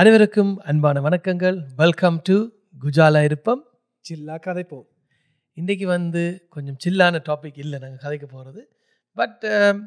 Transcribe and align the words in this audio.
அனைவருக்கும் 0.00 0.50
அன்பான 0.70 1.00
வணக்கங்கள். 1.04 1.56
வெல்கம் 1.78 2.18
டு 2.26 2.34
குஜாலா 2.82 3.20
இருப்பம். 3.28 3.62
சில்லா 4.04 4.36
கதைப்போம். 4.44 4.84
இன்றைக்கி 5.56 5.86
வந்து 5.92 6.22
கொஞ்சம் 6.54 6.76
சில்லான 6.84 7.20
டாபிக் 7.28 7.58
இல்லை 7.62 7.78
நாங்கள் 7.84 8.02
கதைக்க 8.04 8.26
போகிறது 8.34 8.60
பட் 9.16 9.42
um, 9.54 9.78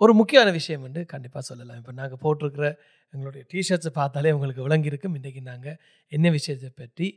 ஒரு 0.00 0.12
முக்கியமான 0.20 0.50
விஷயம் 0.58 0.84
வந்து 0.86 1.00
கண்டிப்பாக 1.12 1.44
சொல்லலாம். 1.50 1.78
இப்போ 1.80 1.92
நாங்கள் 2.00 2.20
போட்டிருக்கிற 2.24 2.66
எங்களுடைய 3.14 3.44
டிஷர்ட்ஸை 3.52 3.92
பார்த்தாலே 4.00 4.34
உங்களுக்கு 4.36 4.66
விளங்கியிருக்கும். 4.68 5.16
இன்றைக்கி 5.20 5.42
நாங்கள் 5.52 5.78
என்ன 6.12 6.30
விஷயத்தை 6.38 6.70
பற்றி 6.82 7.08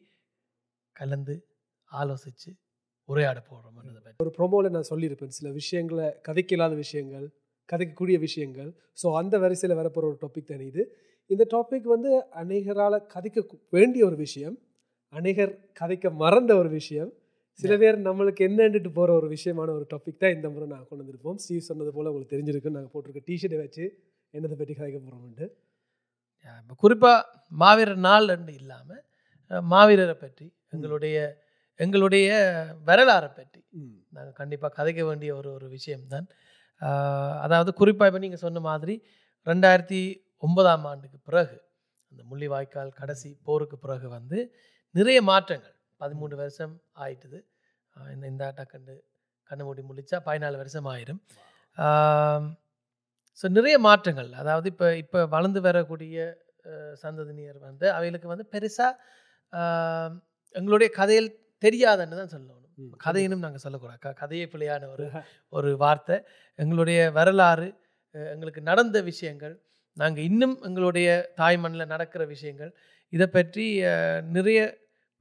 கலந்து 0.95 1.35
ஆலோசித்து 1.91 2.51
உரையாட 3.09 3.39
போகிறோம் 3.49 3.77
ஒரு 4.25 4.33
ப்ரோமோவில் 4.39 4.75
நான் 4.77 4.91
சொல்லியிருப்பேன். 4.93 5.37
சில 5.41 5.51
விஷயங்களை 5.61 6.09
கதைக்க 6.29 6.57
இல்லாத 6.57 6.75
விஷயங்கள் 6.85 7.27
கதைக்கக்கூடிய 7.69 8.17
விஷயங்கள். 8.27 8.71
ஸோ 9.03 9.07
அந்த 9.21 9.37
வரிசையில் 9.45 9.79
வரப்போகிற 9.81 10.05
ஒரு 10.11 10.19
டாபிக் 10.25 10.51
தான் 10.51 10.67
இது. 10.71 10.83
இந்த 11.29 11.43
டாபிக் 11.53 11.87
வந்து 11.95 12.11
அநேகரால் 12.41 12.97
கதைக்க 13.13 13.39
வேண்டிய 13.75 14.03
ஒரு 14.09 14.17
விஷயம். 14.25 14.55
அநேகர் 15.13 15.53
கதைக்க 15.79 16.11
மறந்த 16.23 16.51
ஒரு 16.61 16.69
விஷயம். 16.79 17.11
சில 17.59 17.73
பேர் 17.81 17.97
நம்மளுக்கு 18.07 18.41
என்னன்னுட்டு 18.47 18.89
போகிற 18.97 19.13
ஒரு 19.19 19.27
விஷயமான 19.35 19.69
ஒரு 19.77 19.85
டாபிக் 19.93 20.21
தான் 20.23 20.35
இந்த 20.35 20.47
முறை 20.49 20.65
நான் 20.73 20.85
கொண்டு 20.89 21.01
வந்திருப்போம். 21.03 21.39
ஸ்டீவ் 21.43 21.67
சொன்னது 21.69 21.91
போல் 21.95 22.09
உங்களுக்கு 22.11 22.33
தெரிஞ்சிருக்கு 22.35 22.75
நாங்கள் 22.75 22.93
போட்டிருக்க 22.93 23.21
டிஷர்ட்டை 23.29 23.59
வச்சு 23.63 23.85
என்னதை 24.33 24.55
பற்றி 24.61 24.73
கதைக்க 24.79 24.97
போகிறோம்ட்டு 24.99 25.47
இப்போ 26.61 26.75
குறிப்பாக 26.83 27.19
மாவீரர் 27.61 28.01
நாள்னு 28.07 28.53
இல்லாமல் 28.61 29.01
மாவீரரை 29.73 30.15
பற்றி 30.23 30.45
எங்களுடைய 30.75 31.17
எங்களுடைய 31.79 32.29
வரலாறை 32.87 33.29
பற்றி 33.39 33.61
நாங்கள் 34.15 34.37
கண்டிப்பாக 34.39 34.71
கதைக்க 34.77 35.01
வேண்டிய 35.05 35.31
ஒரு 35.39 35.49
ஒரு 35.57 35.67
விஷயம்தான். 35.75 36.27
அதாவது 37.45 37.71
குறிப்பாக 37.73 38.09
இப்போ 38.09 38.21
நீங்கள் 38.25 38.43
சொன்ன 38.45 38.61
மாதிரி 38.69 38.95
ரெண்டாயிரத்தி 39.47 40.01
ஒன்பதாம் 40.43 40.85
ஆண்டுக்கு 40.89 41.19
பிறகு 41.27 41.57
அந்த 42.11 42.21
முள்ளிவாய்க்கால் 42.29 42.91
கடைசி 42.99 43.29
போருக்கு 43.47 43.77
பிறகு 43.79 44.07
வந்து 44.15 44.37
நிறைய 44.95 45.19
மாற்றங்கள். 45.23 45.73
பதிமூணு 46.01 46.35
வருஷம் 46.39 46.73
ஆயிட்டுது. 47.03 47.39
இந்த 47.95 48.25
இந்த 48.27 48.45
டக்கண்டு 48.57 48.93
கண்ணு 49.49 49.63
மூடி 49.65 49.81
முழிச்சா 49.87 50.17
பதினாலு 50.27 50.57
வருஷம் 50.61 50.87
ஆயிரும். 50.91 51.19
ஸோ 53.39 53.55
நிறைய 53.57 53.75
மாற்றங்கள். 53.85 54.29
அதாவது 54.41 54.67
இப்போ 54.73 54.87
இப்போ 55.03 55.19
வளர்ந்து 55.33 55.61
வரக்கூடிய 55.67 56.17
அஹ், 56.65 56.95
சந்ததியினர் 57.01 57.59
வந்து 57.67 57.85
அவைகளுக்கு 57.97 58.31
வந்து 58.31 58.45
பெருசாக 58.53 59.61
எங்களுடைய 60.55 60.89
கதையில் 60.97 61.29
தெரியாதுன்னு 61.63 62.17
தான் 62.19 62.33
சொல்லணும். 62.33 62.55
கதையினும் 62.99 63.43
நாங்கள் 63.45 63.63
சொல்லக்கூடாது. 63.63 63.99
க 63.99 64.13
கதையே 64.19 64.45
பிழையான 64.51 64.89
ஒரு 64.93 65.05
ஒரு 65.53 65.69
வார்த்தை. 65.83 66.17
எங்களுடைய 66.59 66.99
வரலாறு 67.17 67.67
எங்களுக்கு 68.15 68.61
நடந்த 68.69 68.97
விஷயங்கள் 69.09 69.55
நாங்கள் 69.97 70.25
இன்னும் 70.29 70.55
எங்களுடைய 70.67 71.07
தாய் 71.39 71.59
மண்ணில் 71.63 71.91
நடக்கிற 71.93 72.23
விஷயங்கள் 72.33 72.71
இதை 73.13 73.27
பற்றி 73.37 73.65
நிறைய 74.37 74.59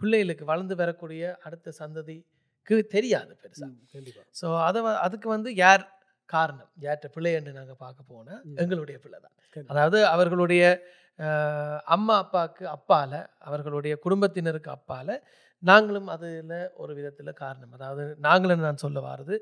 பிள்ளைகளுக்கு 0.00 0.44
வளர்ந்து 0.50 0.74
வரக்கூடிய 0.80 1.22
அடுத்த 1.46 1.72
சந்ததிக்கு 1.80 2.76
தெரியாது 2.94 3.32
பெருசாக 3.42 3.72
கண்டிப்பாக 3.94 4.26
ஸோ 4.40 4.48
அதை 4.66 4.80
அதுக்கு 5.06 5.28
வந்து 5.36 5.50
யார் 5.64 5.84
காரணம்? 6.28 6.70
யார்கிட்ட 6.84 7.08
பிள்ளை 7.14 7.32
என்று 7.38 7.52
நாங்கள் 7.58 7.82
பார்க்க 7.84 8.12
போனால். 8.12 8.40
எங்களுடைய 8.62 8.96
பிள்ளை 9.04 9.18
தான். 9.24 9.34
அதாவது 9.70 9.98
அவர்களுடைய 10.14 10.62
அம்மா 11.94 12.14
அப்பாவுக்கு 12.24 12.64
அப்பால 12.76 13.12
அவர்களுடைய 13.48 13.94
குடும்பத்தினருக்கு 14.04 14.70
அப்பால 14.76 15.16
நாங்களும் 15.62 16.08
அதில் 16.14 16.52
ஒரு 16.82 16.92
விதத்தில் 16.98 17.38
காரணம். 17.42 17.72
அதாவது 17.76 18.04
நாங்களும் 18.26 18.66
நான் 18.66 18.82
சொல்ல 18.84 18.98
வாரது 19.08 19.36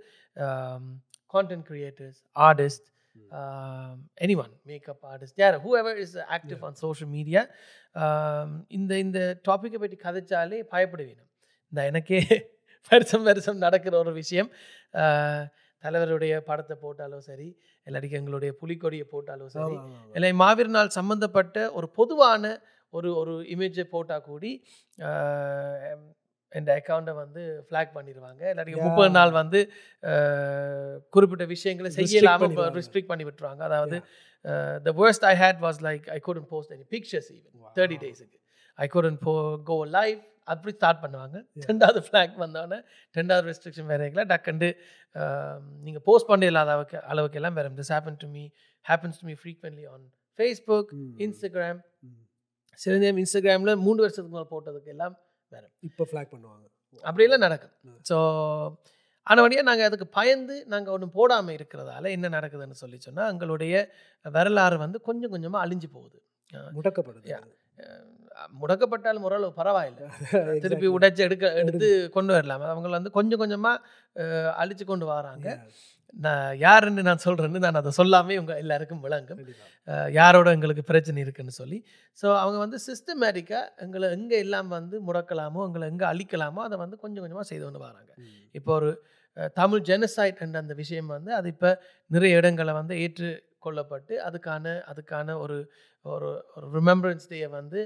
content 1.34 1.66
creators 1.70 2.20
artist 2.48 2.86
anyone 4.36 4.52
makeup 4.62 5.04
artist 5.04 5.38
யார் 5.38 5.56
whoever 5.78 5.98
is 5.98 6.16
active 6.28 6.60
on 6.62 6.74
social 6.74 7.10
media 7.10 7.42
இந்த 8.68 8.92
இந்த 8.98 9.20
டாப்பிக்கை 9.48 9.78
பற்றி 9.78 9.98
கதைச்சாலே 10.02 10.60
பயப்படுவீனம் 10.72 11.30
இந்த 11.72 11.82
எனக்கே 11.84 12.20
வருஷம் 12.90 13.22
வருஷம் 13.22 13.56
நடக்கிற 13.56 13.94
ஒரு 13.98 14.12
விஷயம். 14.12 14.50
தலைவருடைய 15.84 16.34
படத்தை 16.40 16.74
போட்டாலும் 16.76 17.20
சரி 17.20 17.48
இல்லாட்டிக்கு 17.86 18.18
எங்களுடைய 18.18 18.52
புலிக்கொடியை 18.60 19.06
போட்டாலும் 19.08 19.48
சரி 19.48 19.76
இல்லை 20.14 20.30
மாவீர 20.32 20.68
நாள் 20.68 20.88
சம்பந்தப்பட்ட 20.88 21.72
ஒரு 21.72 21.88
பொதுவான 21.90 22.44
ஒரு 22.92 23.10
ஒரு 23.14 23.34
இமேஜை 23.54 23.84
போட்டால் 23.90 24.24
கூடி 24.24 24.52
இந்த 26.60 26.70
அக்கௌண்ட்டை 26.80 27.14
வந்து 27.22 27.42
ஃப்ளாக் 27.66 27.90
பண்ணிடுவாங்க 27.96 28.42
இல்லாட்டி. 28.52 28.74
முப்பது 28.86 29.10
நாள் 29.18 29.32
வந்து 29.40 29.60
குறிப்பிட்ட 31.14 31.44
விஷயங்களை 31.54 31.90
செய்யலாமல். 31.98 32.56
ரிஸ்ட்ரிக்ட் 32.78 33.10
பண்ணி 33.12 33.26
விட்டுருவாங்க. 33.28 33.62
அதாவது 33.70 33.98
the 34.86 34.92
worst 35.02 35.22
I 35.32 35.34
had 35.44 35.56
was 35.66 35.76
like 35.88 36.04
I 36.16 36.18
couldn't 36.26 36.48
post 36.54 36.68
any 36.76 36.86
pictures 36.94 37.28
even. 37.36 37.52
Thirty 37.78 37.98
டேஸுக்கு 38.04 38.38
ஐ 38.84 38.88
couldn't 38.94 39.20
போ 39.26 39.34
கோ 39.70 39.78
லைவ் 39.98 40.18
அப்படி 40.52 40.72
ஸ்டார்ட் 40.76 41.00
பண்ணுவாங்க. 41.04 41.36
ரெண்டாவது 41.68 42.00
ஃப்ளாக் 42.08 42.34
வந்தோடனே 42.42 42.78
ரெண்டாவது 43.18 43.46
ரெஸ்ட்ரிக்ஷன் 43.50 43.88
வேற 43.92 44.00
இருக்கல 44.04 44.24
டக்குண்டு 44.32 44.68
நீங்கள் 45.86 46.04
போஸ்ட் 46.08 46.28
பண்ண 46.30 46.50
இல்லாத 46.50 46.70
அளவுக்கு 46.74 46.98
அளவுக்கு 47.12 47.38
எல்லாம் 47.40 47.56
வேறு 47.58 47.74
this 47.80 47.92
happen 47.96 48.18
to 48.22 48.28
me 48.36 48.44
happens 48.86 49.18
to 49.22 49.26
me 49.30 49.34
frequently 49.42 49.86
on 49.94 50.04
Facebook 50.38 50.90
Instagram 51.26 51.80
சில 52.80 52.94
நேரம் 53.04 53.20
இன்ஸ்டாகிராமில் 53.22 53.72
மூணு 53.86 53.98
வருஷத்துக்கு 54.04 54.34
மேலே 54.36 54.48
போட்டதுக்கு 54.54 54.92
எல்லாம் 54.94 55.16
இப்போ 55.80 56.04
ஃப்ளாக் 56.10 56.32
பண்ணுவாங்க. 56.34 56.64
அப்படியெல்லாம் 57.04 57.44
நடக்கும். 57.46 57.74
ஸோ 58.10 58.16
ஆனவடியாக 59.26 59.68
நாங்கள் 59.68 59.88
அதுக்கு 59.88 60.06
பயந்து 60.18 60.56
நாங்கள் 60.66 60.94
ஒன்றும் 60.94 61.14
போடாமல் 61.18 61.56
இருக்கிறதால 61.58 62.10
என்ன 62.16 62.26
நடக்குதுன்னு 62.28 62.80
சொல்லி 62.82 62.98
சொன்னால் 63.00 63.30
எங்களுடைய 63.32 63.74
வரலாறு 64.24 64.76
வந்து 64.78 64.98
கொஞ்சம் 65.00 65.32
கொஞ்சமாக 65.34 65.64
அழிஞ்சு 65.66 65.88
போகுது. 65.96 66.18
முடக்கப்படுது. 66.76 67.30
முடக்கப்பட்டாலும் 68.60 69.24
ஓரளவு 69.28 69.52
பரவாயில்லை. 69.58 70.06
திருப்பி. 70.64 70.86
உடைச்சு 70.96 71.22
எடுக்க 71.26 71.46
எடுத்து 71.62 71.88
கொண்டு 72.16 72.32
வரலாம். 72.32 72.62
அவங்க 72.72 72.88
வந்து 72.88 73.10
கொஞ்சம் 73.10 73.40
கொஞ்சமாக 73.42 73.82
அழிச்சு 74.62 74.84
கொண்டு 74.84 75.06
வராங்க. 75.06 75.48
நான் 76.24 76.44
யாருன்னு 76.64 77.02
நான் 77.08 77.22
சொல்கிறேன்னு 77.24 77.62
நான் 77.64 77.78
அதை 77.80 77.90
சொல்லாமே 77.98 78.34
உங்கள் 78.42 78.60
எல்லாருக்கும் 78.62 79.02
விளங்கும். 79.06 79.40
யாரோட 80.18 80.48
எங்களுக்கு 80.56 80.84
பிரச்சனை 80.90 81.20
இருக்குன்னு 81.24 81.54
சொல்லி. 81.60 81.78
ஸோ 82.18 82.26
அவங்க 82.42 82.58
வந்து 82.64 82.78
சிஸ்டமேட்டிக்காக 82.86 83.84
எங்களை 83.86 84.08
எங்கே 84.16 84.38
எல்லாம் 84.44 84.70
வந்து 84.76 84.98
முடக்கலாமோ 85.08 85.62
எங்களை 85.68 85.86
எங்கே 85.92 86.06
அழிக்கலாமோ 86.12 86.62
அதை 86.68 86.78
வந்து 86.84 86.98
கொஞ்சம் 87.04 87.24
கொஞ்சமாக 87.24 87.46
செய்து 87.50 87.64
கொண்டு 87.66 87.82
வராங்க. 87.86 88.12
இப்போ 88.60 88.72
ஒரு 88.78 88.90
தமிழ் 89.60 89.82
ஜெனசைட் 89.90 90.40
என்ற 90.44 90.58
அந்த 90.64 90.74
விஷயம் 90.82 91.10
வந்து 91.16 91.30
அது 91.38 91.48
இப்போ 91.54 91.70
நிறைய 92.10 92.40
இடங்களை 92.40 92.72
வந்து 92.80 92.94
ஏற்று 93.04 93.30
கொள்ளப்பட்டு 93.66 94.14
அதுக்கான 94.28 94.72
அதுக்கான 94.90 95.34
ஒரு 95.44 95.58
ஒரு 96.06 96.28
ஒரு 96.56 96.66
ரிமெம்பரன்ஸ் 96.78 97.28
டேயை 97.30 97.48
வந்து 97.58 97.80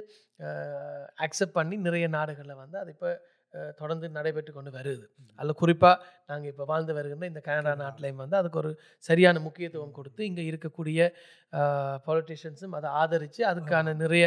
அக்செப்ட் 1.26 1.56
பண்ணி 1.58 1.76
நிறைய 1.86 2.06
நாடுகளில் 2.16 2.60
வந்து 2.62 2.76
அது 2.82 2.90
இப்போ 2.94 3.10
தொடர்ந்து 3.78 4.06
நடைபெற்று 4.16 4.52
கொண்டு 4.56 4.70
வருது. 4.76 5.04
அதில் 5.38 5.58
குறிப்பாக 5.62 5.94
நாங்கள் 6.30 6.50
இப்போ 6.52 6.64
வாழ்ந்து 6.70 6.92
வருகின்ற 6.96 7.26
இந்த 7.30 7.40
கனடா 7.48 7.72
நாட்டிலையும் 7.82 8.20
வந்து 8.22 8.36
அதுக்கு 8.40 8.58
ஒரு 8.62 8.70
சரியான 9.08 9.40
முக்கியத்துவம் 9.46 9.94
கொடுத்து 9.98 10.22
இங்கே 10.28 10.44
இருக்கக்கூடிய 10.50 11.08
பொலிட்டிஷியன்ஸும் 12.06 12.76
அதை 12.78 12.90
ஆதரித்து 13.00 13.42
அதுக்கான 13.50 13.94
நிறைய 14.02 14.24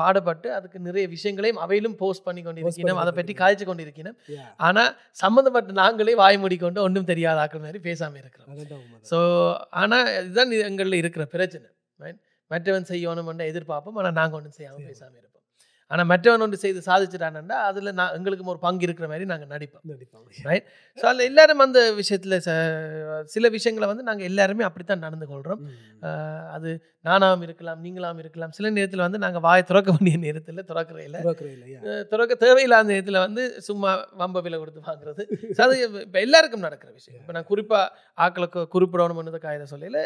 பாடுபட்டு 0.00 0.48
அதுக்கு 0.58 0.80
நிறைய 0.88 1.04
விஷயங்களையும் 1.14 1.62
அவையிலும் 1.66 1.96
போஸ்ட் 2.02 2.26
பண்ணி 2.28 2.42
கொண்டிருக்கணும் 2.44 3.02
அதை 3.04 3.12
பற்றி 3.18 3.36
காய்ச்சி 3.42 3.66
கொண்டிருக்கணும் 3.70 4.18
ஆனால் 4.68 4.92
சம்மந்தப்பட்ட 5.22 5.78
நாங்களே 5.82 6.16
வாய் 6.22 6.42
மூடிக்கொண்டு 6.44 6.84
ஒன்றும் 6.86 7.10
தெரியாத 7.12 7.44
ஆக்கள் 7.44 7.66
மாதிரி 7.66 7.82
பேசாமல் 7.88 8.22
இருக்கிறோம். 8.22 8.50
ஸோ 9.10 9.18
ஆனால் 9.82 10.08
இதுதான் 10.20 10.54
எங்களில் 10.70 11.00
இருக்கிற 11.02 11.26
பிரச்சனை? 11.36 11.68
மற்றவன் 12.50 12.90
செய்யணும்னு 12.90 13.50
எதிர்பார்ப்போம் 13.52 13.98
ஆனால் 14.00 14.16
நாங்கள் 14.18 14.38
ஒன்றும் 14.38 14.56
செய்யாமல் 14.58 14.88
பேசாமல் 14.90 15.18
இருப்போம். 15.20 15.37
ஆனால் 15.90 16.08
மற்றவன் 16.10 16.42
ஒன்று 16.44 16.56
செய்து 16.62 16.80
சாதிச்சிட்டானண்டா 16.86 17.58
அதில் 17.68 17.94
நான் 17.98 18.14
எங்களுக்கும் 18.16 18.50
ஒரு 18.52 18.60
பங்கு 18.64 18.84
இருக்கிற 18.86 19.06
மாதிரி 19.10 19.26
நாங்கள் 19.30 19.50
நடிப்போம். 19.52 19.82
நடிப்பாங்க. 19.90 20.58
ஸோ 20.98 21.04
அதில் 21.10 21.28
எல்லாரும் 21.30 21.62
அந்த 21.66 21.80
விஷயத்தில் 22.00 22.36
சில 23.34 23.48
விஷயங்களை 23.56 23.86
வந்து 23.90 24.04
நாங்கள் 24.08 24.28
எல்லாருமே 24.30 24.66
அப்படித்தான் 24.68 25.04
நடந்து 25.06 25.28
கொள்கிறோம். 25.30 25.62
அது 26.56 26.70
நானாவும் 27.08 27.44
இருக்கலாம் 27.46 27.80
நீங்களாம் 27.84 28.20
இருக்கலாம். 28.24 28.52
சில 28.58 28.72
நேரத்தில் 28.78 29.04
வந்து 29.06 29.22
நாங்கள் 29.24 29.44
வாயை 29.46 29.62
திறக்க 29.70 29.94
வேண்டிய 29.96 30.18
நேரத்தில் 30.26 30.66
திறக்கிற 30.70 30.98
இல்லை 31.08 31.20
திறக்க 32.12 32.36
தேவையில்லாத 32.44 32.88
நேரத்தில் 32.92 33.22
வந்து 33.26 33.44
சும்மா 33.68 33.92
வம்ப 34.22 34.42
விலை 34.46 34.58
கொடுத்து 34.58 34.86
வாங்குறது. 34.90 35.24
அது 35.66 35.76
இப்போ 36.06 36.20
எல்லாருக்கும் 36.26 36.66
நடக்கிற 36.68 36.90
விஷயம். 36.98 37.20
இப்போ 37.22 37.34
நான் 37.38 37.48
குறிப்பாக 37.52 37.86
ஆக்களுக்கு 38.26 38.62
குறிப்பிடணும்னு 38.76 39.34
இதை 39.34 39.70
சொல்லல 39.74 40.02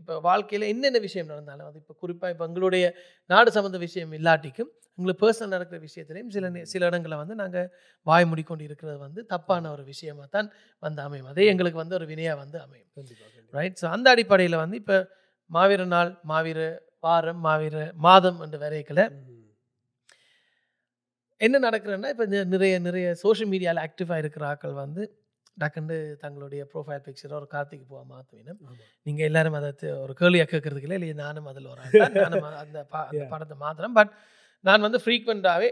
இப்போ 0.00 0.14
வாழ்க்கையில் 0.20 0.66
என்னென்ன 0.72 0.98
விஷயம் 0.98 1.30
நடந்தாலும் 1.32 1.66
அது 1.68 1.78
இப்போ 1.82 1.94
குறிப்பாக 2.02 2.32
இப்போ 2.34 2.44
எங்களுடைய 2.48 2.84
நாடு 3.30 3.50
சம்மந்த 3.56 3.78
விஷயம் 3.78 4.12
இல்லாட்டிக்கும் 4.18 4.70
எங்களுக்கு 4.98 5.22
பர்சனல் 5.24 5.54
நடக்கிற 5.54 5.78
விஷயத்துலையும் 5.86 6.30
சில 6.34 6.48
சில 6.72 6.88
இடங்களில் 6.90 7.20
வந்து 7.22 7.34
நாங்கள் 7.34 7.68
வாய் 8.06 8.26
மூடிக்கொண்டு 8.30 8.64
இருக்கிறது 8.68 8.98
வந்து 8.98 9.20
தப்பான 9.24 9.70
ஒரு 9.70 9.84
விஷயமா 9.92 10.24
தான் 10.36 10.48
வந்து 10.82 11.02
அமையும் 11.06 11.30
அதே 11.32 11.46
எங்களுக்கு 11.52 11.82
வந்து 11.82 11.96
ஒரு 11.98 12.08
வினையாக 12.12 12.40
வந்து 12.42 12.58
அமையும். 12.64 12.88
ரைட் 13.54 13.78
ஸோ 13.82 13.86
அந்த 13.88 14.06
அடிப்படையில் 14.14 14.62
வந்து 14.64 14.78
இப்போ 14.82 14.98
மாவீர 15.50 15.84
நாள் 15.94 16.12
மாவீர 16.32 16.60
வாரம் 17.00 17.40
மாவீர 17.46 17.76
மாதம் 18.06 18.40
என்று 18.44 18.58
வரைக்கல. 18.64 19.00
என்ன 21.40 21.56
நடக்கிறன்னா 21.66 22.10
இப்போ 22.14 22.24
நிறைய 22.54 22.74
நிறைய 22.86 23.06
சோஷியல் 23.22 23.50
மீடியாவில் 23.52 23.82
ஆக்டிவாக 23.86 24.22
இருக்கிற 24.22 24.44
ஆட்கள் 24.50 24.74
வந்து 24.82 25.02
டக்குண்டு 25.56 25.96
தங்களுடைய 26.20 26.62
ப்ரொஃபைல் 26.70 27.02
பிக்சரை 27.04 27.34
ஒரு 27.38 27.48
கார்த்திக் 27.50 27.86
பூவா 27.88 28.02
மாற்றுவேன் 28.10 28.50
ஆமா. 28.58 28.74
நீங்கள் 29.06 29.26
எல்லாரும் 29.26 29.56
அதை 29.58 29.70
ஒரு 29.98 30.14
கேள்வியாக 30.14 30.48
கேட்கறதுக்கு 30.52 30.88
இல்லை 30.88 30.98
இல்லை 31.00 31.16
நானும் 31.22 31.48
அதில் 31.50 31.70
ஒரு. 31.72 31.82
நானும் 32.18 32.46
அந்த 32.62 32.78
பா 32.92 33.00
அந்த. 33.06 33.24
படத்தை 33.32 33.56
மாத்திரம் 33.60 33.96
பட் 33.98 34.12
நான் 34.64 34.86
வந்து 34.86 35.00
ஃப்ரீக்வெண்ட்டாகவே 35.04 35.70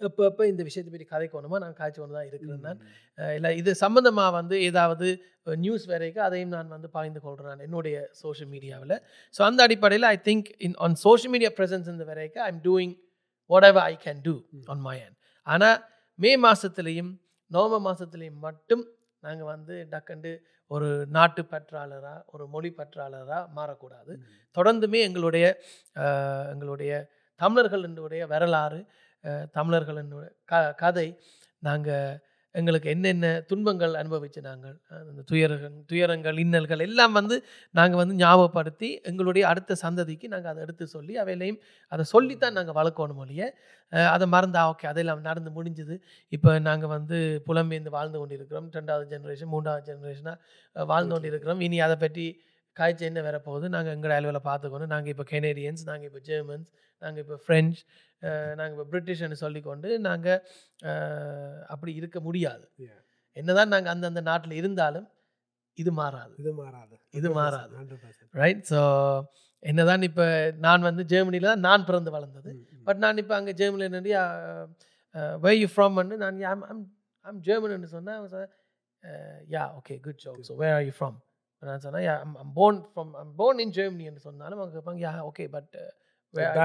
எப்போ 0.00 0.22
எப்போ 0.28 0.42
இந்த 0.46 0.62
விஷயத்தை 0.66 0.90
பற்றி 0.92 1.06
கதைக்கணுமோ 1.06 1.56
நான் 1.62 1.74
காய்ச்சி 1.78 1.98
கொண்டு 2.00 2.16
தான் 2.18 2.28
இருக்கிறேன் 2.28 2.62
நான். 2.66 2.78
இல்லை 3.36 3.50
இது 3.58 3.70
சம்மந்தமாக 3.82 4.30
வந்து 4.36 4.56
ஏதாவது 4.68 5.08
நியூஸ் 5.56 5.84
வரைக்கும் 5.90 6.24
அதையும் 6.26 6.54
நான் 6.54 6.74
வந்து 6.76 6.88
பகிர்ந்து 6.96 7.20
கொள்கிறேன் 7.20 7.64
என்னுடைய 7.66 7.96
சோஷியல் 8.20 8.50
மீடியாவில் 8.52 8.94
ஸோ 9.34 9.42
அந்த 9.42 9.60
அடிப்படையில் 9.62 10.08
I 10.08 10.16
think 10.28 10.48
in 10.66 10.76
on 10.80 10.96
social 11.04 11.32
media 11.34 11.50
presence 11.58 11.90
இந்த 11.94 12.06
வரைக்கும் 12.10 12.44
I 12.44 12.48
am 12.48 12.62
doing 12.66 12.94
whatever 13.68 13.84
I 13.84 13.94
can 14.06 14.22
do 14.26 14.34
on 14.66 14.82
my 14.82 14.96
hand 14.98 15.16
ஆனால் 15.46 15.76
மே 16.18 16.32
மாதத்துலேயும் 16.40 17.12
நவம்பர் 17.50 17.86
மாதத்துலேயும் 17.88 18.42
மட்டும் 18.46 18.84
நாங்கள் 19.24 19.50
வந்து 19.54 19.74
டக்கண்டு 19.92 20.30
ஒரு 20.70 20.88
நாட்டு 21.16 21.42
பற்றாளராக 21.52 22.18
ஒரு 22.26 22.44
மொழி 22.46 22.70
பற்றாளராக 22.76 23.42
மாறக்கூடாது. 23.56 24.12
தொடர்ந்துமே 24.56 25.00
எங்களுடைய 25.08 25.46
எங்களுடைய 26.52 26.92
தமிழர்களுடைய 27.40 28.22
வரலாறு 28.32 28.80
தமிழர்களினுடைய 29.58 30.30
க 30.44 30.60
கதை 30.82 31.08
நாங்கள் 31.62 32.18
எங்களுக்கு 32.54 32.88
என்னென்ன 32.94 33.26
துன்பங்கள் 33.50 33.92
அனுபவிச்சு 34.00 34.40
நாங்கள் 34.46 34.76
அந்த 35.10 35.22
துயரங்கள் 35.30 35.74
துயரங்கள் 35.90 36.38
இன்னல்கள் 36.44 36.82
எல்லாம் 36.86 37.14
வந்து 37.18 37.36
நாங்கள் 37.78 38.00
வந்து 38.02 38.14
ஞாபகப்படுத்தி 38.22 38.88
எங்களுடைய 39.10 39.44
அடுத்த 39.50 39.76
சந்ததிக்கு 39.84 40.28
நாங்கள் 40.34 40.52
அதை 40.52 40.62
எடுத்து 40.66 40.86
சொல்லி 40.94 41.14
அவையிலையும் 41.24 41.60
அதை 41.92 42.06
சொல்லித்தான் 42.14 42.56
நாங்கள் 42.58 42.78
வளர்க்கணும் 42.80 43.22
ஒழிய 43.24 43.42
அதை 44.14 44.26
மறந்தா 44.34 44.62
ஓகே 44.72 44.88
அதெல்லாம் 44.92 45.22
நடந்து 45.28 45.50
முடிஞ்சுது. 45.58 45.94
இப்போ 46.36 46.50
நாங்கள் 46.68 46.92
வந்து 46.96 47.16
புலம்பெயர்ந்து 47.48 47.92
வாழ்ந்து 47.98 48.18
கொண்டிருக்கிறோம். 48.20 48.68
ரெண்டாவது 48.78 49.06
ஜென்ரேஷன் 49.14 49.52
மூன்றாவது 49.54 49.84
ஜென்ரேஷனாக 49.90 50.86
வாழ்ந்து 50.92 51.14
கொண்டிருக்கிறோம். 51.14 51.62
இனி 51.68 51.80
அதை 51.86 51.96
பற்றி 52.04 52.26
காய்ச்சி 52.76 53.04
என்ன 53.10 53.20
வரப்போகுது? 53.28 53.66
நாங்கள் 53.74 53.94
எங்கள் 53.96 54.14
அளவில் 54.18 54.46
பார்த்துக்கணும். 54.50 54.90
நாங்கள் 54.94 55.12
இப்போ 55.14 55.24
கெனேடியன்ஸ் 55.32 55.82
நாங்கள் 55.90 56.08
இப்போ 56.10 56.22
ஜெர்மன்ஸ் 56.30 56.70
நாங்கள் 57.02 57.22
இப்போ 57.24 57.36
ஃப்ரெஞ்ச் 57.44 57.78
நாங்கள் 58.58 58.74
இப்போ 58.76 58.86
பிரிட்டிஷ்னு 58.92 59.38
சொல்லிக்கொண்டு 59.44 59.88
நாங்கள் 60.08 60.40
அப்படி 61.74 61.92
இருக்க 62.00 62.18
முடியாது. 62.26 62.64
என்னதான் 63.36 63.72
நாங்கள் 63.74 63.92
அந்தந்த 63.94 64.22
நாட்டில் 64.30 64.58
இருந்தாலும் 64.60 65.08
இது 65.78 65.90
மாறாது. 66.00 66.34
இது 66.42 66.52
மாறாது. 66.62 66.94
இது 67.18 67.28
மாறாது. 67.38 67.74
ரைட் 68.42 68.64
ஸோ 68.72 68.80
என்னதான் 69.62 70.04
இப்போ 70.08 70.26
நான் 70.66 70.86
வந்து 70.88 71.02
ஜெர்மனியில் 71.12 71.50
தான் 71.52 71.66
நான் 71.68 71.86
பிறந்து 71.88 72.10
வளர்ந்தது. 72.16 72.52
பட் 72.86 73.00
நான் 73.04 73.20
இப்போ 73.22 73.34
அங்கே 73.38 73.54
ஜெர்மனியில் 73.60 73.94
நின்று 73.96 74.12
வே 75.44 75.52
யூ 75.62 75.68
ஃப்ரம்னு 75.74 76.18
நான் 76.24 76.38
ஐம் 76.52 76.64
ஐம் 76.70 76.84
ஐம் 77.24 77.40
ஜெர்மன்னு 77.48 77.90
சொன்னேன் 77.96 78.48
yeah 79.54 79.64
okay 79.78 79.94
good 80.06 80.22
joke 80.24 80.40
so 80.48 80.54
where 80.62 80.74
are 80.76 80.84
you 80.88 80.94
from 80.98 81.16
நான் 81.62 81.82
சொன்னேன் 81.84 82.06
I'm 82.14 82.52
born 82.58 82.80
from 82.92 83.10
I'm 83.22 83.32
born 83.40 83.60
in 83.64 83.74
ஜெர்மனின்னு 83.78 84.22
சொன்னாலும் 84.28 84.60
அவங்க 84.60 84.74
கேட்பாங்க 84.76 85.02
yeah 85.06 85.12
okay 85.30 85.46
but 85.56 85.76
where 86.34 86.58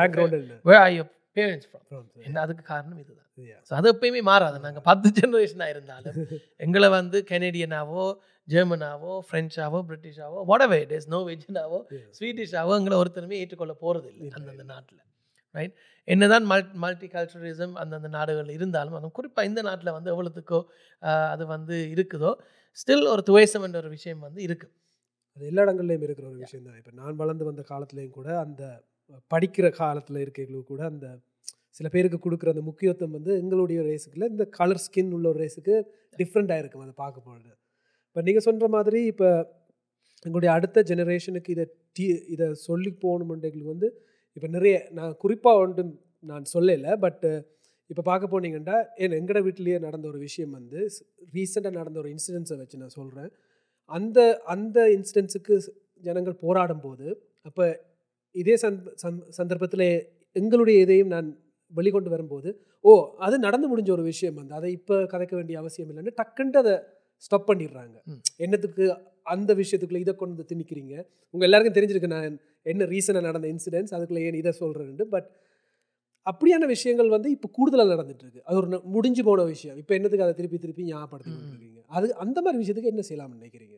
are 0.80 0.94
your 0.96 1.10
parents 1.38 1.68
from 1.70 1.84
From, 1.90 2.04
என்ன 2.26 2.38
அதுக்கு 2.44 2.64
காரணம் 2.70 3.00
இதுதான். 3.02 3.22
ஸோ 3.70 3.74
அது 3.78 3.88
எப்பயுமே 3.94 4.22
மாறாது. 4.30 4.58
நாங்கள் 4.66 4.86
பத்து 4.88 5.08
ஜெனரேஷனாக 5.18 5.74
இருந்தாலும் 5.74 6.16
எங்களை 6.66 6.88
வந்து 6.94 7.18
கெனடியனாவோ 7.32 8.04
ஜெர்மனாவோ 8.48 9.14
ஃப்ரெஞ்சாவோ 9.28 9.80
பிரிட்டிஷாவோ 9.90 10.40
whatever 10.52 10.78
it 10.84 10.92
is 10.98 11.06
நோர்வேஜனாவோ 11.14 11.80
Yeah. 11.90 12.06
ஸ்வீடிஷாவோ 12.18 12.74
எங்களை 12.80 12.98
ஒருத்தருமே 13.02 13.40
ஏற்றுக்கொள்ள 13.42 13.76
போகிறது 13.82 14.10
இல்லை 14.14 14.32
அந்தந்த. 14.38 14.66
நாட்டில். 14.72 15.02
ரைட் 15.56 15.76
என்னதான் 16.08 16.46
மல் 16.50 16.66
மல்டி 16.84 17.08
கல்ச்சரலிசம் 17.12 17.76
அந்தந்த 17.82 18.10
நாடுகள் 18.16 18.50
இருந்தாலும் 18.56 18.96
அதுவும் 18.98 19.16
குறிப்பாக 19.18 19.50
இந்த 19.50 19.62
நாட்டில் 19.68 19.96
வந்து 19.98 20.10
எவ்வளோத்துக்கோ 20.14 20.60
அது 21.34 21.44
வந்து 21.54 21.76
இருக்குதோ 21.94 22.32
ஸ்டில் 22.78 23.06
ஒரு 23.14 23.24
துவேசம் 23.30 23.66
என்ற 23.68 23.78
ஒரு 23.84 23.92
விஷயம் 23.98 24.26
வந்து 24.28 24.40
இருக்கு. 24.48 24.68
அது 25.38 25.46
எல்லா 25.52 25.64
இடங்கள்லையும் 25.66 26.06
இருக்கிற 26.08 26.26
ஒரு 26.32 26.40
விஷயம் 26.44 26.66
தான் 26.68 26.78
இப்போ 26.80 26.92
நான் 27.00 27.20
வளர்ந்து 27.22 27.48
வந்த 27.50 27.64
காலத்துலேயும் 27.72 28.18
கூட 28.18 28.30
அந்த 28.44 28.62
படிக்கிற 29.32 29.68
காலத்தில் 29.74 30.22
இருக்கிறவங்களுக்கு 30.24 30.72
கூட 30.74 30.84
அந்த 30.86 31.08
சில 31.72 31.88
பேருக்கு 31.90 32.18
கொடுக்குற 32.20 32.50
அந்த 32.50 32.64
முக்கியத்துவம் 32.64 33.16
வந்து 33.18 33.32
எங்களுடைய 33.42 33.80
ரேஸுக்குள்ள 33.82 34.28
இந்த 34.30 34.46
கலர் 34.58 34.82
ஸ்கின் 34.84 35.12
உள்ள 35.12 35.26
ஒரு 35.30 35.40
ரேஸுக்கு 35.40 35.76
டிஃப்ரெண்ட்டாக 36.20 36.62
இருக்கும் 36.62 36.84
அதை 36.86 36.94
பார்க்க 36.96 37.28
போகிறது 37.28 37.52
இப்போ 38.08 38.22
நீங்கள் 38.22 38.46
சொல்கிற 38.46 38.68
மாதிரி 38.68 39.00
இப்போ 39.06 39.30
எங்களுடைய 40.26 40.52
அடுத்த 40.54 40.84
ஜெனரேஷனுக்கு 40.84 41.50
இதை 41.50 41.66
டீ 41.92 42.06
இதை 42.28 42.46
சொல்லி 42.62 42.92
போகணுமெண்டைகளுக்கு 43.02 43.74
வந்து 43.74 43.90
இப்போ 44.38 44.48
நிறைய 44.48 44.76
நான் 44.92 45.12
குறிப்பாக 45.18 45.64
ஒன்று 45.64 45.84
நான் 46.24 46.46
சொல்லலை 46.54 46.94
பட்டு 46.96 47.32
இப்போ 47.90 48.04
பார்க்க 48.04 48.34
போனீங்கன்னா 48.34 48.78
என் 48.96 49.18
எங்கட 49.18 49.40
வீட்டிலேயே 49.42 49.80
நடந்த 49.80 50.06
ஒரு 50.08 50.20
விஷயம் 50.20 50.54
வந்து 50.54 50.80
ரீசெண்டாக 51.34 51.74
நடந்த 51.74 51.98
ஒரு 52.00 52.10
இன்சிடென்ட்ஸை 52.10 52.58
வச்சு 52.58 52.78
நான் 52.78 52.96
சொல்கிறேன் 52.96 53.30
அந்த 53.92 54.20
அந்த 54.46 54.78
இன்சிடென்ட்ஸுக்கு 54.90 55.56
ஜனங்கள் 56.04 56.42
போராடும் 56.42 56.82
போது 56.82 57.08
அப்போ 57.46 57.66
இதே 58.36 58.56
சந்த 58.56 58.94
சந்- 59.04 59.26
சந்தர்ப்பத்தில் 59.30 59.88
எங்களுடைய 60.36 60.80
இதையும் 60.80 61.08
நான் 61.08 61.28
வெளிக்கொண்டு 61.74 62.10
வரும்போது 62.10 62.50
ஓ 62.86 62.92
அது 63.18 63.40
நடந்து 63.40 63.68
முடிஞ்ச 63.68 63.92
ஒரு 63.92 64.04
விஷயம் 64.04 64.36
வந்து 64.36 64.54
அதை 64.54 64.72
இப்போ 64.72 64.96
கதைக்க 65.14 65.34
வேண்டிய 65.36 65.60
அவசியம் 65.60 65.90
இல்லைன்னு 65.90 66.14
டக்குன்ட்டு 66.20 66.58
அதை 66.58 66.74
ஸ்டாப் 67.24 67.50
பண்ணிடுறாங்க. 67.50 67.96
என்னத்துக்கு 68.38 68.84
அந்த 69.26 69.54
விஷயத்துக்குள்ள 69.54 69.98
இதை 69.98 70.16
கொண்டு 70.16 70.36
வந்து 70.36 70.50
திணிக்கிறீங்க? 70.52 70.94
உங்கள் 71.34 71.48
எல்லாருக்கும் 71.48 71.78
தெரிஞ்சிருக்கு 71.78 72.08
நான் 72.08 72.34
என்ன 72.66 72.86
ரீசனாக 72.86 73.22
நடந்த 73.22 73.48
இன்சிடென்ட்ஸ் 73.48 73.94
அதுக்குள்ள 73.94 74.22
ஏன் 74.22 74.36
இதை 74.36 74.54
சொல்கிறேன்ட்டு 74.60 75.08
பட் 75.08 75.28
அப்படியான 76.26 76.66
விஷயங்கள் 76.66 77.10
வந்து 77.10 77.30
இப்போ 77.32 77.50
கூடுதலாக 77.52 77.94
நடந்துட்டு 77.94 78.24
இருக்கு 78.24 78.44
அது 78.46 78.58
ஒரு 78.58 78.82
முடிஞ்சு 78.88 79.24
போன 79.24 79.44
விஷயம். 79.46 79.78
இப்போ 79.78 79.94
என்னத்துக்கு 79.96 80.24
அதை 80.24 80.36
திருப்பி 80.36 80.58
திருப்பி 80.58 80.84
ஞாபகப்படுத்தி 80.84 81.32
ம், 81.32 81.36
ம். 81.36 81.42
கொண்டிருக்கீங்க? 81.42 81.82
அது 81.92 82.16
அந்த 82.16 82.42
மாதிரி 82.42 82.62
விஷயத்துக்கு 82.64 82.94
என்ன 82.94 83.04
செய்யலாம்னு 83.10 83.38
நினைக்கிறீங்க? 83.38 83.76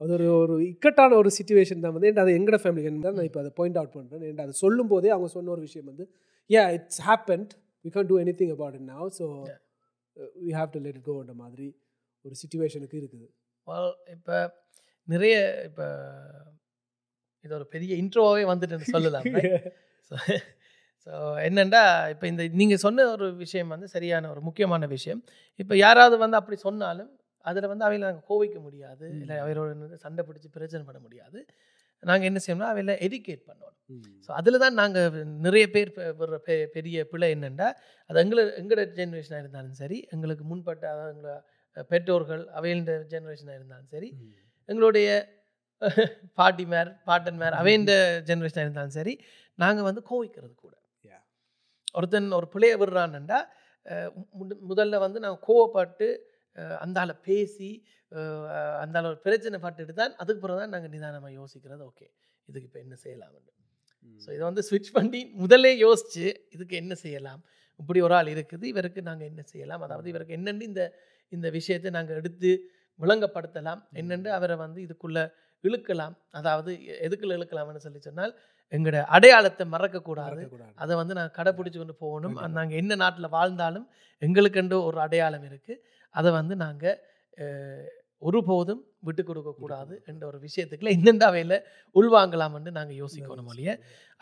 அது 0.00 0.10
ஒரு 0.16 0.26
ஒரு 0.40 0.54
இக்கட்டான 0.72 1.16
ஒரு 1.20 1.30
சுச்சுவேஷன் 1.36 1.84
தான் 1.84 1.94
வந்து 1.96 2.08
அது 2.24 2.32
எங்கட 2.38 2.56
ஃபேமிலி 2.62 2.82
தான் 3.06 3.16
நான் 3.18 3.28
இப்போ 3.30 3.40
அதை 3.42 3.52
பாயிண்ட் 3.58 3.78
அவுட் 3.80 3.94
பண்ணுறேன் 3.96 4.24
ஏன்டா 4.30 4.44
அது 4.48 4.54
சொல்லும் 4.64 4.90
போதே 4.92 5.10
அவங்க 5.14 5.28
சொன்ன 5.36 5.52
ஒரு 5.56 5.62
விஷயம் 5.68 5.88
வந்து 5.92 6.04
yeah 6.50 6.64
it's 6.76 7.02
happened 7.08 7.52
we 7.84 7.90
can 7.96 8.10
do 8.12 8.18
anything 8.40 8.52
about 8.56 8.76
it 8.80 8.88
now 8.94 9.08
so 9.20 9.26
we 10.44 10.52
have 10.58 10.70
to 10.76 10.82
let 10.86 11.00
கோன்ற 11.08 11.34
மாதிரி 11.42 11.68
ஒரு 12.24 12.34
சுச்சுவேஷனுக்கு 12.42 12.96
இருக்குது. 13.00 13.26
இப்போ 14.14 14.36
நிறைய 15.08 15.34
இப்போ 15.68 15.86
இது 17.44 17.52
ஒரு 17.54 17.66
பெரிய 17.74 17.92
இன்ட்ரோவாகவே 18.02 18.44
வந்துட்டுன்னு 18.52 18.92
சொல்லலாம் 18.96 19.26
ஸோ 21.06 21.12
என்னண்டா 21.48 21.82
இப்போ 22.12 22.26
இந்த 22.30 22.42
நீங்கள் 22.60 22.80
சொன்ன 22.84 23.04
ஒரு 23.14 23.26
விஷயம் 23.36 23.72
வந்து 23.74 23.88
சரியான 23.94 24.30
ஒரு 24.30 24.40
முக்கியமான 24.48 24.86
விஷயம். 24.94 25.20
இப்போ 25.62 25.74
யாராவது 25.84 26.16
வந்து 26.24 26.38
அப்படி 26.40 26.56
சொன்னாலும் 26.64 27.10
அதில் 27.46 27.68
வந்து 27.68 27.84
அவையில் 27.84 28.06
நாங்கள் 28.06 28.28
கோவிக்க 28.30 28.58
முடியாது. 28.60 29.06
இல்லை 29.16 29.36
அவையோட 29.38 29.70
சண்டை 29.98 30.22
பிடிச்சி 30.28 30.48
பிரச்சனை 30.52 30.84
பண்ண 30.84 31.00
முடியாது. 31.00 31.38
நாங்கள் 32.02 32.28
என்ன 32.30 32.38
செய்யணும்னா 32.38 32.70
அவையில் 32.72 32.94
எடிகேட் 33.06 33.44
பண்ணணும் 33.46 33.72
ஸோ 34.24 34.30
அதில் 34.32 34.58
தான் 34.58 34.74
நாங்கள் 34.74 35.14
நிறைய 35.44 35.64
பேர் 35.70 35.90
விடுற 36.18 36.36
பெ 36.46 36.54
பெரிய 36.74 37.04
பிழை 37.04 37.28
என்னென்னா 37.34 37.68
அது 38.10 38.20
எங்களை 38.20 38.42
எங்களோட 38.60 38.84
ஜென்ரேஷனாக 38.98 39.42
இருந்தாலும் 39.42 39.76
சரி 39.76 39.98
எங்களுக்கு 40.10 40.44
முன்பட்ட 40.44 40.84
அதாவது 40.92 41.12
எங்களை 41.14 41.34
பெற்றோர்கள் 41.90 42.42
அவையின் 42.52 42.84
ஜென்ரேஷனாக 43.12 43.58
இருந்தாலும் 43.58 43.90
சரி 43.90 44.08
எங்களுடைய 44.68 45.08
பாட்டிமார் 46.38 46.90
பாட்டன்மார் 47.06 47.54
அவையின் 47.54 47.86
ஜென்ரேஷனாக 48.28 48.66
இருந்தாலும் 48.66 48.90
சரி 48.90 49.14
நாங்கள் 49.58 49.84
வந்து 49.84 50.02
கோவிக்கிறது 50.10 50.54
கூட. 50.56 50.74
ஒருத்தன் 51.94 52.30
ஒரு 52.32 52.46
பிள்ளைய 52.54 52.74
முத- 54.34 54.58
முதல்ல 54.70 54.98
வந்து 54.98 55.18
நாங்கள் 55.20 55.44
கோவப்பட்டு 55.48 56.08
அந்தால 56.84 57.10
பேசி 57.28 57.70
அந்தால 58.84 59.04
ஒரு 59.12 59.18
பிரச்சனை 59.26 59.56
பட்டுட்டு 59.64 59.94
தான் 60.00 60.12
அதுக்கு 60.22 60.40
பிறகு 60.44 60.60
தான் 60.62 60.74
நாங்கள் 60.74 60.92
நிதானமாக 60.94 61.32
யோசிக்கிறது. 61.40 61.82
ஓகே 61.90 62.06
இதுக்கு 62.48 62.68
இப்போ 62.68 62.80
என்ன 62.84 62.96
செய்யலாம்னு 63.04 63.52
ஸோ 64.24 64.28
இதை 64.36 64.44
வந்து 64.48 64.62
ஸ்விட்ச் 64.68 64.90
பண்ணி 64.96 65.20
முதல்லே 65.42 65.72
யோசிச்சு 65.84 66.26
இதுக்கு 66.54 66.74
என்ன 66.82 66.92
செய்யலாம்? 67.04 67.40
இப்படி 67.80 67.98
ஒரு 68.06 68.14
ஆள் 68.18 68.30
இருக்குது 68.34 68.66
இவருக்கு 68.72 69.00
நாங்கள் 69.08 69.28
என்ன 69.30 69.42
செய்யலாம்? 69.52 69.82
அதாவது 69.86 70.08
இவருக்கு 70.12 70.36
என்னென்னு 70.38 70.68
இந்த 70.70 70.82
இந்த 71.32 71.46
விஷயத்தை 71.56 71.90
நாங்கள் 71.96 72.18
எடுத்து 72.20 72.50
விளங்கப்படுத்தலாம். 73.00 73.80
என்னென்று 74.00 74.30
அவரை 74.36 74.56
வந்து 74.64 74.80
இதுக்குள்ள 74.86 75.18
இழுக்கலாம். 75.64 76.14
அதாவது 76.38 76.70
எதுக்குள்ள 77.06 77.34
இழுக்கலாம்னு 77.38 77.84
சொல்லி 77.86 78.00
சொன்னால் 78.08 78.32
எங்களோட 78.72 79.00
அடையாளத்தை 79.16 79.64
மறக்கக்கூடாது. 79.74 80.42
அதை 80.82 80.94
வந்து 81.00 81.16
நாங்கள் 81.18 81.36
கடைப்பிடிச்சு 81.38 81.78
கொண்டு 81.82 81.96
போகணும். 82.04 82.36
நாங்கள் 82.58 82.80
என்ன 82.82 82.96
நாட்டில் 83.02 83.34
வாழ்ந்தாலும் 83.36 83.86
எங்களுக்கென்று 84.22 84.78
ஒரு 84.88 84.98
அடையாளம் 85.06 85.46
இருக்குது 85.50 85.80
அதை 86.16 86.30
வந்து 86.32 86.54
நாங்கள் 86.56 86.98
ஒருபோதும் 88.22 88.82
விட்டு 89.00 89.22
கொடுக்கக்கூடாது 89.24 89.94
என்ற 90.06 90.22
ஒரு 90.26 90.38
விஷயத்துக்குள்ள 90.38 90.90
என்னென்ன 90.90 91.24
அவையில் 91.24 91.56
உள்வாங்கலாம்னு 91.94 92.70
நாங்கள் 92.70 93.00
யோசிக்கணும் 93.00 93.46
ஒழிய 93.46 93.70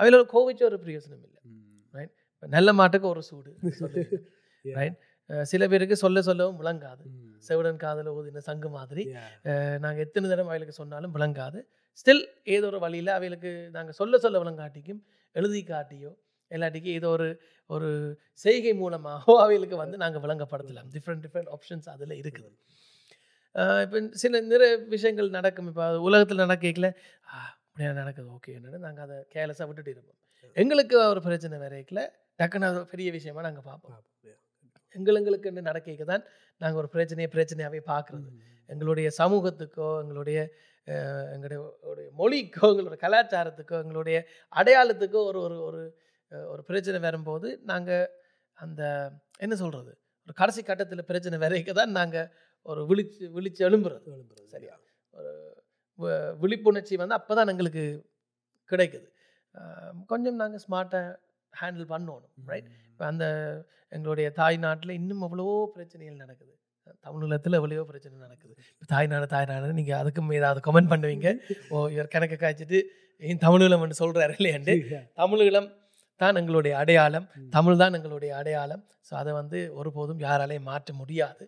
அவையில் 0.00 0.20
ஒரு 0.20 0.28
கோவிச்ச 0.32 0.62
ஒரு 0.62 0.78
பிரயோஜனம் 0.84 1.24
இல்லை. 1.26 2.06
நல்ல 2.42 2.72
மாட்டுக்கு 2.72 3.08
ஒரு 3.08 3.22
சூடு? 3.22 3.50
அஹ் 5.28 5.46
சில 5.50 5.66
பேருக்கு 5.68 5.96
சொல்ல 5.96 6.22
சொல்லவும் 6.22 6.58
விளங்காது. 6.62 7.04
செவிடன் 7.48 7.76
காதல 7.76 8.10
ஊதின 8.18 8.40
சங்கு 8.48 8.68
மாதிரி. 8.68 9.04
நாங்கள் 9.82 10.02
எத்தனை 10.04 10.28
தடவை 10.30 10.44
அவைகளுக்கு 10.44 10.72
சொன்னாலும் 10.72 11.14
விளங்காது. 11.14 11.60
ஸ்டில் 11.98 12.22
ஏதோ 12.44 12.66
ஒரு 12.66 12.78
வழியில் 12.78 13.06
அவைகளுக்கு 13.08 13.50
நாங்கள் 13.72 13.98
சொல்ல 14.00 14.18
சொல்ல 14.18 14.42
விளங்காட்டிக்கும் 14.42 15.00
எழுதி 15.36 15.62
காட்டியோ 15.62 16.10
இல்லாட்டிக்கு 16.50 16.90
இது 16.98 17.06
ஒரு 17.08 17.28
ஒரு 17.70 17.88
செய்கை 18.44 18.72
மூலமாகவோ 18.80 19.34
அவைகளுக்கு 19.44 19.76
வந்து 19.82 19.96
நாங்கள் 20.02 20.22
விளங்கப்படுத்தலாம் 20.24 20.88
டிஃப்ரெண்ட் 20.94 21.22
டிஃப்ரெண்ட் 21.24 21.50
ஆப்ஷன்ஸ் 21.56 21.88
அதில் 21.94 22.14
இருக்குது. 22.20 22.50
இப்போ 23.84 23.98
சில 24.22 24.40
நிறைய 24.52 24.72
விஷயங்கள் 24.94 25.36
நடக்கும். 25.38 25.68
இப்போ 25.72 25.84
உலகத்தில் 26.08 26.42
நடக்கல 26.44 26.88
அப்படியா 27.42 27.92
நடக்குது? 28.00 28.28
ஓகே 28.36 28.52
என்னன்னு 28.58 28.80
நாங்கள் 28.86 29.04
அதை 29.06 29.16
கேர்லெஸ்ஸாக 29.34 29.68
விட்டுட்டு 29.70 29.92
இருப்போம். 29.94 30.18
எங்களுக்கு 30.56 30.96
ஒரு 31.12 31.20
பிரச்சனை 31.28 31.58
வரைக்கல 31.64 32.00
டக்குன்னு 32.38 32.68
அது 32.70 32.80
பெரிய 32.92 33.08
விஷயமா 33.18 33.40
நாங்கள் 33.40 33.66
பார்ப்போம் 33.70 34.00
எங்களுக்கு 34.94 35.48
என்ன 35.50 35.64
நடக்க 35.70 36.04
தான் 36.04 36.24
நாங்கள் 36.60 36.80
ஒரு 36.82 36.88
பிரச்சனையை 36.94 37.28
பிரச்சனையாகவே 37.30 37.80
பார்க்குறது 37.92 38.30
எங்களுடைய 38.70 39.08
சமூகத்துக்கோ 39.20 39.88
எங்களுடைய 40.02 40.38
எங்களுடைய 41.34 41.58
மொழிக்கோ 42.20 42.66
எங்களுடைய 42.72 43.00
கலாச்சாரத்துக்கோ 43.04 43.76
எங்களுடைய 43.84 44.16
அடையாளத்துக்கோ 44.52 45.20
ஒரு 45.30 45.38
ஒரு 45.40 45.56
ஒரு 45.60 45.82
ஒரு 46.52 46.62
பிரச்சனை 46.62 46.98
வரும்போது 46.98 47.48
நாங்கள் 47.64 48.06
அந்த 48.58 48.82
என்ன 49.38 49.54
சொல்கிறது 49.54 49.92
ஒரு 50.28 50.34
கடைசி 50.34 50.62
கட்டத்தில் 50.62 51.08
பிரச்சனை 51.10 51.38
வரைக்க 51.38 51.72
தான் 51.72 51.90
நாங்கள் 51.90 52.28
ஒரு 52.66 52.80
விழிச்சு 52.90 53.24
விழிச்சு 53.36 53.62
எழும்புறது. 53.68 54.04
சரியா? 54.48 54.74
ஒரு 55.14 55.32
விழிப்புணர்ச்சி 56.42 56.94
வந்து 56.96 57.14
அப்போ 57.14 57.32
தான் 57.34 57.48
எங்களுக்கு 57.48 57.84
கிடைக்குது. 58.70 59.06
கொஞ்சம் 60.06 60.40
நாங்கள் 60.42 60.62
ஸ்மார்ட்டாக 60.64 61.10
ஹேண்டில் 61.52 61.90
பண்ணணும் 61.92 62.48
ரைட் 62.52 62.68
இப்போ 62.90 63.04
அந்த 63.04 63.24
எங்களுடைய 63.92 64.28
தாய் 64.30 64.56
நாட்டில் 64.56 64.98
இன்னும் 65.00 65.22
எவ்வளவோ 65.22 65.54
பிரச்சனைகள் 65.74 66.22
நடக்குது. 66.24 66.52
தமிழகத்தில் 67.00 67.52
எவ்வளவோ 67.52 67.84
பிரச்சனை 67.84 68.16
நடக்குது. 68.18 68.54
இப்போ 68.72 68.86
தாய்நாடு 68.94 69.26
தாய்நாடு 69.26 69.78
நீங்கள் 69.80 70.00
அதுக்கும் 70.00 70.32
ஏதாவது 70.32 70.60
கமெண்ட் 70.66 70.92
பண்ணுவீங்க. 70.92 71.28
ஓ 71.70 71.86
இவர் 71.88 72.12
கணக்கு 72.16 72.36
காய்ச்சிட்டு 72.36 72.80
ஏன் 73.22 73.42
தமிழீழம் 73.46 74.00
சொல்கிறாரு 74.02 74.34
இல்லையாண்டு? 74.38 74.74
தமிழீழம் 75.20 75.68
தான் 76.20 76.38
எங்களுடைய 76.40 76.72
அடையாளம். 76.82 77.26
தமிழ் 77.56 77.80
தான் 77.82 77.96
எங்களுடைய 77.98 78.32
அடையாளம். 78.40 78.82
ஸோ 79.08 79.12
அதை 79.20 79.32
வந்து 79.40 79.58
ஒருபோதும் 79.80 80.20
யாராலையும் 80.26 80.68
மாற்ற 80.70 80.92
முடியாது. 81.00 81.44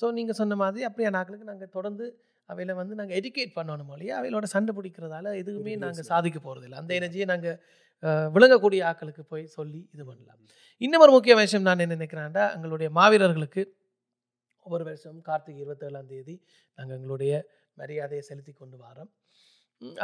ஸோ 0.00 0.06
நீங்கள் 0.18 0.38
சொன்ன 0.40 0.56
மாதிரி 0.62 0.84
அப்படியே 0.88 1.08
நாட்களுக்கு 1.16 1.50
நாங்கள் 1.52 1.72
தொடர்ந்து 1.76 2.06
அவையில 2.50 2.74
வந்து 2.80 2.94
நாங்கள் 2.98 3.16
எஜுகேட் 3.20 3.56
பண்ணணும் 3.58 3.90
இல்லையா 3.94 4.14
அவைகளோட 4.18 4.46
சண்டை 4.54 4.72
பிடிக்கிறதால 4.76 5.32
எதுவுமே 5.40 5.72
நாங்கள் 5.84 6.08
சாதிக்க 6.10 6.38
போகிறதில்ல 6.44 6.80
அந்த 6.82 6.92
எனர்ஜியை 6.98 7.26
நாங்கள் 7.32 7.56
விளங்கக்கூடிய 8.36 8.80
ஆட்களுக்கு 8.90 9.22
போய் 9.32 9.44
சொல்லி 9.56 9.80
இது 9.94 10.02
பண்ணலாம். 10.08 10.40
இன்னும் 10.80 11.02
ஒரு 11.04 11.12
முக்கிய 11.16 11.34
விஷயம் 11.40 11.66
நான் 11.68 11.82
என்ன 11.84 11.96
நினைக்கிறேன்டா 11.98 12.44
எங்களுடைய 12.56 12.88
மாவீரர்களுக்கு 12.98 13.62
ஒவ்வொரு 14.66 14.84
வருஷம் 14.88 15.18
கார்த்திகை 15.28 15.60
இருபத்தேழாம் 15.64 16.10
தேதி 16.12 16.34
நாங்கள் 16.78 16.96
எங்களுடைய 16.98 17.32
மரியாதையை 17.80 18.22
செலுத்தி 18.28 18.52
கொண்டு 18.52 18.76
வரோம். 18.86 19.10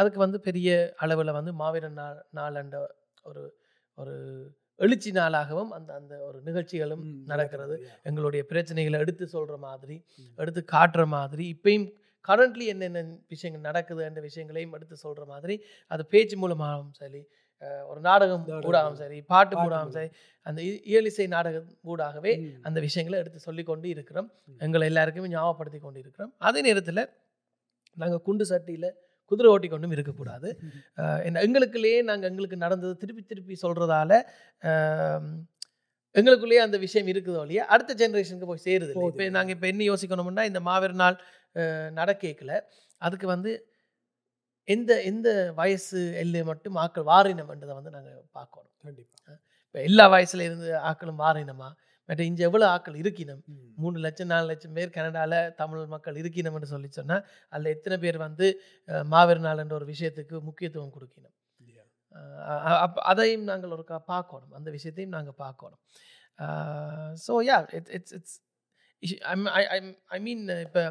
அதுக்கு 0.00 0.18
வந்து 0.24 0.38
பெரிய 0.46 0.68
அளவில் 1.04 1.36
வந்து 1.38 1.52
மாவீரன் 1.62 1.98
நாள் 2.00 2.18
நாளண்ட 2.38 2.76
ஒரு 3.30 3.42
ஒரு 3.98 4.14
எழுச்சி 4.80 5.10
நாளாகவும் 5.18 5.72
அந்த 5.76 5.90
அந்த 5.98 6.14
ஒரு 6.28 6.38
நிகழ்ச்சிகளும் 6.46 7.02
நடக்கிறது 7.30 7.74
எங்களுடைய 8.08 8.42
பிரச்சனைகளை 8.50 8.98
எடுத்து 9.04 9.24
சொல்கிற 9.34 9.56
மாதிரி. 9.66 9.96
எடுத்து 10.38 10.60
காட்டுற 10.74 11.02
மாதிரி 11.16 11.44
இப்பயும் 11.54 11.86
கரண்ட்லி 12.28 12.66
என்னென்ன 12.72 13.00
விஷயங்கள் 13.34 13.66
நடக்குது 13.68 14.02
என்ற 14.08 14.20
விஷயங்களையும் 14.28 14.74
எடுத்து 14.78 14.96
சொல்கிற 15.04 15.24
மாதிரி 15.32 15.54
அது 15.90 16.02
பேச்சு 16.14 16.36
மூலமாகவும் 16.42 16.92
சரி 17.00 17.22
ஒரு 17.90 18.00
நாடகம். 18.08 18.44
ஊடாகவும் 18.68 19.00
சரி 19.00 19.18
பாட்டு 19.32 19.54
மூடாகவும் 19.56 19.94
சரி 19.96 20.10
அந்த 20.46 20.60
இயலிசை 20.92 21.26
நாடகம் 21.34 21.68
ஊடாகவே 21.92 22.32
அந்த 22.68 22.78
விஷயங்களை 22.86 23.18
எடுத்து 23.22 23.40
சொல்லி 23.46 23.62
கொண்டு 23.70 23.86
இருக்கிறோம். 23.94 24.28
எங்களை 24.66 24.86
எல்லாருக்குமே 24.90 25.32
ஞாபகப்படுத்தி 25.34 25.80
கொண்டு 25.86 26.00
இருக்கிறோம் 26.04 26.32
அதே 26.48 26.62
நேரத்தில் 26.68 27.02
நாங்கள் 27.96 28.24
குண்டு 28.28 28.44
சட்டியில் 28.50 28.88
குதிரை 29.32 29.50
ஓட்டி 29.52 29.68
கொண்டும் 29.70 29.94
இருக்கக்கூடாது. 29.96 30.48
எங்களுக்குள்ளேயே 31.42 31.98
நாங்கள் 32.08 32.30
எங்களுக்கு 32.30 32.58
நடந்தது 32.64 32.94
திருப்பி 33.02 33.24
திருப்பி 33.30 33.56
சொல்கிறதால 33.64 34.12
எங்களுக்குள்ளேயே 36.14 36.62
அந்த 36.64 36.78
விஷயம் 36.82 37.08
இருக்குதோ 37.10 37.42
இல்லையா? 37.44 37.64
அடுத்த 37.74 37.92
ஜெனரேஷனுக்கு 38.00 38.48
போய் 38.48 38.64
சேருது 38.64 38.90
இப்போ. 38.92 39.02
நாங்கள் 39.36 39.54
இப்போ 39.56 39.68
என்ன 39.70 39.82
யோசிக்கணும்னா 39.86 40.44
இந்த 40.50 40.60
மாவீர 40.66 40.92
நாள் 41.02 41.16
அஹ், 41.56 41.90
நடக்கேக்கல 41.96 42.52
அதுக்கு 43.02 43.26
வந்து 43.30 43.50
எந்த 44.68 44.92
எந்த 45.04 45.28
வயசு 45.56 46.00
எல்லை 46.20 46.42
மட்டும் 46.50 46.76
ஆக்கள் 46.82 47.06
வாரினம்ன்றதை 47.08 47.74
வந்து 47.78 47.92
நாங்கள் 47.94 48.18
பார்க்கணும். 48.36 48.70
கண்டிப்பா. 48.84 49.16
இப்போ 49.66 49.80
எல்லா 49.82 50.04
வயசுல 50.14 50.44
இருந்து 50.48 50.68
ஆக்களும் 50.90 51.20
வாரினமா? 51.22 51.68
மற்ற 52.12 52.24
இங்கே 52.24 52.42
எவ்வளோ 52.48 52.66
ஆக்கள் 52.66 52.96
இருக்கினம் 53.02 53.42
மூணு 53.76 53.98
லட்சம் 53.98 54.30
நாலு 54.32 54.46
லட்சம் 54.46 54.74
பேர் 54.78 54.96
கனடாவில் 54.96 55.38
தமிழ் 55.54 55.92
மக்கள் 55.92 56.18
இருக்கணும்னு 56.22 56.72
சொல்லி 56.72 56.90
சொன்னால் 56.92 57.24
அதில் 57.52 57.74
எத்தனை 57.76 57.98
பேர் 57.98 58.18
வந்து 58.18 58.48
மாவீர 59.14 59.40
நாள் 59.40 59.62
என்ற 59.64 59.74
ஒரு 59.74 59.88
விஷயத்துக்கு 59.92 60.38
முக்கியத்துவம் 60.40 60.94
கொடுக்கணும் 60.96 61.36
அப்ப 62.84 63.02
அதையும் 63.02 63.44
நாங்கள் 63.44 63.74
ஒரு 63.76 63.84
பார்க்கணும். 64.08 64.52
அந்த 64.52 64.68
விஷயத்தையும் 64.70 65.14
நாங்கள் 65.16 65.36
பார்க்கணும். 65.36 65.80
So 67.16 67.32
yeah 67.48 67.56
it's 67.78 67.92
it's 67.96 68.14
it's 68.14 68.38
I 70.10 70.18
mean 70.20 70.42
இப்போ 70.66 70.82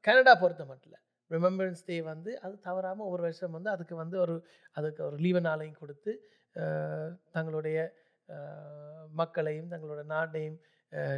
கனடா 0.00 0.34
பொறுத்த 0.34 0.64
மட்டும் 0.64 1.00
ரிமெம்பரன்ஸ் 1.30 1.82
டே 1.84 1.96
வந்து 2.02 2.30
அது 2.40 2.54
தவறாமல் 2.60 3.06
ஒரு 3.06 3.22
வருஷம் 3.22 3.54
வந்து 3.56 3.70
அதுக்கு 3.70 3.94
வந்து 3.94 4.16
ஒரு 4.20 4.34
அதுக்கு 4.72 5.00
ஒரு 5.04 5.16
லீவ 5.16 5.40
நாளையும் 5.40 5.80
கொடுத்து 5.80 6.12
தங்களுடைய 7.32 7.78
மக்களையும் 9.20 9.70
தங்களோட 9.72 10.02
நாட்டையும் 10.14 10.58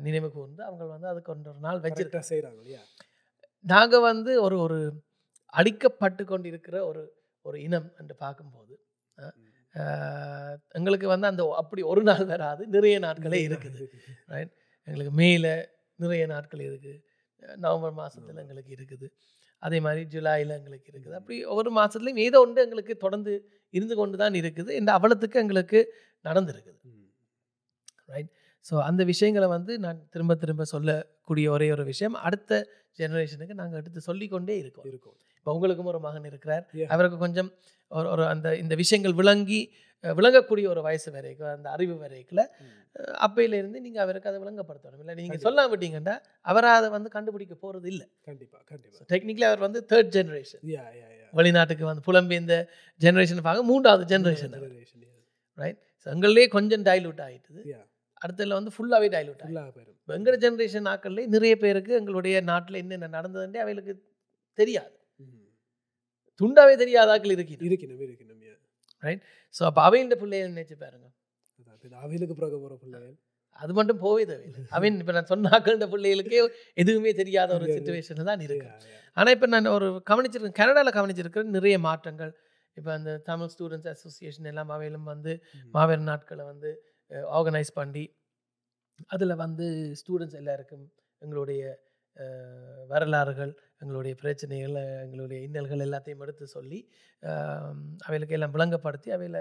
நினைவு 0.07 0.29
கூர்ந்து 0.37 0.63
அவங்க 0.69 0.85
வந்து 0.95 1.09
அதுக்கு 1.13 1.33
ஒன்று 1.35 1.51
ஒரு 1.53 1.61
நாள் 1.67 1.83
கரெக்டாக 1.85 2.25
செய்கிறாங்க 2.31 2.59
இல்லையா? 2.63 2.83
நாங்கள் 3.73 4.07
வந்து 4.11 4.33
ஒரு 4.47 4.57
ஒரு 4.65 4.79
அடிக்கப்பட்டு 5.53 6.23
கொண்டிருக்கிற 6.33 6.77
ஒரு 6.91 7.03
ஒரு 7.49 7.57
இனம் 7.67 7.89
என்று 8.01 8.15
பார்க்கும்போது 8.25 8.75
எங்களுக்கு 10.79 11.07
வந்து 11.13 11.27
அந்த 11.31 11.43
அப்படி 11.61 11.83
ஒரு 11.93 12.03
நாள் 12.09 12.25
வராது 12.33 12.63
நிறைய 12.75 12.97
நாட்களே 13.05 13.41
இருக்குது. 13.49 13.81
எங்களுக்கு 14.89 15.13
மேல 15.21 15.47
நிறைய 16.03 16.25
நாட்கள் 16.35 16.63
இருக்குது. 16.69 16.95
நவம்பர் 17.65 17.97
மாதத்தில் 18.01 18.43
எங்களுக்கு 18.45 18.73
இருக்குது. 18.77 19.07
அதே 19.63 19.79
மாதிரி 19.87 20.03
ஜூலையில் 20.13 20.55
எங்களுக்கு 20.59 20.89
இருக்குது. 20.93 21.17
அப்படி 21.21 21.37
ஒவ்வொரு 21.53 21.71
மாதத்துலையும் 21.79 22.23
ஏதோ 22.27 22.41
ஒன்று 22.45 22.65
எங்களுக்கு 22.67 22.95
தொடர்ந்து 23.05 23.35
இருந்து 23.77 23.95
கொண்டு 24.01 24.17
தான் 24.23 24.39
இருக்குது 24.41 24.71
இந்த 24.81 24.91
அவலத்துக்கு 24.99 25.41
எங்களுக்கு 25.45 25.81
நடந்திருக்குது. 26.29 26.79
ரைட் 28.13 28.31
ஸோ 28.65 28.75
அந்த 28.89 29.03
விஷயங்களை 29.13 29.49
வந்து 29.57 29.73
நான் 29.85 29.99
திரும்ப 30.15 30.35
திரும்ப 30.43 30.65
சொல்லக்கூடிய 30.73 31.47
ஒரே 31.57 31.67
ஒரு 31.77 31.85
விஷயம். 31.93 32.17
அடுத்த 32.27 32.53
ஜெனரேஷனுக்கு 33.01 33.55
நாங்கள் 33.61 33.81
எடுத்து 33.81 34.01
சொல்லிக்கொண்டே 34.09 34.55
இருக்கோம். 34.63 34.87
இருக்கும். 34.91 35.17
இப்போ 35.39 35.53
உங்களுக்கும் 35.57 35.91
ஒரு 35.93 36.01
மகன் 36.07 36.29
இருக்கிறார். 36.31 36.65
அவருக்கு 36.95 37.19
கொஞ்சம் 37.25 37.51
ஒரு 37.91 38.09
ஒரு 38.13 38.25
அந்த 38.33 38.49
இந்த 38.63 38.75
விஷயங்கள் 38.83 39.17
விளங்கி 39.21 39.61
விளங்கக்கூடிய 40.05 40.67
ஒரு 40.73 40.81
வயசு 40.87 41.09
வரைக்கும் 41.17 41.51
அந்த 41.57 41.69
அறிவு 41.75 41.95
வரைக்குல. 42.05 42.41
அப்பையிலேருந்து 43.27 43.79
நீங்கள் 43.85 44.05
அவருக்கு 44.05 44.31
அதை 44.31 44.39
விளங்கப்படுத்தணும். 44.43 45.01
இல்லை 45.05 45.15
நீங்கள். 45.21 45.43
சொல்லாம 45.47 45.71
விட்டீங்கன்னா 45.73 46.15
அவர் 46.53 46.69
அதை 46.79 46.89
வந்து 46.97 47.11
கண்டுபிடிக்க 47.17 47.55
போகிறது 47.65 47.89
இல்லை. 47.93 48.07
கண்டிப்பா 48.29 48.59
கண்டிப்பா. 48.73 49.07
டெக்னிக்கலி 49.13 49.47
அவர் 49.51 49.65
வந்து 49.67 49.83
தேர்ட் 49.93 50.13
ஜெனரேஷன் 50.19 50.63
வெளிநாட்டுக்கு 51.35 51.85
வந்து 51.91 52.05
புலம்பெயர்ந்த 52.09 52.57
ஜெனரேஷன் 53.01 53.47
பார்க்க 53.49 53.71
மூன்றாவது 53.73 54.05
ஜெனரேஷன் 54.13 54.55
ரைட் 55.59 55.81
ஸோ 56.07 56.07
எங்களே 56.15 56.47
கொஞ்சம் 56.57 56.85
டைலூட் 56.91 57.23
ஆயிட்டுது. 57.27 57.63
யா 57.73 57.81
அடுத்ததுல 58.25 58.57
வந்து 58.59 58.73
ஃபுல்லாகவே 58.75 59.09
டைலூட் 59.15 59.43
ஃபுல்லாக 59.43 59.71
போயிடும் 59.71 59.97
இப்போ 59.99 60.15
எங்கள் 60.19 60.41
ஜெனரேஷன் 60.43 60.89
ஆக்கள்லேயே 60.93 61.29
நிறைய 61.35 61.55
பேருக்கு 61.57 61.93
எங்களுடைய 62.01 62.37
நாட்டில் 62.51 62.81
என்னென்ன 62.83 63.11
நடந்ததுன்றே 63.17 63.61
அவைகளுக்கு 63.65 63.95
தெரியாது. 64.59 64.95
துண்டாவே 66.41 66.75
தெரியாத 66.77 67.09
ஆக்கள் 67.15 67.35
இருக்குது 67.35 67.67
இருக்கணும் 67.69 68.01
இருக்கணும் 68.05 68.41
யா 68.43 68.55
ஸோ 69.55 69.63
அப்போ 69.69 69.81
அவையின் 69.87 70.13
பிள்ளைகள் 70.23 70.53
நினைச்சு 70.55 70.77
பாருங்க. 70.79 71.07
அவைகளுக்கு 72.01 72.35
பிறகு 72.35 72.57
போகிற 72.57 72.77
பிள்ளைகள். 72.83 73.15
அது 73.57 73.73
மட்டும் 73.73 74.01
போவே 74.05 74.23
தேவையில்லை. 74.31 74.63
அவன் 74.77 74.97
இப்போ 75.01 75.13
நான் 75.13 75.29
சொன்ன 75.33 75.51
ஆக்கள்ன்ற 75.57 75.87
பிள்ளைகளுக்கே 75.93 76.39
எதுவுமே 76.77 77.11
தெரியாத 77.21 77.51
ஒரு 77.55 77.65
தெரியாது. 77.65 77.79
சுச்சுவேஷன் 77.81 78.29
தான் 78.31 78.43
இருக்கு. 78.47 78.69
ஆனால் 79.17 79.35
இப்போ 79.37 79.47
நான் 79.47 79.69
ஒரு 79.75 79.89
கவனிச்சிருக்கேன். 80.11 80.59
கனடாவில் 80.61 80.97
கவனிச்சிருக்கிற 80.99 81.45
நிறைய 81.59 81.77
மாற்றங்கள். 81.81 82.33
இப்போ 82.77 82.91
அந்த 82.93 83.11
தமிழ் 83.29 83.51
ஸ்டூடெண்ட்ஸ் 83.53 83.91
அசோசியேஷன் 83.93 84.49
எல்லாம் 84.53 84.71
அவையிலும் 84.77 85.09
வந்து 85.13 85.33
ம். 85.57 85.69
மாவேறு 85.75 86.05
நாட்களை 86.09 86.45
வந்து 86.53 86.71
ஆர்கனைஸ் 87.11 87.73
பண்ணி 87.73 88.05
அதில் 89.15 89.41
வந்து 89.45 89.67
ஸ்டூடெண்ட்ஸ் 90.01 90.39
எல்லாருக்கும் 90.43 90.85
எங்களுடைய 91.23 91.63
வரலாறுகள் 92.87 93.53
எங்களுடைய 93.83 94.15
பிரச்சனைகள் 94.15 94.77
எங்களுடைய 95.07 95.39
இன்னல்கள் 95.47 95.85
எல்லாத்தையும் 95.87 96.23
எடுத்து 96.27 96.47
சொல்லி 96.57 96.79
அவைகளுக்கு 98.09 98.37
எல்லாம் 98.39 98.55
விளங்கப்படுத்தி 98.57 99.11
அவையில் 99.17 99.41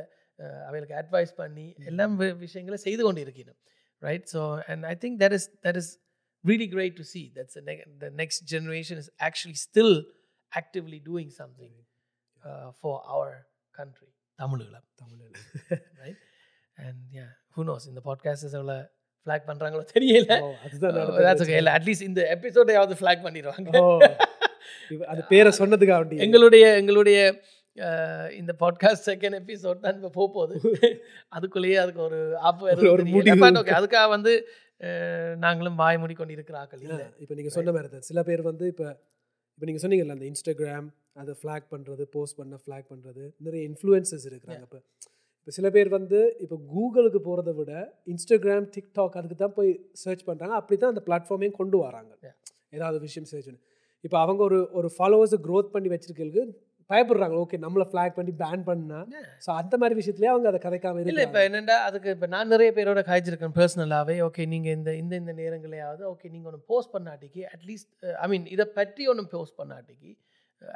அவைகளுக்கு 0.69 0.95
அட்வைஸ் 1.01 1.33
பண்ணி 1.41 1.65
எல்லாம் 1.91 2.15
விஷயங்களை 2.45 2.79
செய்து 2.87 3.03
கொண்டு 3.03 3.23
இருக்கணும் 3.25 3.59
right 4.01 4.27
so 4.33 4.41
and 4.71 4.85
I 4.93 4.95
think 5.03 5.19
that 5.23 5.37
is 5.39 5.49
that 5.67 5.79
is 5.81 5.91
really 6.43 6.67
great 6.67 6.97
to 6.97 7.03
see 7.03 7.31
that's 7.35 7.53
the, 7.53 7.61
ne- 7.61 7.85
the 7.99 8.09
next 8.21 8.39
generation 8.53 8.97
is 8.97 9.09
actually 9.19 9.53
still 9.67 9.93
actively 10.51 10.99
doing 10.99 11.29
something 11.31 11.71
uh, 12.43 12.71
for 12.81 12.95
our 13.13 13.29
country 13.75 14.09
right? 16.01 16.17
And 16.77 16.97
yeah 17.17 17.31
who 17.55 17.63
knows? 17.67 17.83
இந்த 17.91 18.01
podcast 18.09 18.43
எவ்வளோ 18.59 18.77
flag 19.27 19.45
பண்ணுறாங்களோ 19.49 19.83
தெரியல. 19.93 20.33
அதுதான் 20.65 20.95
okay. 21.43 21.57
இல்லை 21.59 21.73
at least 21.77 22.07
இந்த 22.07 22.21
எபிசோடையாவது 22.35 22.95
flag 22.99 23.25
பண்ணிடுவாங்க. 23.25 23.69
அது 25.11 25.21
பேரை 25.31 25.51
சொன்னதுக்காக 25.61 25.99
வேண்டி. 26.01 26.17
எங்களுடைய 26.25 26.65
எங்களுடைய 26.81 27.17
இந்த 28.39 28.51
பாட்காஸ்ட் 28.63 29.07
செகண்ட் 29.11 29.37
எபிசோட் 29.39 29.79
தான் 29.85 29.95
இப்போ 29.99 30.11
போக 30.17 30.27
போகுது 30.35 30.55
அதுக்குள்ளேயே 31.37 31.77
அதுக்கு 31.83 32.01
ஒரு 32.07 32.19
ஆப்பு 32.49 32.65
ஒரு- 32.93 33.05
முடிவு. 33.15 33.39
ஓகே 33.61 33.73
அதுக்காக 33.79 34.09
வந்து 34.15 34.33
நாங்களும் 35.45 35.79
வாய் 35.81 35.99
மூடிக்கொண்டு 36.01 36.35
இருக்கிற 36.37 36.57
ஆக்கள் 36.63 36.83
இல்லை 36.85 37.05
இப்போ 37.23 37.33
நீங்கள் 37.39 37.55
சொன்ன 37.57 37.71
மாதிரி 37.75 37.89
தான். 37.93 38.05
சில 38.09 38.19
பேர் 38.29 38.43
வந்து 38.49 38.65
இப்போ 38.73 38.87
இப்போ 39.55 39.65
நீங்கள் 39.69 39.83
சொன்னீங்கல்ல 39.83 40.15
அந்த 40.17 40.27
இன்ஸ்டாகிராம் 40.31 40.87
அதை 41.21 41.33
ஃப்ளாக் 41.41 41.65
பண்ணுறது 41.73 42.03
போஸ்ட் 42.15 42.37
பண்ண 42.39 42.59
ஃப்ளாக் 42.63 42.87
பண்ணுறது 42.93 43.23
நிறைய 43.45 43.61
இன்ஃப்ளூயன்சஸ் 43.69 44.25
இருக்கிறாங்க. 44.31 44.63
இப்போ 44.69 44.79
இப்போ 45.47 45.53
சில 45.55 45.69
பேர் 45.75 45.89
வந்து 45.95 46.19
இப்போ 46.43 46.57
கூகுளுக்கு 46.73 47.19
போகிறத 47.25 47.51
விட 47.57 47.71
இன்ஸ்டாகிராம் 48.11 48.67
டிக்டாக் 48.75 49.15
அதுக்கு 49.19 49.37
தான் 49.41 49.55
போய் 49.57 49.71
சர்ச் 50.01 50.21
பண்ணுறாங்க 50.27 50.53
அப்படி 50.59 50.75
தான் 50.83 50.91
அந்த 50.93 51.01
பிளாட்ஃபார்மையும் 51.07 51.57
கொண்டு 51.57 51.77
வராங்க. 51.85 52.11
ஏதாவது 52.75 52.97
விஷயம் 53.05 53.27
சர்ச் 53.31 53.47
பண்ணி. 53.47 53.59
இப்போ 54.03 54.17
அவங்க 54.25 54.41
ஒரு 54.49 54.59
ஒரு 54.79 54.89
ஃபாலோவர்ஸை 54.95 55.39
க்ரோத் 55.47 55.73
பண்ணி 55.73 55.89
வச்சிருக்கிறது 55.93 56.43
பயப்படுறாங்க. 56.89 57.35
ஓகே 57.43 57.57
நம்மளை 57.65 57.85
ஃப்ளாக் 57.89 58.15
பண்ணி 58.19 58.33
பேன் 58.43 58.63
பண்ணா. 58.69 58.99
ஸோ 59.45 59.49
அந்த 59.61 59.73
மாதிரி 59.81 59.97
விஷயத்துலேயே 59.99 60.31
அவங்க 60.33 60.47
அதை 60.51 60.61
கதைக்காம 60.67 61.03
இல்லை 61.03 61.25
இப்போ 61.27 61.41
என்னென்னா 61.47 61.77
அதுக்கு 61.87 62.09
இப்போ 62.15 62.29
நான் 62.35 62.51
நிறைய 62.53 62.71
பேரோட 62.77 63.03
காய்ச்சிருக்கேன் 63.09 63.57
பர்சனலாகவே 63.59 64.15
ஓகே 64.27 64.45
நீங்கள் 64.53 64.75
இந்த 64.77 64.93
இந்த 65.01 65.13
இந்த 65.21 65.35
நேரங்களையாவது 65.41 66.05
ஓகே 66.13 66.31
நீங்கள் 66.35 66.51
ஒன்று 66.51 66.67
போஸ்ட் 66.71 66.93
பண்ணாட்டிக்கு 66.95 67.43
அட்லீஸ்ட் 67.55 67.91
ஐ 68.25 68.29
மீன் 68.33 68.47
இதை 68.55 68.67
பற்றி 68.79 69.05
ஒன்றும் 69.13 69.31
போஸ்ட் 69.35 69.57
பண்ணாட்டிக்கு 69.61 70.11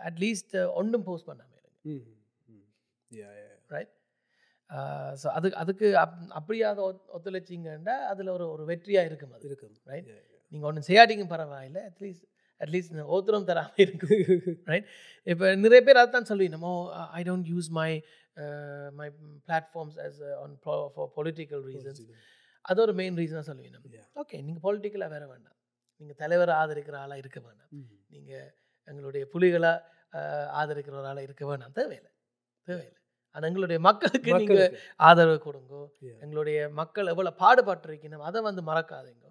அட்லீஸ்ட் 0.10 0.58
ஒன்றும் 0.82 1.06
போஸ்ட் 1.10 1.30
பண்ணாமல் 1.32 1.60
இருங்க. 1.60 1.78
ம் 1.92 2.04
ம் 2.56 2.66
யா 3.12 3.30
யா 3.42 3.50
ரைட் 3.76 3.94
ஸோ 5.24 5.28
அது 5.28 5.56
அதுக்கு 5.56 5.98
அப் 5.98 6.18
அப்படியாவது 6.30 6.82
ஒத்- 6.92 7.06
ஒத்துழைச்சிங்கன்னா 7.16 7.96
அதில் 8.06 8.28
ஒரு 8.28 8.50
ஒரு 8.50 8.66
வெற்றியாக 8.66 9.06
இருக்கும் 9.06 9.32
அது 9.32 9.46
இருக்கும். 9.46 9.76
yeah. 9.86 10.18
நீங்கள் 10.48 10.70
ஒன்றும் 10.70 10.88
செய்யாட்டிங்க 10.88 11.34
பரவாயில்ல. 11.34 11.80
அட்லீஸ்ட் 11.90 12.26
அட்லீஸ்ட் 12.62 13.14
ஓத்திரம் 13.16 13.44
தராமல் 13.44 13.74
இருக்கும் 13.76 14.86
இப்போ 15.24 15.56
நிறைய 15.56 15.82
பேர் 15.82 15.98
அதான் 15.98 16.30
சொல்லுவீங்க 16.30 16.50
நம்ம 16.50 16.72
I 17.12 17.24
don't 17.24 17.48
use 17.54 17.70
my 17.70 18.04
my 18.92 19.12
platforms 19.48 19.98
as 20.00 20.22
on 20.44 20.60
for 20.60 21.10
political 21.16 21.64
reasons 21.70 22.02
அது 22.62 22.82
ஒரு 22.82 22.94
மெயின் 22.94 23.16
ரீசனாக 23.16 23.46
சொல்லுவீங்க 23.50 23.80
Yeah. 23.90 24.08
ஓகே 24.16 24.44
நீங்கள் 24.44 24.66
பொலிட்டிக்கலாக 24.68 25.10
வேற 25.10 25.28
வேண்டாம். 25.28 25.56
நீங்கள் 26.02 26.16
தலைவரை 26.16 26.56
ஆதரிக்கிற 26.56 26.96
ஆளாக 26.96 27.18
இருக்க 27.18 27.40
வேண்டாம். 27.40 27.70
நீங்கள் 28.08 28.54
எங்களுடைய 28.88 29.28
புலிகளாக 29.34 29.84
ஆதரிக்கிற 30.60 30.92
ஒரு 30.92 31.08
ஆளாக 31.08 31.22
இருக்க 31.22 31.46
வேண்டாம். 31.46 31.72
தேவையில்லை. 31.72 32.12
தேவையில்லை. 32.68 33.02
அது 33.36 33.48
எங்களுடைய 33.50 33.80
மக்களுக்கு 33.88 34.32
மக்களுக்கு. 34.36 34.82
ஆதரவு 35.08 35.38
கொடுங்கோ. 35.48 35.82
எங்களுடைய 36.24 36.60
மக்கள் 36.80 37.12
எவ்வளோ 37.14 37.34
பாடுபட்டிருக்கணும் 37.44 38.28
அதை 38.30 38.42
வந்து 38.50 38.64
மறக்காதீங்க. 38.70 39.26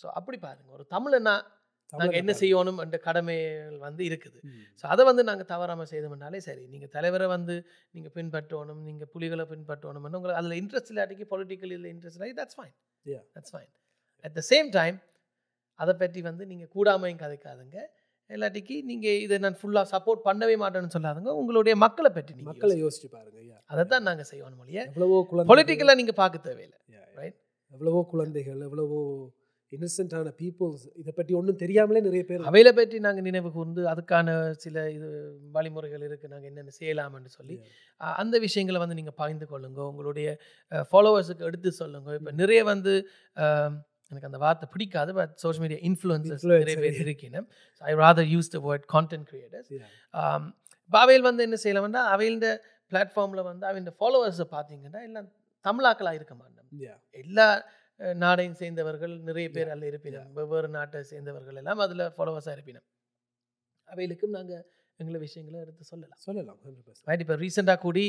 ஸோ 0.00 0.06
அப்படி 0.18 0.38
பாருங்க 0.46 0.70
ஒரு 0.78 0.84
தமிழனா 0.96 1.36
நாங்கள் 1.92 2.18
என்ன 2.20 2.32
செய்யணும் 2.40 2.80
என்ற 2.84 2.96
கடமைகள் 3.06 3.76
வந்து 3.86 4.02
இருக்குது. 4.08 4.38
ஸோ 4.80 4.84
அதை 4.92 5.02
வந்து 5.08 5.22
நாங்கள் 5.28 5.48
தவறாமல் 5.52 5.88
செய்தோம்னாலே 5.90 6.40
சரி 6.46 6.64
நீங்கள் 6.72 6.92
தலைவரை 6.96 7.26
வந்து 7.34 7.54
நீங்கள் 7.96 8.14
பின்பற்றணும் 8.16 8.80
நீங்கள் 8.88 9.10
புலிகளை 9.14 9.44
பின்பற்றணும்னு 9.52 10.18
உங்களுக்கு 10.18 10.40
அதில் 10.40 10.58
இன்ட்ரெஸ்ட் 10.62 10.90
இல்லாட்டிக்கு 10.92 11.26
பொலிட்டிக்கல் 11.32 11.74
இதில் 11.76 11.90
இன்ட்ரெஸ்ட் 11.94 12.18
இல்லாட்டி 12.18 12.38
that's 12.40 12.58
fine. 12.58 12.74
That's 13.36 13.54
fine 13.54 13.70
at 14.24 14.36
the 14.38 14.44
same 14.52 14.70
time 14.78 14.98
அதை 15.80 15.94
பற்றி 16.02 16.20
வந்து 16.30 16.44
நீங்கள் 16.52 16.72
கூடாமையும் 16.76 17.22
கதைக்காதுங்க 17.24 17.78
இல்லாட்டிக்கு 18.34 18.76
நீங்கள் 18.90 19.20
இதை 19.24 19.36
நான் 19.44 19.58
ஃபுல்லாக 19.60 19.86
சப்போர்ட் 19.94 20.26
பண்ணவே 20.28 20.56
மாட்டேன்னு 20.64 20.94
சொல்லாதுங்க. 20.96 21.32
உங்களுடைய 21.40 21.74
மக்களை 21.84 22.10
பற்றி 22.18 22.32
நீங்கள் 22.36 22.52
மக்களை 22.52 22.76
யோசிச்சு 22.84 23.08
பாருங்க. 23.16 23.54
அதை 23.72 23.82
தான் 23.94 24.06
நாங்கள் 24.08 24.28
செய்யணும் 24.32 24.62
இல்லையா 24.64 24.84
எவ்வளவோ 24.90 25.16
குழந்தைகள் 25.30 25.52
பொலிட்டிக்கலாக 25.54 26.00
நீங்கள் 26.02 26.20
பார்க்க 26.22 26.46
தேவையில்லை 26.50 26.78
right? 27.20 27.36
எவ்வளவோ 27.74 28.00
குழந்தைகள் 28.12 28.60
எவ்வளவோ 28.68 29.00
இன்னசென்ட்டான 29.72 30.32
பீப்புள்ஸ் 30.40 30.84
இதை 31.00 31.12
பற்றி 31.14 31.32
ஒன்றும் 31.38 31.58
தெரியாமலே 31.62 32.00
நிறைய 32.06 32.22
பேர் 32.28 32.44
அவையில 32.50 32.70
பற்றி 32.76 32.96
நாங்கள் 33.06 33.26
நினைவு 33.28 33.48
கூர்ந்து 33.56 33.82
அதுக்கான 33.92 34.34
சில 34.64 34.84
இது 34.96 35.08
வழிமுறைகள் 35.56 36.04
இருக்குது 36.08 36.32
நாங்கள் 36.34 36.50
என்னென்ன 36.50 36.74
செய்யலாம்னு 36.78 37.32
சொல்லி 37.38 37.56
அந்த 38.22 38.38
விஷயங்களை 38.46 38.80
வந்து 38.82 38.98
நீங்கள் 38.98 39.18
பகிர்ந்து 39.20 39.46
கொள்ளுங்க. 39.52 39.80
உங்களுடைய 39.92 40.28
ஃபாலோவர்ஸுக்கு 40.90 41.46
எடுத்து 41.48 41.72
சொல்லுங்க. 41.82 42.08
இப்போ 42.20 42.34
நிறைய 42.42 42.62
வந்து 42.72 42.94
எனக்கு 44.10 44.28
அந்த 44.30 44.38
வார்த்தை 44.44 44.66
பிடிக்காது 44.74 45.10
பட் 45.18 45.32
சோஷியல் 45.44 45.64
மீடியா 45.64 45.80
இன்ஃப்ளூயன்சஸ். 45.88 46.44
நிறைய 46.52 46.76
பேர் 46.84 47.00
இருக்கணும் 47.04 47.46
I 47.92 47.94
rather 48.04 48.28
use 48.34 48.50
the 48.56 48.60
word 48.66 48.86
content 48.94 49.26
creators. 49.30 49.70
இப்போ 50.88 50.98
அவையில் 51.04 51.26
வந்து 51.28 51.44
என்ன 51.48 51.58
செய்யலாம்னா 51.64 52.02
அவையில 52.16 52.50
பிளாட்ஃபார்மில் 52.92 53.46
வந்து 53.50 53.64
அவங்க 53.70 53.92
ஃபாலோவர்ஸை 54.00 54.46
பார்த்தீங்கன்னா 54.56 55.02
எல்லாம் 55.08 55.28
தமிழாக்களாக 55.68 56.18
இருக்க 56.20 56.34
மாட்டோம். 56.42 56.68
Yeah. 56.86 56.96
எல்லா 57.22 57.48
நாடையும் 58.22 58.56
சேர்ந்தவர்கள் 58.60 59.12
நிறைய 59.28 59.46
பேர் 59.54 59.70
அதில் 59.72 59.88
இருப்பினம். 59.90 60.28
வெவ்வேறு 60.38 60.68
நாட்டை 60.78 61.00
சேர்ந்தவர்கள் 61.12 61.58
எல்லாம் 61.60 61.80
அதில் 61.84 62.04
ஃபாலோவர்ஸாக 62.16 62.54
இருப்பினம். 62.56 62.86
அவைகளுக்கும் 63.92 64.34
நாங்கள் 64.38 64.64
எங்களை 65.00 65.18
விஷயங்களை 65.22 65.58
எடுத்து 65.60 65.84
சொல்லலாம். 65.84 66.20
சொல்லலாம் 66.20 66.58
100%. 66.62 67.02
ரைட் 67.08 67.22
இப்போ 67.24 67.36
ரீசெண்டாக 67.40 67.78
கூடி 67.80 68.04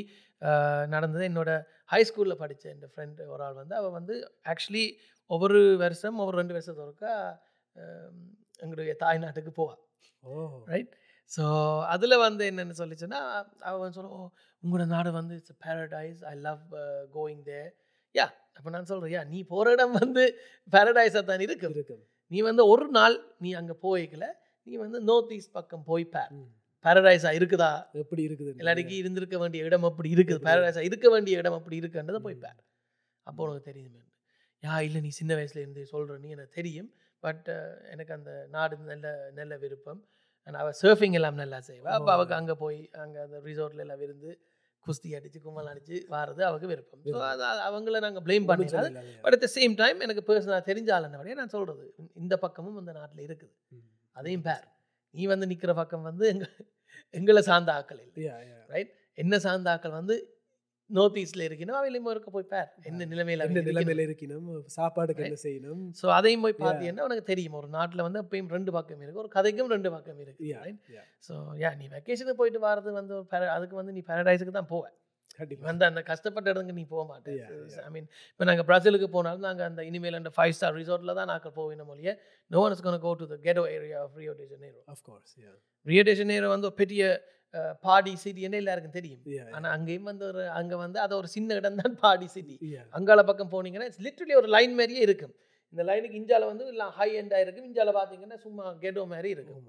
நடந்தது 0.90 1.24
என்னோட 1.30 1.52
ஹை 1.92 2.02
ஸ்கூலில் 2.06 2.40
படித்த 2.40 2.70
என் 2.70 2.86
ஃப்ரெண்ட் 2.92 3.20
ஒரு 3.30 3.44
ஆள் 3.44 3.60
வந்து 3.60 3.76
அவள் 3.76 3.96
வந்து 3.98 4.16
ஆக்சுவலி 4.52 4.86
ஒவ்வொரு 5.30 5.60
வருஷம் 5.82 6.20
ஒவ்வொரு 6.22 6.38
ரெண்டு 6.38 6.56
வருஷத்து 6.56 6.84
ஒருக்கா 6.86 7.14
அஹ், 7.76 8.14
எங்களுடைய 8.60 8.94
தாய்நாட்டுக்கு 9.02 9.52
போவாள் 9.58 9.82
ஓ. 10.24 10.34
ரைட் 10.72 10.94
ஸோ 11.32 11.44
அதில் 11.94 12.22
வந்து 12.22 12.44
என்னென்னு 12.50 12.76
சொல்லிச்சுன்னா 12.80 13.20
அவன் 13.66 13.82
வந்து 13.82 13.98
சொல்ல 13.98 14.12
ஓ 14.16 14.22
உங்களோட 14.64 14.86
நாடு 14.92 15.10
வந்து 15.16 15.34
it's 15.40 15.58
paradise 15.64 16.22
I 16.30 16.36
love 16.46 16.64
going 17.14 17.44
there 17.48 17.60
yeah 18.16 18.26
அப்போ 18.56 18.70
நான் 18.72 18.90
சொல்கிறேன் 18.90 19.14
யா 19.16 19.24
நீ 19.30 19.40
போகிற 19.50 19.74
இடம் 19.76 19.96
வந்து 20.00 20.24
பேரடைஸாக 20.74 21.24
தான் 21.26 21.44
இருக்கு 21.46 21.68
இருக்கும். 21.72 22.02
நீ 22.32 22.40
வந்து 22.46 22.64
ஒரு 22.72 22.86
நாள் 22.96 23.16
நீ 23.40 23.52
அங்கே 23.56 23.76
போய்க்கல. 23.84 24.26
நீ 24.68 24.76
வந்து 24.80 25.00
நார்த் 25.06 25.34
ஈஸ்ட் 25.36 25.54
பக்கம் 25.54 25.84
போய் 25.86 26.06
பார் 26.14 26.32
ம். 26.36 26.48
பேரடைஸாக 26.88 27.38
இருக்குதா? 27.40 27.72
எப்படி 28.04 28.22
இருக்குது 28.30 28.52
இல்லாட்டிக்கு 28.64 28.98
இருந்திருக்க 29.04 29.38
வேண்டிய 29.44 29.70
இடம் 29.70 29.88
அப்படி 29.92 30.12
இருக்குது. 30.18 30.42
பேரடைஸாக 30.50 30.90
இருக்க 30.90 31.08
வேண்டிய 31.16 31.42
இடம் 31.44 31.58
அப்படி 31.60 31.80
இருக்குன்றதை 31.84 32.22
போய் 32.28 32.44
பார். 32.46 32.60
அப்போ 33.28 33.42
உனக்கு 33.48 33.70
தெரியுமே 33.72 34.04
யா 34.66 34.76
இல்லை 34.86 35.00
நீ 35.06 35.10
சின்ன 35.22 35.32
வயசுல 35.38 35.62
இருந்து 35.64 35.82
சொல்கிற 35.94 36.16
நீ 36.24 36.30
எனக்கு 36.36 36.58
தெரியும். 36.60 36.88
பட் 37.24 37.48
எனக்கு 37.94 38.14
அந்த 38.16 38.32
நாடு 38.54 38.76
நல்ல 38.92 39.08
நல்ல 39.40 39.54
விருப்பம். 39.64 40.00
அவள் 40.48 40.76
சர்ஃபிங் 40.82 41.16
எல்லாம் 41.20 41.40
நல்லா 41.42 41.58
செய்வா. 41.68 41.90
அப்போ 41.98 42.12
அவளுக்கு 42.14 42.36
அங்கே 42.38 42.56
போய் 42.62 42.80
அங்கே 43.04 43.20
அந்த 43.26 43.38
ரிசார்ட்ல 43.48 43.84
எல்லாம் 43.86 44.04
இருந்து 44.06 44.30
குஸ்தி 44.86 45.10
அடித்து 45.18 45.40
கும்மல் 45.46 45.70
அடித்து 45.72 45.96
வாரது 46.14 46.42
அவளுக்கு 46.48 46.70
விருப்பம். 46.72 47.02
ஸோ 47.14 47.22
அது 47.32 47.44
அது 47.52 47.62
அவங்கள 47.70 48.00
நாங்கள் 48.06 48.24
blame 48.28 48.48
பண்ணிடாது. 48.50 48.90
But 49.24 49.36
at 49.36 49.44
the 49.46 49.50
same 49.56 49.74
time 49.82 50.00
எனக்கு 50.06 50.24
பர்சனலாக 50.30 50.64
தெரிஞ்சாலன்னபடியே 50.70 51.36
நான் 51.42 51.54
சொல்கிறது 51.56 51.86
இந்த 52.24 52.38
பக்கமும் 52.46 52.78
இந்த 52.82 52.94
நாட்டில் 53.00 53.26
இருக்குது. 53.28 53.54
அதையும் 54.16 54.46
பேர். 54.50 54.66
நீ 55.14 55.26
வந்து 55.34 55.50
நிற்கிற 55.52 55.74
பக்கம் 55.82 56.08
வந்து 56.10 56.26
எங்க 56.34 56.48
எங்களை 57.14 57.44
சார்ந்த 57.52 57.72
ஆக்கள் 57.80 58.02
இல்லை. 58.06 58.16
ரைட் 58.74 58.92
என்ன 59.24 59.40
சார்ந்த 59.46 59.70
ஆக்கள் 59.76 59.98
வந்து 60.00 60.16
நார்த் 60.90 61.18
ஈஸ்ட்ல 61.22 61.46
இருக்கணும் 61.48 61.78
அவையிலும் 61.78 62.06
இருக்க 62.12 62.30
போய் 62.36 62.46
பார். 62.52 62.70
என்ன 62.90 63.08
நிலைமையில 63.14 63.46
என்ன 63.48 63.64
நிலைமையில 63.70 64.04
இருக்கணும் 64.08 64.46
சாப்பாடுக்கு 64.76 65.26
என்ன 65.28 65.40
செய்யணும். 65.46 65.82
ஸோ 66.02 66.06
அதையும் 66.18 66.44
போய் 66.46 66.56
பார்த்தீங்கன்னா 66.62 67.08
உனக்கு 67.08 67.26
தெரியும். 67.32 67.58
ஒரு 67.62 67.70
நாட்டில் 67.78 68.06
வந்து 68.06 68.22
எப்பயும் 68.24 68.54
ரெண்டு 68.58 68.74
பக்கம் 68.78 69.02
இருக்கு. 69.04 69.24
ஒரு 69.24 69.32
கதைக்கும் 69.36 69.74
ரெண்டு 69.76 69.92
பக்கம் 69.96 70.22
இருக்கு. 70.26 70.46
ஸோ 71.28 71.34
யா 71.64 71.72
நீ 71.82 71.88
வெக்கேஷனுக்கு 71.96 72.40
போயிட்டு 72.42 72.62
வர்றது 72.68 72.94
வந்து 73.00 73.16
ஒரு 73.20 73.50
அதுக்கு 73.58 73.80
வந்து 73.82 73.96
நீ 73.98 74.04
பேரடைஸுக்கு 74.12 74.56
தான் 74.60 74.72
போவ. 74.74 74.86
கண்டிப்பா. 75.40 75.66
வந்து 75.70 75.84
அந்த 75.90 76.02
கஷ்டப்பட்ட 76.10 76.48
இடத்துக்கு 76.52 76.78
நீ 76.80 76.86
போக 76.94 77.04
மாட்டேன். 77.12 77.40
ஐ 77.88 77.90
மீன் 77.96 78.10
இப்போ 78.32 78.46
நாங்கள் 78.50 78.68
பிரசிலுக்கு 78.72 79.10
போனாலும் 79.16 79.48
நாங்கள் 79.50 79.68
அந்த 79.70 79.84
இனிமேல் 79.90 80.20
அந்த 80.22 80.34
ஃபைவ் 80.38 80.54
ஸ்டார் 80.58 80.78
ரிசார்ட்டில் 80.82 81.18
தான் 81.20 81.32
நாங்கள் 81.34 81.56
போவினோம் 81.60 81.90
ஒழிய 81.96 82.14
no 82.52 82.62
one 82.66 82.76
is 82.76 82.86
gone 82.90 83.00
go 83.08 83.14
to 83.22 83.28
the 83.34 83.38
ghetto 83.48 83.64
area 83.78 83.98
of 84.06 84.20
Rio 84.22 84.36
de 84.42 84.48
Janeiro 84.54 84.80
of 84.94 85.02
course 85.10 85.32
yeah. 85.46 85.58
Rio 85.88 86.04
de 86.10 86.16
Janeiro 86.22 86.50
வந்து 86.56 86.70
ஒரு 86.72 86.78
பெரிய 86.84 87.02
பாடி 87.86 88.14
சிட்டி 88.22 88.42
என்ன 88.48 88.58
எல்லாருக்கும் 88.62 88.96
தெரியும். 88.98 89.22
ஆனால் 89.58 89.72
அங்கேயும் 89.76 90.08
வந்து 90.10 90.24
ஒரு 90.32 90.42
அங்கே 90.60 90.78
வந்து 90.82 90.98
அது 91.04 91.14
ஒரு 91.20 91.28
சின்ன 91.36 91.56
இடம் 91.60 91.78
தான் 91.82 91.96
பாடி 92.02 92.28
சிட்டி 92.34 92.56
அங்கால 92.98 93.24
பக்கம் 93.30 93.52
போனீங்கன்னா 93.54 93.88
இட்ஸ் 93.90 94.04
லிட்டரலி 94.08 94.36
ஒரு 94.42 94.50
லைன் 94.56 94.74
மாதிரியே 94.80 95.04
இருக்கும். 95.08 95.34
இந்த 95.74 95.84
லைனுக்கு 95.90 96.18
இஞ்சால 96.22 96.44
வந்து 96.52 96.66
எல்லாம் 96.74 96.94
ஹை 96.98 97.08
எண்டாக 97.22 97.44
இருக்கும் 97.44 97.68
இஞ்சால 97.70 97.92
பார்த்தீங்கன்னா 97.98 98.38
சும்மா 98.46 98.66
கெடோ 98.84 99.02
மாதிரி 99.14 99.30
oh 99.32 99.36
இருக்கும் 99.36 99.64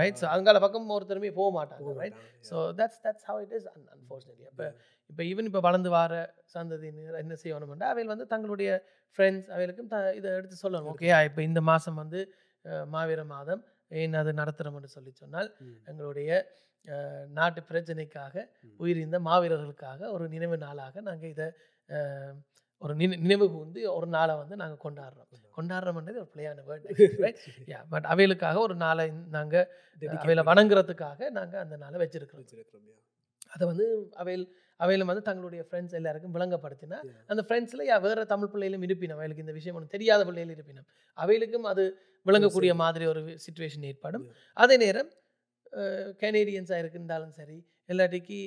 ரைட் 0.00 0.18
ஸோ 0.20 0.26
அங்கால 0.34 0.58
பக்கம் 0.64 0.92
ஒருத்தருமே 0.96 1.30
போக 1.38 1.48
மாட்டாங்க. 1.58 1.94
Right 2.02 2.18
so 2.48 2.56
that's 2.80 3.00
that's 3.06 3.26
how 3.30 3.40
it 3.44 3.54
is 3.58 3.66
unfortunately 3.74 4.46
அப்போ 4.50 4.66
இப்போ 5.10 5.22
ஈவன் 5.30 5.48
இப்போ 5.50 5.62
வளர்ந்து 5.68 5.90
வர 5.96 6.14
சந்ததியினர் 6.54 7.20
என்ன 7.22 7.36
செய்யணும்னா 7.42 7.88
அவைகள் 7.94 8.12
வந்து 8.14 8.26
தங்களுடைய 8.34 8.70
ஃப்ரெண்ட்ஸ் 9.18 9.48
அவைகளுக்கும் 9.54 9.90
த 9.94 9.98
இதை 10.18 10.28
எடுத்து 10.38 10.56
சொல்லணும். 10.64 10.92
ஓகே 10.94 11.10
இப்போ 11.28 11.42
இந்த 11.48 11.60
மாதம் 11.70 11.98
வந்து 12.02 12.20
மாவீர 12.94 13.20
மாதம். 13.34 13.62
ஏன் 14.00 14.18
அது 14.20 14.32
நடத்துகிறோம்னு 14.40 14.90
சொல்லி 14.96 15.12
சொன்னால். 15.22 15.48
எங்களுடைய 15.90 16.30
நாட்டு 17.38 17.60
பிரச்சனைக்காக. 17.70 18.34
உயிரிழந்த 18.80 19.18
மாவீரர்களுக்காக 19.28 20.00
ஒரு 20.14 20.24
நினைவு 20.34 20.56
நாளாக 20.66 21.00
நாங்கள் 21.08 21.32
இதை 21.34 21.48
ஒரு 22.82 22.92
நினை 23.00 23.16
நினைவு 23.24 23.46
கூர்ந்து 23.54 23.80
ஒரு 23.96 24.06
நாளை 24.14 24.34
வந்து 24.40 24.54
நாங்கள் 24.60 24.82
கொண்டாடுறோம். 24.84 25.28
கொண்டாடுறோம்ன்றது 25.56 26.20
ஒரு 26.22 26.30
பிள்ளையான 26.32 26.62
வேர்ட் 26.68 26.86
யா 27.72 27.80
பட் 27.92 28.06
அவைகளுக்காக 28.12 28.60
ஒரு 28.66 28.74
நாளை 28.84 29.06
நாங்கள் 29.36 29.66
பண்ணி 30.02 30.46
வணங்குறதுக்காக 30.50 31.30
நாங்கள் 31.38 31.62
அந்த 31.64 31.76
நாளை 31.82 31.96
வச்சிருக்கிறோம். 32.02 32.44
வச்சிருக்கிறோம். 32.44 32.86
அதை 33.54 33.64
வந்து 33.70 33.86
அவையில் 34.22 34.46
அவையிலும் 34.80 35.10
வந்து 35.10 35.24
தங்களுடைய 35.28 35.62
ஃப்ரெண்ட்ஸ் 35.68 35.96
எல்லாருக்கும் 35.98 36.34
விளங்கப்படுத்தினா. 36.36 36.98
அந்த 37.32 37.42
ஃப்ரெண்ட்ஸில் 37.46 37.84
யா 37.90 37.96
வேறு 38.06 38.22
தமிழ் 38.32 38.52
பிள்ளைகளும் 38.52 38.84
இருப்பினும் 38.88 39.16
அவைகளுக்கு 39.18 39.44
இந்த 39.46 39.54
விஷயம் 39.58 39.76
ஒன்று 39.78 39.94
தெரியாத 39.96 40.20
பிள்ளைகள் 40.28 40.54
இருப்பினும் 40.56 40.86
அவைகளுக்கும் 41.18 41.68
அது 41.72 41.84
விளங்கக்கூடிய 42.26 42.72
மாதிரி 42.82 43.04
ஒரு 43.12 43.22
சுச்சுவேஷன் 43.46 43.86
ஏற்படும். 43.90 44.24
அதே 44.56 44.76
நேரம் 44.84 45.10
கனேடியன்ஸாக 46.22 46.82
இருந்தாலும் 46.96 47.34
சரி 47.40 47.58
இல்லாட்டிக்கு 47.92 48.40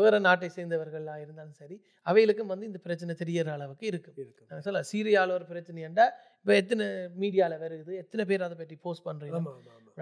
வேற 0.00 0.18
நாட்டை 0.26 0.48
சேர்ந்தவர்களாக 0.56 1.24
இருந்தாலும் 1.24 1.58
சரி 1.60 1.76
அவைகளுக்கும் 2.10 2.52
வந்து 2.52 2.68
இந்த 2.70 2.80
பிரச்சனை 2.86 3.14
தெரியற 3.22 3.48
அளவுக்கு 3.56 3.86
இருக்கு 3.90 4.10
இருக்கும். 4.24 4.48
நான் 4.50 4.66
சொல்ல 4.68 4.82
சீரியாவில் 4.90 5.36
ஒரு 5.38 5.46
பிரச்சனைண்டா 5.52 6.06
இப்போ 6.40 6.54
எத்தனை 6.62 6.84
மீடியாவில் 7.22 7.62
வருது 7.64 7.92
எத்தனை 8.02 8.24
பேர் 8.30 8.46
அதை 8.46 8.56
பற்றி 8.60 8.76
போஸ்ட் 8.86 9.06
பண்ணுறீங்க 9.08 9.40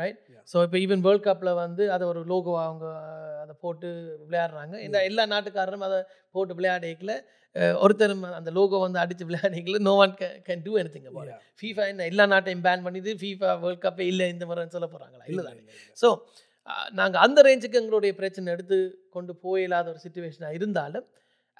ரைட். 0.00 0.18
ஸோ 0.52 0.56
இப்போ 0.66 0.78
ஈவன் 0.84 1.02
வேர்ல்ட் 1.06 1.26
கப்பில் 1.28 1.58
வந்து 1.64 1.84
அதை 1.94 2.04
ஒரு 2.12 2.22
லோகோ 2.32 2.54
அவங்க 2.66 2.86
அதை 3.42 3.54
போட்டு 3.64 3.88
விளையாடுறாங்க. 4.26 4.74
இந்த 4.86 4.98
எல்லா 5.10 5.24
நாட்டுக்காரரும் 5.32 5.86
அதை 5.88 5.98
போட்டு 6.36 6.56
விளையாடிக்கல. 6.58 7.14
ஒருத்தரும் 7.84 8.24
அந்த 8.38 8.50
லோகோ 8.56 8.78
வந்து 8.84 8.98
அடித்து 9.02 9.24
விளையாடிக்கல. 9.28 9.78
No 9.88 9.92
one 10.04 10.14
can 10.48 10.64
do 10.66 10.72
anything 10.96 11.06
Yeah. 11.28 11.38
FIFA 11.60 11.84
என்ன 11.90 12.06
எல்லா 12.10 12.24
நாட்டையும் 12.32 12.64
பேன் 12.66 12.82
பண்ணிது 12.86 13.10
ஃபீஃபா 13.20 13.50
வேர்ல்ட் 13.62 13.84
கப்பே 13.84 14.06
இல்லை 14.12 14.26
இந்த 14.34 14.44
முறை 14.48 14.66
சொல்ல 14.74 14.88
போகிறாங்களா 14.94 15.24
இல்லை 15.30 15.42
தானே. 15.46 15.62
ஸோ 16.02 16.08
நாங்கள் 16.94 17.22
அந்த 17.22 17.42
ரேஞ்சுக்கு 17.42 17.80
எங்களுடைய 17.80 18.12
பிரச்சனை 18.16 18.52
எடுத்து 18.54 18.76
கொண்டு 19.10 19.32
போயில்லாத 19.42 19.88
ஒரு 19.92 20.02
சுச்சுவேஷனாக 20.04 20.58
இருந்தாலும் 20.58 21.06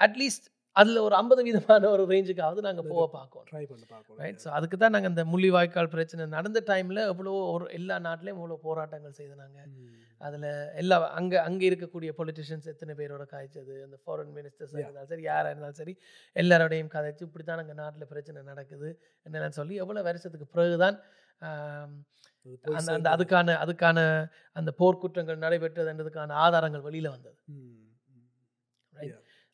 அட்லீஸ்ட் 0.01 0.47
அதில் 0.77 1.05
ஒரு 1.05 1.14
ஐம்பது 1.19 1.42
வீதமான 1.45 1.90
ஒரு 1.92 2.03
ரேஞ்சுக்காவது 2.11 2.61
நாங்கள் 2.64 2.88
போக 2.88 3.05
பார்க்கணும். 3.12 3.45
ட்ரை 3.51 3.62
பண்ணி 3.64 3.87
பார்க்கணும். 3.87 4.19
ரைட் 4.23 4.42
ஸோ 4.42 4.49
அதுக்கு 4.57 4.77
தான் 4.77 4.95
நாங்கள் 4.95 5.12
இந்த 5.12 5.23
முள்ளிவாய்க்கால் 5.31 5.92
பிரச்சனை 5.95 6.25
நடந்த 6.35 6.59
டைமில் 6.69 7.01
எவ்வளோ 7.05 7.33
ஒரு 7.53 7.66
எல்லா 7.79 7.97
நாட்டிலையும் 8.07 8.40
இவ்வளோ 8.40 8.57
போராட்டங்கள் 8.66 9.14
செய்தாங்க 9.19 9.59
ம். 9.71 9.95
அதில் 10.21 10.45
எல்லா 10.81 10.97
அங்கே 11.16 11.38
அங்கே 11.47 11.64
இருக்கக்கூடிய 11.71 12.11
பொலிட்டிஷியன்ஸ் 12.19 12.69
எத்தனை 12.73 12.92
பேரோட 13.01 13.25
காய்ச்சது 13.33 13.75
அந்த 13.87 13.99
ஃபாரின் 14.03 14.35
மினிஸ்டர்ஸ் 14.37 14.75
Yeah. 14.75 14.85
இருந்தாலும் 14.85 15.11
சரி 15.12 15.25
யாராக 15.29 15.53
இருந்தாலும் 15.53 15.81
சரி 15.81 15.95
எல்லாரோடையும் 16.37 16.92
கதைச்சு 16.95 17.25
இப்படி 17.27 17.45
தான் 17.45 17.62
எங்கள் 17.64 17.81
நாட்டில் 17.83 18.11
பிரச்சனை 18.12 18.42
நடக்குது 18.51 18.90
என்னென்னு 19.27 19.59
சொல்லி 19.59 19.77
எவ்வளோ 19.83 20.03
வருஷத்துக்கு 20.03 20.49
அது 20.49 20.77
போய் 20.77 20.99
அந்த 22.78 22.90
அந்த. 22.96 23.09
அதுக்கான 23.14 23.56
அதுக்கான 23.64 23.98
அந்த 24.56 24.70
போர்க்குற்றங்கள் 24.80 25.42
நடைபெற்றதுன்றதுக்கான 25.44 26.37
ஆதாரங்கள் 26.44 26.87
வெளியில் 26.88 27.14
வந்தது. 27.14 27.38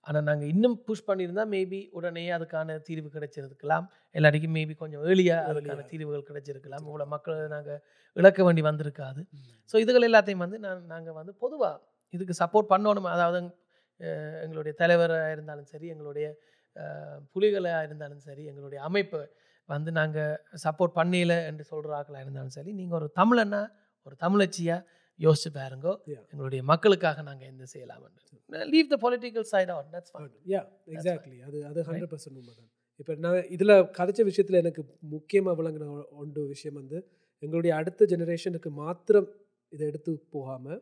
ஆனால் 0.07 0.25
நாங்கள் 0.29 0.51
இன்னும் 0.53 0.77
புஷ் 0.87 1.05
பண்ணியிருந்தா 1.09 1.43
மேபி 1.53 1.79
உடனே 1.99 2.23
அதுக்கான 2.37 2.77
தீர்வு 2.87 3.09
கிடைச்சிருக்கலாம் 3.17 3.85
எல்லாருக்கும் 4.19 4.55
மேபி 4.57 4.75
கொஞ்சம் 4.81 5.03
ஏர்லியாக 5.11 5.51
அதுக்கான. 5.51 5.85
தீர்வுகள் 5.91 6.29
கிடைச்சிருக்கலாம் 6.31 6.85
இவ்வளோ 6.89 7.07
மக்கள் 7.13 7.39
நாங்கள் 7.55 7.79
இழக்க 8.17 8.41
வேண்டி 8.47 8.63
வந்திருக்காது. 8.69 9.21
ஸோ 9.71 9.75
இதுகள் 9.85 10.09
எல்லாத்தையும் 10.09 10.43
வந்து 10.45 10.59
நான் 10.65 10.83
நாங்கள் 10.95 11.17
வந்து 11.21 11.35
பொதுவாக 11.45 11.79
இதுக்கு 12.15 12.35
சப்போர்ட் 12.43 12.71
பண்ணணும் 12.73 13.09
அதாவது 13.15 13.41
எங்களுடைய 14.45 14.75
தலைவராக 14.83 15.35
இருந்தாலும் 15.35 15.69
சரி 15.73 15.87
எங்களுடைய 15.95 16.27
புலிகளாக 17.35 17.87
இருந்தாலும் 17.89 18.23
சரி 18.29 18.43
எங்களுடைய 18.51 18.81
அமைப்பை 18.89 19.21
வந்து 19.69 19.91
நாங்கள் 19.99 20.35
சப்போர்ட் 20.65 20.97
பண்ணல 20.99 21.35
என்று 21.51 21.65
சொல்கிற 21.71 21.93
ஆக்களாக 21.99 22.25
இருந்தாலும் 22.25 22.57
சரி 22.57 22.73
நீங்கள் 22.81 22.99
ஒரு 23.01 23.09
தமிழன்னா 23.21 23.63
ஒரு 24.07 24.17
தமிழச்சியாக 24.25 24.81
யோசிச்சு 25.21 25.51
பாருங்கோ. 25.57 25.93
எங்களுடைய 26.33 26.63
மக்களுக்காக 26.71 27.23
நாங்கள் 27.29 27.49
எந்த 27.53 27.65
செய்யலாம் 27.73 28.05
leave 28.73 28.93
the 28.93 28.97
political 29.05 29.47
side 29.53 29.73
out 29.75 29.91
that's 29.95 30.13
yeah 30.53 30.63
exactly 30.95 31.39
அது 31.49 31.59
அது 31.71 31.85
ஹண்ட்ரட் 31.89 32.13
பர்சன்ட் 32.13 32.39
உண்மைதான். 32.41 32.71
இப்போ 33.01 33.13
நான் 33.25 33.49
இதில் 33.57 33.75
கதைச்ச 33.99 34.23
விஷயத்தில் 34.31 34.61
எனக்கு 34.63 34.83
முக்கியமாக 35.15 35.55
விளங்கின 35.61 35.87
ஒன்று 36.23 36.43
விஷயம் 36.55 36.79
வந்து 36.81 36.99
எங்களுடைய 37.43 37.73
அடுத்த 37.81 38.07
ஜெனரேஷனுக்கு 38.13 38.71
மாத்திரம் 38.83 39.29
இதை 39.73 39.85
எடுத்து 39.91 40.13
போகாமல் 40.37 40.81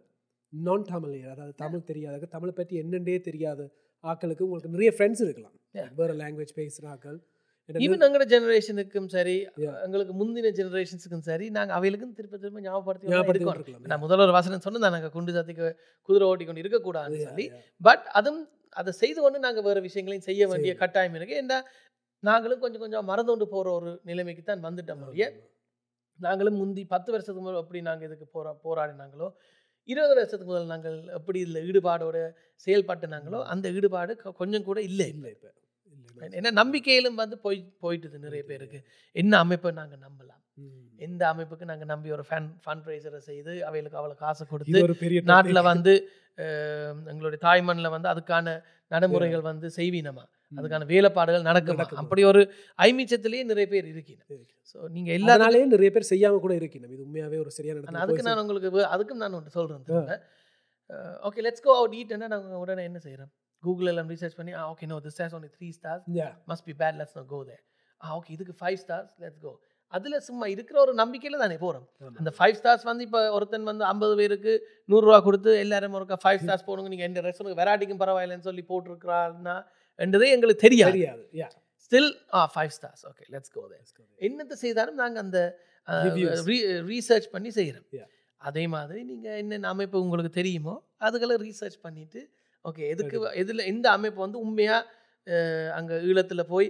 நான் 0.52 0.86
தமிழியர் 0.92 1.34
அதாவது 1.34 1.54
தமிழ் 1.64 1.88
தெரியாத 1.90 2.28
தமிழை 2.34 2.52
பற்றி 2.52 2.74
என்னென்னே 2.82 3.16
தெரியாத 3.28 3.60
ஆக்களுக்கு 4.04 4.44
உங்களுக்கு 4.46 4.74
நிறைய 4.76 4.90
ஃப்ரெண்ட்ஸ் 4.96 5.22
இருக்கலாம். 5.26 5.54
வேறு 5.98 6.14
லாங்குவேஜ் 6.22 6.56
பேசுகிற 6.58 6.86
ஆக்கள் 6.94 7.18
என்ன 7.18 7.39
ஈவன் 7.68 8.04
எங்களோட 8.06 8.26
ஜெனரேஷனுக்கும் 8.32 9.08
சரி. 9.14 9.34
எங்களுக்கு 9.84 10.14
முந்தின 10.20 10.52
ஜெனரேஷன்ஸுக்கும் 10.58 11.24
சரி 11.28 11.46
நாங்கள் 11.56 11.76
அவைகளுக்கும் 11.78 12.14
திருப்ப 12.18 12.36
திரும்ப 12.38 12.62
ஞாபகப்படுத்தி 12.64 13.06
நான் 13.90 14.02
முதல்ல 14.04 14.26
ஒரு 14.26 14.34
வசனம் 14.38 14.64
சொன்னேன் 14.66 14.86
நாங்கள் 14.88 15.12
குண்டு 15.16 15.34
சாத்திக்கு 15.36 15.68
குதிரை 16.08 16.26
ஓட்டி 16.30 16.46
கொண்டு 16.46 16.64
இருக்கக்கூடாதுன்னு 16.64 17.20
சொல்லி. 17.28 17.46
பட் 17.80 18.04
அதுவும் 18.18 18.42
அதை 18.76 18.92
செய்து 19.02 19.20
கொண்டு 19.20 19.38
நாங்கள் 19.46 19.66
வேறு 19.68 19.80
விஷயங்களையும் 19.88 20.26
செய்ய 20.28 20.42
வேண்டிய. 20.50 20.72
கட்டாயம் 20.82 21.16
இருக்கு. 21.18 21.38
ஏன்னா 21.42 21.58
நாங்களும் 22.22 22.62
கொஞ்சம் 22.64 22.82
கொஞ்சம் 22.84 23.06
மறந்துண்டு 23.10 23.46
போகிற 23.52 23.68
ஒரு 23.78 23.90
நிலைமைக்கு 24.04 24.42
தான் 24.42 24.66
வந்துட்டோம் 24.66 25.04
ஒழிய 25.06 25.26
நாங்களும் 26.20 26.58
முந்தி 26.60 26.82
பத்து 26.94 27.08
வருஷத்துக்கு 27.12 27.44
முதல் 27.44 27.62
எப்படி 27.62 27.80
நாங்கள் 27.86 28.08
இதுக்கு 28.08 28.26
போரா 28.34 28.50
போராடினாங்களோ 28.64 29.28
இருபது 29.88 30.12
வருஷத்துக்கு 30.12 30.52
முதல் 30.52 30.72
நாங்கள் 30.72 30.96
எப்படி 31.18 31.38
இதில் 31.44 31.64
ஈடுபாடோட 31.68 32.16
செயல்பட்டுனாங்களோ 32.66 33.38
அந்த 33.52 33.66
ஈடுபாடு 33.76 34.12
கொஞ்சம் 34.40 34.66
கூட 34.68 34.78
இல்லை. 34.88 35.08
இல்லை 35.14 35.30
இப்போ. 35.36 35.50
ஏன்னா 36.38 36.50
நம்பிக்கையிலும் 36.60 37.20
வந்து 37.22 37.36
போய் 37.44 37.58
போயிட்டுது 37.84 38.24
நிறைய 38.26 38.42
பேருக்கு. 38.50 38.78
என்ன 39.16 39.32
அமைப்பை 39.44 39.72
நாங்கள் 39.80 40.02
நம்பலாம். 40.06 40.40
எந்த 41.06 41.22
அமைப்புக்கு 41.32 41.70
நாங்கள் 41.70 41.90
நம்பி 41.92 42.08
ஒரு 42.16 42.24
ஃபன் 42.28 42.48
ஃபண்ட் 42.64 42.88
ரைசரை 42.92 43.20
செய்து 43.30 43.52
அவைகளுக்கு 43.68 44.00
அவ்வளோ 44.00 44.16
காசு 44.24 44.42
கொடுத்து 44.52 44.84
ஒரு 44.88 44.96
பெரிய 45.04 45.20
நாட்டில். 45.32 45.68
வந்து 45.72 45.94
எங்களுடைய 47.12 47.40
தாய்மண்ணில் 47.46 47.94
வந்து 47.94 48.08
அதுக்கான 48.12 48.54
நடைமுறைகள் 48.90 49.48
வந்து 49.48 49.66
செய்வீனமா. 49.78 50.24
அதுக்கான 50.52 50.86
வேலைப்பாடுகள் 50.92 51.48
நடக்குமா. 51.48 51.84
அப்படி 52.02 52.22
ஒரு 52.30 52.40
ஐமிச்சத்திலேயே 52.86 53.44
நிறைய 53.50 53.66
பேர் 53.72 53.90
இருக்கீங்க 53.92 54.22
இருக்கு. 54.36 54.56
ஸோ 54.70 54.78
நீங்கள் 54.96 55.16
எல்லா 55.18 55.34
அதனாலேயே 55.36 55.66
நிறைய 55.74 55.90
பேர் 55.96 56.10
செய்யாம 56.12 56.40
கூட 56.44 56.54
இருக்கணும் 56.60 56.92
இது 56.94 57.04
உண்மையாவே 57.06 57.38
ஒரு 57.44 57.52
சரியான 57.58 58.02
அதுக்கு 58.04 58.28
நான் 58.28 58.42
உங்களுக்கு 58.44 58.70
அதுக்கும் 58.96 59.22
நான் 59.24 59.36
ஒன்று 59.40 59.56
சொல்கிறேன் 59.58 60.22
okay 61.28 61.42
let's 61.46 61.64
go 61.66 61.72
out 61.80 61.96
eat 62.00 62.14
நாங்கள் 62.24 62.60
உடனே 62.64 62.84
என்ன 62.90 63.00
செய்கிறோம் 63.06 63.32
கூகுள் 63.64 63.90
எல்லாம் 63.92 64.10
ரிசர்ச் 64.14 64.36
பண்ணி 64.38 64.52
ஆ 64.60 64.62
okay 64.72 64.86
no 64.92 64.98
this 65.06 65.18
has 65.22 65.34
only 65.38 65.50
three 65.56 65.68
stars. 65.78 66.04
Must 66.50 66.66
be 66.68 66.74
bad 66.82 66.96
let's 67.00 67.16
no 67.18 67.24
go 67.34 67.40
there 67.50 67.56
ah 68.00 68.14
okay 68.18 68.30
இதுக்கு 68.36 68.54
ஃபைவ் 68.60 68.78
ஸ்டார்ஸ் 68.84 69.12
லெட்ஸ் 69.24 69.42
கோ 69.46 69.52
அதில் 69.92 70.16
சும்மா 70.28 70.46
இருக்கிற 70.54 70.76
ஒரு 70.84 70.92
நம்பிக்கையில் 71.00 71.40
தானே 71.42 71.56
போகிறோம். 71.62 71.86
அந்த 72.20 72.30
ஃபைவ் 72.36 72.56
ஸ்டார்ஸ் 72.58 72.84
வந்து 72.90 73.02
இப்போ 73.06 73.20
ஒருத்தன் 73.36 73.66
வந்து 73.70 73.84
ஐம்பது 73.92 74.14
பேருக்கு 74.20 74.52
நூறுரூவா 74.92 75.18
கொடுத்து 75.28 75.52
எல்லாரும் 75.64 75.96
ஒருக்கா 75.98 76.18
ஃபைவ் 76.24 76.40
ஸ்டார்ஸ் 76.44 76.66
போடுங்க 76.68 76.90
நீங்கள் 76.92 77.08
எந்த 77.10 77.22
ரெஸ்டாரண்ட் 77.26 77.60
வெராட்டிக்கும் 77.62 78.02
பரவாயில்லைன்னு 78.04 78.46
சொல்லி 78.48 78.64
போட்டிருக்கிறான்னா 78.70 79.56
என்றதே 79.98 80.28
எங்களுக்கு 80.36 80.64
தெரியாது 80.66 80.94
தெரியாது. 80.98 81.24
Still 81.84 82.12
ah 82.38 82.40
five 82.54 82.72
stars 82.76 83.02
okay 83.10 83.24
let's 83.34 83.52
go 83.56 83.62
there 83.70 83.76
Let's 83.80 83.92
go. 83.98 84.04
என்னத்தை 84.28 84.56
செய்தாலும் 84.64 85.00
நாங்கள் 85.02 85.24
அந்த. 85.26 85.40
ரீசர்ச் 86.90 87.28
பண்ணி 87.34 87.50
செய்கிறோம். 87.58 87.86
அதே 88.40 88.64
மாதிரி 88.74 89.00
நீங்கள் 89.10 89.38
என்னென்ன 89.42 89.70
அமைப்பு 89.74 89.96
உங்களுக்கு 90.04 90.32
தெரியுமோ 90.38 90.74
அதுகளை 91.06 91.34
ரீசர்ச் 91.46 91.78
பண்ணிட்டு 91.86 92.20
ஓகே 92.64 92.84
எதுக்கு 92.92 93.18
எதில் 93.42 93.68
எந்த 93.72 93.86
அமைப்பு 93.96 94.20
வந்து 94.24 94.38
உண்மையாக 94.44 94.98
அங்கே 95.78 95.96
ஈழத்தில் 96.08 96.50
போய் 96.52 96.68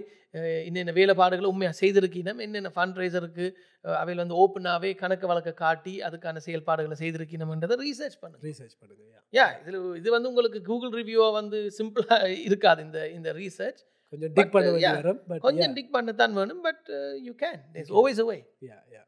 என்னென்ன 0.67 0.93
வேலைப்பாடுகளை 0.97 1.47
உண்மையாக 1.51 1.75
செய்திருக்கணும் 1.79 2.41
என்னென்ன 2.45 2.69
ஃபண்ட் 2.75 2.99
ரைசருக்கு 3.01 3.45
அவையில் 3.85 4.21
வந்து 4.23 4.37
ஓப்பனாகவே 4.41 4.89
கணக்கு 5.01 5.25
வழக்க 5.31 5.51
காட்டி 5.61 5.93
அதுக்கான 6.07 6.41
செயல்பாடுகளை 6.45 6.97
செய்திருக்கணும்ன்றதை 7.01 7.77
ரீசர்ச் 7.83 8.17
பண்ணுங்க. 8.23 8.43
Research 8.49 8.75
பண்ணுங்க 8.81 8.99
Yeah. 9.09 9.23
யா 9.33 9.45
இதில் 9.59 9.77
இது 9.99 10.09
வந்து 10.15 10.29
உங்களுக்கு 10.31 10.59
கூகுள் 10.69 10.93
ரிவ்யூவாக 10.99 11.33
வந்து 11.39 11.59
சிம்பிளாக 11.77 12.29
இருக்காது 12.47 12.81
இந்த 12.87 13.01
இந்த 13.17 13.29
ரீசர்ச் 13.39 13.81
கொஞ்சம் 14.13 14.33
டிக் 14.37 14.53
பண்ண 14.55 15.37
கொஞ்சம் 15.45 15.75
டிக் 15.77 15.93
பண்ணத்தான் 15.95 16.33
வேணும் 16.39 16.63
but 16.65 16.87
you 17.27 17.33
can 17.43 17.59
it's. 17.75 17.93
Always 17.99 18.21
away 18.25 18.39
yeah 18.69 18.77
yeah 18.95 19.03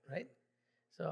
so 1.00 1.06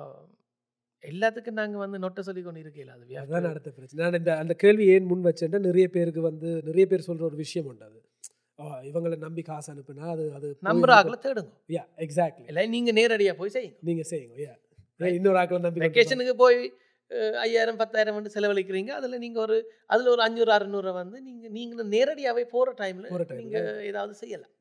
எல்லாத்துக்கும் 1.04 1.60
நாங்கள் 1.60 1.82
வந்து 1.84 1.98
நொட்டை 2.04 2.22
சொல்லி 2.28 2.42
கொண்டு 2.46 2.64
இருக்கையில் 2.64 2.92
அது 2.96 3.20
அதான் 3.24 3.50
அடுத்த 3.52 3.70
பிரச்சனை. 3.76 4.00
நான் 4.02 4.18
இந்த 4.20 4.32
அந்த 4.42 4.54
கேள்வி 4.64 4.86
ஏன் 4.96 5.08
முன் 5.12 5.28
வச்சேன்னா 5.28 5.60
நிறைய 5.68 5.86
பேருக்கு 5.96 6.22
வந்து 6.30 6.50
நிறைய 6.70 6.86
பேர் 6.92 7.08
சொல்ற 7.10 7.24
ஒரு 7.30 7.38
விஷயம் 7.44 7.70
உண்டு 7.72 7.86
அது. 7.90 8.00
இவங்களை 8.90 9.16
நம்பி 9.26 9.44
காசு 9.50 9.70
அனுப்புனா 9.74 10.06
அது 10.16 10.24
அது 10.38 10.48
நம்புற 10.70 10.92
ஆக்களை 10.98 11.18
தேடுங்க. 11.26 11.52
யா 11.76 11.84
எக்ஸாக்ட்லி 12.06 12.46
இல்லை 12.52 12.64
நீங்கள் 12.76 12.98
நேரடியாக 13.00 13.36
போய் 13.42 13.54
செய்யுங்க. 13.56 13.80
நீங்க 13.90 14.04
செய்யுங்க 14.12 14.38
யா 14.46 14.54
இன்னொரு 15.18 15.40
ஆக்களை 15.42 15.62
நம்பி 15.66 15.84
வெக்கேஷனுக்கு 15.86 16.36
போய் 16.44 16.60
ஐயாயிரம் 17.46 17.80
பத்தாயிரம் 17.80 18.18
வந்து 18.18 18.34
செலவழிக்கிறீங்க. 18.36 18.92
அதில் 19.00 19.22
நீங்கள் 19.24 19.44
ஒரு 19.46 19.58
அதில் 19.94 20.12
ஒரு 20.14 20.22
அஞ்சூறு 20.26 20.52
அறுநூறு 20.58 20.92
வந்து 21.02 21.18
நீங்கள் 21.28 21.54
நீங்களும் 21.58 21.94
நேரடியாகவே 21.96 22.44
போகிற 22.54 22.70
போற 22.72 22.80
டைமில். 22.84 23.40
நீங்கள் 23.42 23.68
ஏதாவது 23.90 24.14
செய்யலாம். 24.24 24.54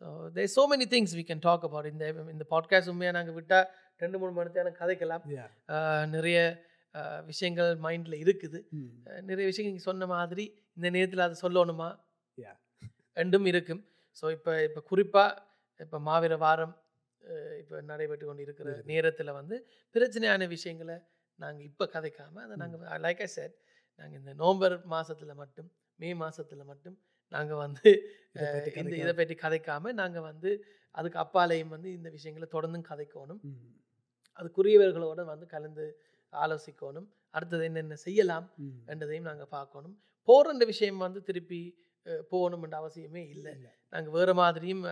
So 0.00 0.08
there 0.36 0.52
so 0.58 0.62
many 0.72 0.86
things 0.92 1.10
we 1.18 1.24
can 1.30 1.40
talk 1.46 1.62
about 1.68 1.86
இந்த 1.92 2.04
இந்த 2.34 2.44
பாட்காஸ்ட் 2.52 2.90
உண்மையாக 2.92 3.16
நாங்கள் 3.18 3.36
விட்டால் 3.38 3.66
ரெண்டு 4.02 4.16
மூணு 4.20 4.32
மணி 4.36 4.56
நேரம் 4.58 4.76
கதைக்கலாம். 4.80 5.24
நிறைய 6.14 6.38
விஷயங்கள் 7.30 7.70
மைண்டில் 7.86 8.16
இருக்குது. 8.24 8.58
நிறைய 9.30 9.44
விஷயங்கள் 9.50 9.72
நீங்கள் 9.72 9.88
சொன்ன 9.90 10.06
மாதிரி 10.14 10.44
இந்த 10.76 10.88
நேரத்தில் 10.96 11.26
அதை 11.26 11.36
சொல்லணுமா. 11.44 11.88
ரெண்டும் 13.20 13.46
இருக்கும். 13.50 13.82
ஸோ 14.20 14.24
இப்போ 14.36 14.52
இப்போ 14.68 14.80
குறிப்பாக 14.90 15.30
இப்போ 15.84 15.98
மாவீர 16.08 16.34
வாரம் 16.46 16.74
இப்போ 17.60 17.76
நடைபெற்று 17.90 18.24
கொண்டு 18.28 18.44
இருக்கிற. 18.46 18.68
நேரத்தில் 18.92 19.36
வந்து 19.40 19.56
பிரச்சனையான 19.94 20.48
விஷயங்களை 20.54 20.96
நாங்கள் 21.42 21.66
இப்போ 21.70 21.84
கதைக்காமல் 21.96 22.44
அதை 22.46 22.56
நாங்கள் 22.62 23.02
லைக் 23.06 23.20
ஐ 23.26 23.28
said 23.36 23.52
நாங்கள் 24.00 24.18
இந்த 24.22 24.32
நவம்பர் 24.42 24.74
மாதத்தில் 24.94 25.38
மட்டும் 25.42 25.68
மே 26.02 26.10
மாதத்தில் 26.24 26.68
மட்டும் 26.72 26.96
நாங்கள் 27.32 27.60
வந்து 27.64 27.88
இந்த. 28.72 28.96
இதை 29.02 29.12
பற்றி 29.20 29.34
கதைக்காமல் 29.44 29.98
நாங்கள் 30.02 30.26
வந்து 30.30 30.50
அதுக்கு 30.94 31.18
அப்பாலையும் 31.24 31.72
வந்து 31.74 31.88
இந்த 31.98 32.08
விஷயங்களை 32.16 32.46
தொடர்ந்தும் 32.56 32.88
கதைக்கணும். 32.90 33.40
அதுக்குரியவர்களோட 34.38 35.20
வந்து 35.32 35.46
கலந்து 35.54 35.86
ஆலோசிக்கணும் 36.32 37.08
அடுத்தது 37.34 37.64
என்னென்ன 37.68 37.96
செய்யலாம். 38.06 38.46
என்றதையும் 38.92 39.28
நாங்கள் 39.30 39.52
பார்க்கணும் 39.56 39.94
போகிற 40.28 40.66
விஷயம் 40.72 41.04
வந்து 41.06 41.20
திருப்பி 41.28 41.60
போகணும்ன்ற 42.32 42.76
அவசியமே 42.82 43.22
இல்லை 43.34 43.50
இல்ல. 43.56 43.68
நாங்கள் 43.92 44.14
வேறு 44.16 44.34
மாதிரியும் 44.40 44.82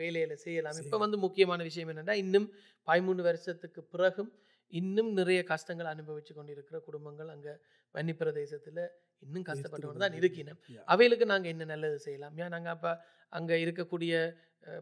வேலையில் 0.00 0.42
செய்யலாம் 0.44 0.78
இப்போ 0.82 0.98
வந்து 1.04 1.18
முக்கியமான 1.24 1.60
விஷயம் 1.68 1.90
என்னென்னா 1.92 2.14
இன்னும் 2.22 2.46
பதிமூணு 2.88 3.22
வருஷத்துக்கு 3.28 3.80
பிறகும் 3.94 4.30
இன்னும் 4.80 5.10
நிறைய 5.20 5.40
கஷ்டங்கள் 5.52 5.92
அனுபவிச்சு 5.94 6.32
கொண்டிருக்கிற 6.36 6.78
குடும்பங்கள் 6.88 7.30
அங்கே 7.34 7.54
வன்னி 7.94 8.12
பிரதேசத்தில் 8.20 8.82
இன்னும் 9.24 9.46
கஷ்டப்பட்டு 9.50 9.86
கொண்டு 9.86 10.04
தான் 10.04 10.18
இருக்கினோம். 10.20 10.60
அவைகளுக்கு 10.92 11.26
நாங்கள் 11.32 11.52
என்ன 11.54 11.64
நல்லது 11.72 11.98
செய்யலாம்? 12.06 12.34
ஏன் 12.42 12.54
நாங்கள் 12.56 12.74
அப்போ 12.76 12.92
அங்கே 13.38 13.56
இருக்கக்கூடிய 13.64 14.14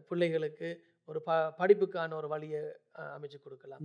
பிள்ளைகளுக்கு 0.09 0.69
ஒரு 1.09 1.19
ப 1.27 1.37
படிப்புக்கான 1.59 2.15
ஒரு 2.21 2.27
வழியை 2.33 2.61
அமைச்சு 3.15 3.37
கொடுக்கலாம். 3.45 3.83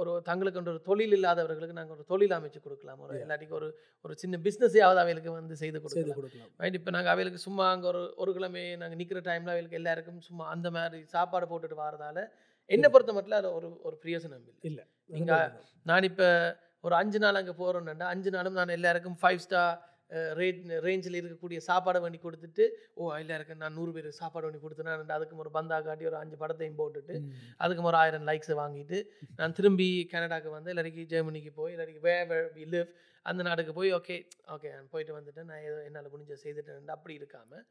ஒரு 0.00 0.10
தங்களுக்கு 0.28 0.60
ஒரு 0.72 0.80
தொழில் 0.88 1.14
இல்லாதவர்களுக்கு 1.16 1.78
நாங்கள் 1.78 1.96
ஒரு 1.96 2.04
தொழில் 2.10 2.34
அமைச்சு 2.36 2.60
கொடுக்கலாம். 2.66 3.00
ஒரு. 3.04 3.14
இல்லாட்டிக்கு 3.22 3.56
ஒரு 3.60 3.68
ஒரு 4.04 4.14
சின்ன 4.22 4.36
பிஸ்னஸையாவது 4.44 5.00
அவைகளுக்கு 5.02 5.32
வந்து 5.38 5.56
செய்து 5.62 5.78
கொடுக்கலாம். 5.84 6.50
ரைட் 6.62 6.78
இப்போ 6.80 6.92
நாங்கள் 6.96 7.12
அவைகளுக்கு 7.14 7.46
சும்மா 7.46 7.64
அங்கே 7.74 7.88
ஒரு 7.92 8.02
ஒரு 8.22 8.32
கிழமை 8.36 8.62
நாங்கள் 8.82 9.00
நிற்கிற 9.00 9.22
டைமில் 9.28 9.52
அவைகளுக்கு 9.54 9.80
எல்லாருக்கும் 9.80 10.20
சும்மா 10.28 10.46
அந்த 10.54 10.70
மாதிரி 10.76 11.00
சாப்பாடு 11.14 11.48
போட்டுட்டு 11.52 11.78
வரதால 11.84 12.24
என்னை 12.70 12.88
பொறுத்த 12.94 13.12
மட்டும் 13.12 13.36
அதில் 13.36 13.54
ஒரு 13.58 13.68
ஒரு 13.86 13.96
பிரியோசனம் 14.02 14.40
இல்லை. 14.40 14.54
இல்ல. 14.68 14.80
நீங்க 15.10 15.34
நான் 15.86 16.08
இப்போ 16.10 16.26
ஒரு 16.84 16.94
அஞ்சு 16.94 17.18
நாள் 17.22 17.38
அங்கே 17.40 17.54
போகிறோன்னா 17.60 18.08
அஞ்சு 18.14 18.30
நாளும் 18.34 18.58
நான் 18.58 18.76
எல்லாருக்கும் 18.76 19.20
ஃபைவ் 19.22 19.44
ஸ்டார் 19.44 19.76
ரேட் 20.38 20.60
ரேஞ்சில் 20.84 21.18
இருக்கக்கூடிய 21.18 21.58
சாப்பாடை 21.66 21.98
பண்ணி 22.04 22.18
கொடுத்துட்டு 22.18 22.64
ஓ 22.96 23.08
எல்லாருக்கும் 23.18 23.60
நான் 23.62 23.74
நூறு 23.78 23.90
பேருக்கு 23.94 24.20
சாப்பாடு 24.20 24.46
பண்ணி 24.46 24.60
கொடுத்தேன் 24.60 24.86
அதுக்கும் 25.16 25.42
ஒரு 25.44 25.50
பந்தா 25.56 25.78
காட்டி 25.80 26.08
ஒரு 26.10 26.18
அஞ்சு 26.20 26.36
படத்தையும் 26.42 26.78
போட்டுட்டு. 26.80 27.14
அதுக்கும் 27.64 27.88
ஒரு 27.90 27.98
ஆயிரம் 28.02 28.26
லைக்ஸை 28.30 28.56
வாங்கிட்டு 28.60 28.98
நான் 29.40 29.56
திரும்பி 29.58 29.88
கனடாக்கு 30.14 30.52
வந்து 30.56 30.72
இல்லாட்டிக்கு 30.74 31.04
ஜெர்மனிக்கு 31.12 31.52
போய் 31.58 31.74
இல்லாட்டிக்கு 31.74 32.04
வே 32.06 32.14
வி 32.56 32.64
லிவ் 32.74 32.88
அந்த 33.26 33.40
நாட்டுக்கு 33.48 33.74
போய் 33.78 33.90
ஓகே 33.98 34.16
ஓகே 34.54 34.68
நான் 34.74 34.92
போயிட்டு 34.94 35.16
வந்துட்டேன் 35.16 35.50
நான் 35.52 35.64
ஏதோ 35.68 35.78
என்னால் 35.88 36.12
முடிஞ்ச 36.14 36.36
செய்துட்டேன் 36.44 36.94
அப்படி 36.96 37.14
இருக்காமல் 37.20 37.64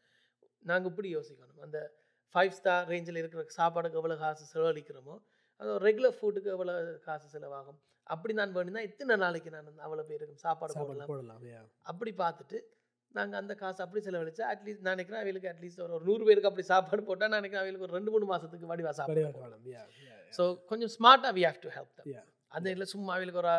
நாங்கள் 0.66 0.92
இப்படி 0.92 1.10
யோசிக்கணும். 1.16 1.62
அந்த 1.66 1.78
ஃபைவ் 2.36 2.56
ஸ்டார் 2.58 2.88
ரேஞ்சில் 2.94 3.20
இருக்கிற 3.22 3.44
சாப்பாடுக்கு 3.60 4.00
எவ்வளோ 4.02 4.18
காசு 4.24 4.46
செலவழிக்கிறோமோ 4.54 5.16
அது 5.62 5.70
ஒரு 5.76 5.84
ரெகுலர் 5.90 6.18
ஃபுட்டுக்கு 6.18 6.50
எவ்வளோ 6.56 6.74
காசு 7.06 7.28
செலவாகும் 7.36 7.78
அப்படி 8.08 8.34
நான் 8.40 8.56
வேணும்னா 8.58 8.84
எத்தனை 8.90 9.14
நாளைக்கு 9.24 9.50
நான் 9.56 9.70
அவ்வளோ 9.86 10.04
பேருக்கு 10.10 10.44
சாப்பாடு 10.44 10.74
போடலாம். 11.12 11.40
அப்படி 11.92 12.12
பார்த்துட்டு 12.24 12.58
நாங்கள் 13.16 13.40
அந்த 13.42 13.54
காசு 13.62 13.80
அப்படி 13.86 14.02
செலவழிச்சா 14.06 14.46
அட்லீஸ்ட் 14.54 14.86
நான் 14.86 14.96
நினைக்கிறேன் 14.96 15.22
அவங்களுக்கு 15.22 15.50
அட்லீஸ்ட் 15.52 15.82
ஒரு 15.86 15.94
ஒரு 15.98 16.06
நூறு 16.10 16.24
பேருக்கு 16.28 16.50
அப்படி 16.50 16.66
சாப்பாடு 16.72 17.08
போட்டால் 17.10 17.32
நான் 17.32 17.42
நினைக்கிறேன் 17.42 17.64
அவங்களுக்கு 17.64 17.88
ஒரு 17.88 17.98
ரெண்டு 17.98 18.14
மூணு 18.14 18.26
மாதத்துக்கு 18.32 18.72
வடிவா 18.72 18.92
சாப்பாடு. 19.00 19.24
ஸோ 20.34 20.44
கொஞ்சம் 20.72 20.92
ஸ்மார்ட்டாக 20.96 21.34
வி 21.38 21.44
ஹேவ் 21.48 21.62
டு 21.66 21.72
ஹெல்ப். 21.78 22.02
அது 22.58 22.72
இல்லை 22.76 22.88
சும்மா 22.94 23.12
அவங்களுக்கு 23.14 23.42
ஒரு 23.44 23.54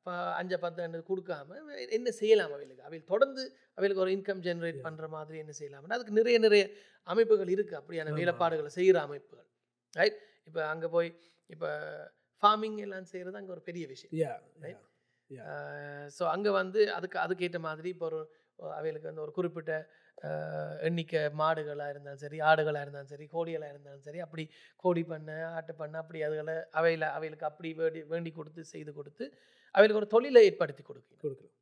இப்போ 0.00 0.12
அஞ்சு 0.40 0.56
பத்து 0.60 1.00
கொடுக்காம 1.08 1.56
என்ன 1.96 2.08
செய்யலாம் 2.18 2.46
அவங்களுக்கு 2.48 2.84
அவங்களுக்கு 2.84 3.10
தொடர்ந்து 3.14 3.42
அவங்களுக்கு 3.74 4.02
ஒரு 4.04 4.12
இன்கம் 4.16 4.40
ஜென்ரேட். 4.46 4.78
பண்ணுற 4.86 5.06
மாதிரி 5.14 5.36
என்ன 5.42 5.52
செய்யலாம்னா 5.58 5.96
அதுக்கு 5.98 6.14
நிறைய 6.18 6.36
நிறைய 6.44 6.62
அமைப்புகள் 7.12 7.50
இருக்குது 7.54 7.78
அப்படியான. 7.80 8.14
வேலைப்பாடுகளை 8.20 8.70
செய்கிற 8.78 8.98
அமைப்புகள். 9.08 9.48
ரைட் 10.00 10.16
இப்போ 10.48 10.60
அங்கே 10.72 10.88
போய் 10.94 11.10
இப்போ 11.54 11.68
ஃபார்மிங் 12.42 12.78
எல்லாம் 12.86 13.10
செய்கிறது 13.12 13.40
அங்கே 13.40 13.52
ஒரு 13.56 13.64
பெரிய 13.68 13.84
விஷயம். 13.92 14.14
Yeah. 14.22 14.78
ஸோ 16.16 16.22
அங்கே 16.34 16.50
வந்து 16.60 16.80
அதுக்கு 16.98 17.18
அதுக்கேற்ற 17.24 17.58
மாதிரி 17.68 17.88
இப்போ 17.94 18.06
ஒரு 18.10 18.20
அவைகளுக்கு 18.78 19.10
வந்து 19.10 19.24
ஒரு 19.26 19.32
குறிப்பிட்ட 19.36 19.72
எண்ணிக்கை 20.80 21.20
மாடுகளாக 21.40 21.92
இருந்தாலும் 21.92 22.22
சரி 22.24 22.38
ஆடுகளாக 22.40 22.82
இருந்தாலும் 22.82 23.12
சரி 23.14 23.26
கோழிகளாக 23.32 23.72
இருந்தாலும் 23.72 24.06
சரி 24.08 24.18
அப்படி 24.18 24.44
கோழி 24.84 25.04
பண்ண 25.04 25.30
ஆட்டு 25.56 25.74
பண்ண 25.74 25.96
அப்படி 25.98 26.20
அதுகளை 26.28 26.56
அவையில் 26.72 27.06
அவைகளுக்கு 27.16 27.48
அப்படி 27.50 27.70
வேண்டி 27.80 28.02
வேண்டி 28.12 28.32
கொடுத்து 28.32 28.64
செய்து 28.64 28.92
கொடுத்து 28.92 29.26
அவைகளுக்கு 29.74 30.02
ஒரு 30.02 30.12
தொழிலை 30.16 30.42
ஏற்படுத்தி 30.50 30.82
கொடுக்கணும். 30.82 31.20
கொடுக்கலாம் 31.22 31.56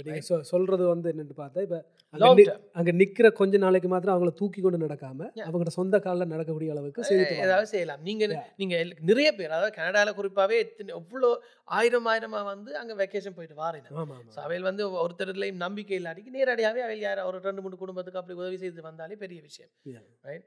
இப்போ 0.00 0.10
நீங்கள் 0.10 0.28
சொ 0.28 0.36
சொல்றது 0.50 0.84
வந்து 0.90 1.08
என்னன்னு 1.12 1.36
பார்த்தா 1.38 1.64
இப்போ 1.66 1.78
அங்கே 2.14 2.44
அங்கே 2.78 2.92
நிற்கிற 3.00 3.26
கொஞ்ச 3.38 3.58
நாளைக்கு 3.64 3.88
மாத்திரம் 3.92 4.14
அவங்கள 4.14 4.32
தூக்கி 4.38 4.60
கொண்டு 4.60 4.80
நடக்காம 4.84 5.18
Yeah. 5.30 5.44
அவங்களோட 5.46 5.72
சொந்த 5.76 5.96
காலில் 6.04 6.30
நடக்கக்கூடிய 6.32 6.74
அளவுக்கு. 6.74 7.02
ஏதாவது 7.44 7.68
செய்யலாம். 7.72 8.00
நீங்கள். 8.08 8.32
நீங்கள் 8.60 8.92
நிறைய 9.10 9.28
பேர் 9.32 9.54
அதாவது 9.56 9.74
கனடாவில் 9.76 10.16
குறிப்பாகவே 10.18 10.56
எத்தனை 10.64 10.92
எவ்வளோ 10.98 11.30
ஆயிரம் 11.78 12.08
ஆயிரமாக 12.12 12.44
வந்து 12.50 12.72
அங்கே 12.80 12.96
வெக்கேஷன் 13.00 13.36
போயிட்டு 13.38 13.58
வாரினா 13.60 13.90
ஸோ 14.34 14.40
அவையில் 14.46 14.68
வந்து 14.70 14.84
ஒருத்தர்லையும் 15.04 15.62
நம்பிக்கை 15.64 15.96
இல்லாட்டிக்கு 16.00 16.36
நேரடியாகவே 16.38 16.82
அவையில் 16.86 17.06
யார் 17.06 17.26
ஒரு 17.28 17.40
ரெண்டு 17.46 17.64
மூணு 17.66 17.78
குடும்பத்துக்கு 17.82 18.20
அப்படி 18.22 18.38
உதவி 18.40 18.58
செய்து 18.64 18.88
வந்தாலே 18.88 19.18
பெரிய 19.24 19.40
விஷயம். 19.48 19.72
ரைட் 20.24 20.46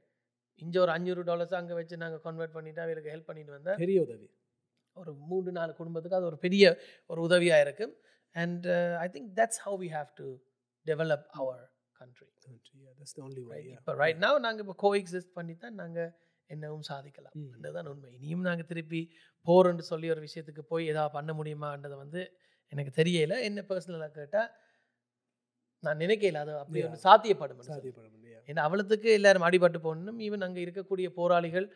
இங்கே 0.62 0.80
ஒரு 0.82 0.92
அஞ்சூறு 0.96 1.24
டாலர்ஸ் 1.30 1.60
அங்கே 1.60 1.76
வச்சு 1.78 2.02
நாங்கள் 2.02 2.24
கன்வெர்ட் 2.26 2.56
பண்ணிட்டு 2.56 2.84
அவைகளுக்கு 2.84 3.14
ஹெல்ப் 3.14 3.30
பண்ணிட்டு 3.30 3.56
வந்தால் 3.56 3.80
பெரிய 3.84 4.00
உதவி. 4.08 4.28
ஒரு 4.98 5.12
மூன்று 5.30 5.52
நாலு 5.52 5.72
குடும்பத்துக்கு 5.78 6.18
அது 6.18 6.30
ஒரு 6.32 6.38
பெரிய 6.44 6.66
ஒரு 7.10 7.20
உதவியாக 7.22 7.88
இருக்கும் 8.36 8.42
and 8.42 8.68
I 9.06 9.08
think 9.16 9.30
that's 9.40 9.62
how 9.66 9.78
we 9.84 9.90
have 9.98 10.12
to 10.22 10.28
develop 10.86 11.28
our 11.40 11.64
country 11.96 12.28
Yeah, 12.76 12.94
that's 13.00 13.14
the 13.14 13.22
only 13.22 13.44
way. 13.44 13.52
Right 13.54 13.68
Yeah. 13.68 13.80
இப்போ 13.80 13.94
ரைட் 13.94 14.20
now 14.26 14.34
நாங்கள் 14.40 14.64
இப்போ 14.66 14.76
கோஎக்ஸிஸ்ட் 14.84 15.34
பண்ணி 15.34 15.54
தான் 15.56 15.76
நாங்கள் 15.82 16.10
என்னவும் 16.50 16.86
சாதிக்கலாம். 16.90 17.36
அதுதான் 17.58 17.88
உண்மை 17.92 18.10
இனியும் 18.18 18.48
நாங்கள் 18.48 18.70
திருப்பி 18.72 19.02
போகிறோன்னு 19.46 19.84
சொல்லி 19.92 20.08
ஒரு 20.10 20.22
விஷயத்துக்கு 20.28 20.64
போய் 20.72 20.90
ஏதாவது 20.94 21.14
பண்ண 21.14 21.32
முடியுமான்றது 21.34 21.98
வந்து 21.98 22.22
எனக்கு 22.72 22.92
தெரியல 23.00 23.34
என்ன 23.42 23.62
பர்சனலாக 23.70 24.12
கேட்டால் 24.12 24.50
நான் 25.84 26.02
நினைக்கல 26.04 26.42
அது 26.44 26.52
அப்படி. 26.60 26.82
ஒரு 26.90 27.00
சாத்தியப்படும் 27.06 27.58
சொல்லி. 27.60 27.72
சாத்தியப்பட 27.72 28.08
முடியும் 28.10 28.44
ஏன்னா 28.50 28.62
அவளத்துக்கு 28.68 29.10
எல்லாரும் 29.20 29.48
அடிபட்டு 29.50 29.80
போகணும் 29.88 30.20
ஈவன் 30.20 30.46
அங்கே 30.48 30.62
இருக்கக்கூடிய 30.66 31.08
போராளிகள் 31.20 31.68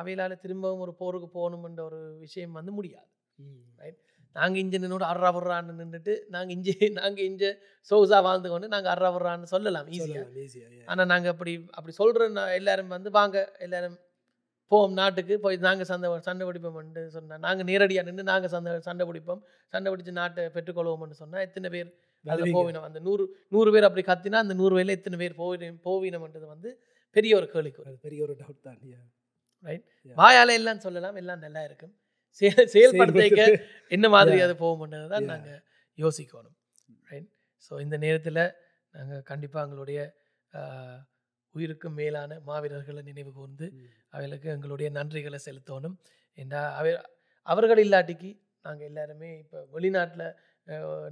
அவைகளால் 0.00 0.42
திரும்பவும் 0.44 0.82
ஒரு 0.86 0.94
போருக்கு 1.02 1.28
போகணுமென்ற 1.38 1.82
ஒரு 1.90 2.00
விஷயம் 2.18 2.52
வந்து 2.52 2.72
முடியாது 2.72 3.08
நாங்கள் 4.36 4.62
இங்கே 4.64 4.78
நின்னோட 4.82 5.04
அர்றா 5.12 5.30
வர்றான்னு 5.36 5.78
நின்றுட்டு 5.78 6.14
நாங்கள் 6.34 6.54
இங்கே 6.56 6.74
நாங்கள் 7.00 7.26
இங்கே 7.30 7.50
சோசா 7.90 8.18
வாழ்ந்து 8.26 8.48
கொண்டு 8.52 8.74
நாங்கள் 8.74 8.92
அர்றா 8.94 9.08
வர்றான்னு 9.16 9.52
சொல்லலாம் 9.54 9.88
ஈஸியாக 9.96 10.42
ஈஸியா 10.44 10.66
ஆனால் 10.92 11.10
நாங்கள் 11.12 11.32
அப்படி 11.34 11.54
அப்படி 11.78 11.94
சொல்கிற 12.00 12.50
எல்லாரும் 12.60 12.94
வந்து 12.96 13.12
வாங்க 13.18 13.38
எல்லாரும் 13.66 13.96
போவோம் 14.72 14.96
நாட்டுக்கு 15.00 15.34
போய் 15.44 15.56
நாங்கள் 15.66 15.88
சண்டை 15.90 16.08
சண்டை 16.26 16.44
பிடிப்போம்னு 16.48 17.04
சொன்னால் 17.14 17.42
நாங்கள் 17.46 17.66
நேரடியாக 17.70 18.06
நின்று 18.08 18.24
நாங்கள் 18.30 18.52
சண்டை 18.54 18.72
சண்டை 18.88 19.04
பிடிப்போம். 19.10 19.40
சண்டை 19.72 19.88
பிடிச்சு 19.92 20.12
நாட்டை 20.18 20.42
பெற்றுக்கொள்வோம்னு 20.56 21.16
சொன்னால் 21.22 21.44
எத்தனை 21.46 21.68
பேர் 21.74 21.88
அதில் 22.24 22.54
போவினம்? 22.56 22.84
அந்த 22.88 22.98
நூறு 23.06 23.24
நூறு 23.54 23.70
பேர் 23.74 23.86
அப்படி 23.88 24.02
கத்தினா 24.10 24.38
அந்த 24.44 24.54
நூறு 24.60 24.74
பேரில் 24.78 24.96
எத்தனை 24.96 25.18
பேர் 25.22 25.38
போவினம் 25.40 25.78
போவினம்ன்றது 25.86 26.46
வந்து 26.54 26.70
பெரிய 27.16 27.32
ஒரு 27.38 27.46
கேள்விக்குறி. 27.54 27.86
அது 27.90 27.98
பெரிய 28.06 28.20
ஒரு 28.26 28.34
டவுட் 28.40 28.60
தான். 28.66 28.78
ரைட். 29.68 29.84
வாயால் 30.20 30.56
எல்லாம் 30.58 30.82
சொல்லலாம் 30.86 31.16
எல்லாம் 31.22 31.42
நல்லா 31.46 31.62
இருக்கும். 31.68 31.94
செயல்படுத்திக்க 32.72 33.40
என்ன 33.92 34.06
மாதிரி. 34.08 34.38
அது 34.46 34.54
போகும்ன்றது 34.60 35.06
தான் 35.08 35.22
Yeah. 35.22 35.32
நாங்கள் 35.32 35.60
யோசிக்கணும் 35.98 36.56
ரைட் 37.08 37.28
ஸோ 37.64 37.80
இந்த 37.84 37.96
நேரத்தில் 38.04 38.42
நாங்கள் 38.94 39.24
கண்டிப்பாக 39.30 39.66
எங்களுடைய 39.66 39.98
உயிருக்கும் 41.54 41.96
மேலான 41.98 42.38
மாவீரர்களை 42.46 43.02
நினைவு 43.02 43.30
கூர்ந்து 43.32 43.66
ம். 43.74 43.86
அவர்களுக்கு 44.12 44.48
எங்களுடைய 44.54 44.88
நன்றிகளை 44.96 45.38
செலுத்தணும் 45.46 45.96
ஏன்னா 46.38 46.60
அவ 46.78 46.86
அவர்கள் 47.46 47.82
இல்லாட்டிக்கு 47.84 48.30
நாங்கள் 48.64 48.88
எல்லாருமே 48.90 49.30
இப்போ 49.42 49.58
வெளிநாட்டில் 49.74 50.26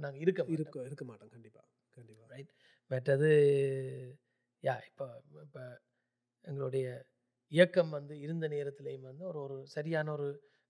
நாங்கள் 0.03 0.21
இருக்க. 0.23 0.41
இருக்க 0.55 0.85
இருக்க 0.87 1.03
மாட்டோம் 1.05 1.33
கண்டிப்பா 1.35 1.61
கண்டிப்பா 1.97 2.23
Right. 2.31 2.49
மற்றது 2.91 3.29
யா 4.63 4.75
இப்போ 4.89 5.05
இப்போ 5.43 5.63
எங்களுடைய 6.45 6.85
இயக்கம் 7.51 7.91
வந்து 7.91 8.13
இருந்த 8.19 8.45
நேரத்திலையும் 8.47 9.07
வந்து 9.09 9.23
ஒரு 9.31 9.39
ஒரு 9.45 9.57
சரியான 9.73 10.07
ஒரு 10.13 10.27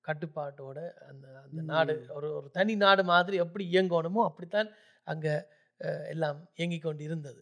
கட்டுப்பாட்டோட 0.08 0.80
அந்த 1.10 1.26
அந்த 1.46 1.62
நாடு. 1.72 1.96
ஒரு 2.18 2.28
ஒரு 2.38 2.48
தனி 2.58 2.74
நாடு 2.86 3.04
மாதிரி 3.14 3.38
எப்படி 3.46 3.66
இயங்கணுமோ 3.74 4.22
அப்படித்தான் 4.30 4.70
அங்கே 5.08 5.34
எல்லாம் 6.14 6.40
இயங்கிக் 6.60 6.86
கொண்டு 6.86 7.04
இருந்தது 7.10 7.42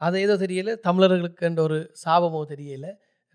அது 0.00 0.16
ஏதோ 0.24 0.34
தெரியல 0.44 0.70
தமிழர்களுக்குன்ற 0.86 1.60
ஒரு 1.68 1.78
சாபமோ 2.04 2.40
தெரியல. 2.52 2.86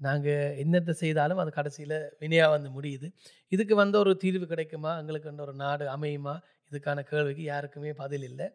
நாங்கள் 0.02 0.56
என்னத்தை 0.64 0.94
செய்தாலும் 1.04 1.42
அது 1.44 1.52
கடைசியில் 1.58 1.96
வினையாக 2.22 2.54
வந்து 2.56 2.70
முடியுது. 2.78 3.08
இதுக்கு 3.52 3.76
வந்து 3.82 3.98
ஒரு 4.04 4.12
தீர்வு 4.24 4.46
கிடைக்குமா? 4.52 4.92
எங்களுக்குன்ற 5.02 5.42
ஒரு 5.48 5.56
நாடு 5.64 5.86
அமையுமா? 5.96 6.36
இதுக்கான 6.72 7.04
கேள்விக்கு 7.12 7.44
யாருக்குமே 7.52 7.92
பதில் 8.02 8.26
இல்லை. 8.30 8.48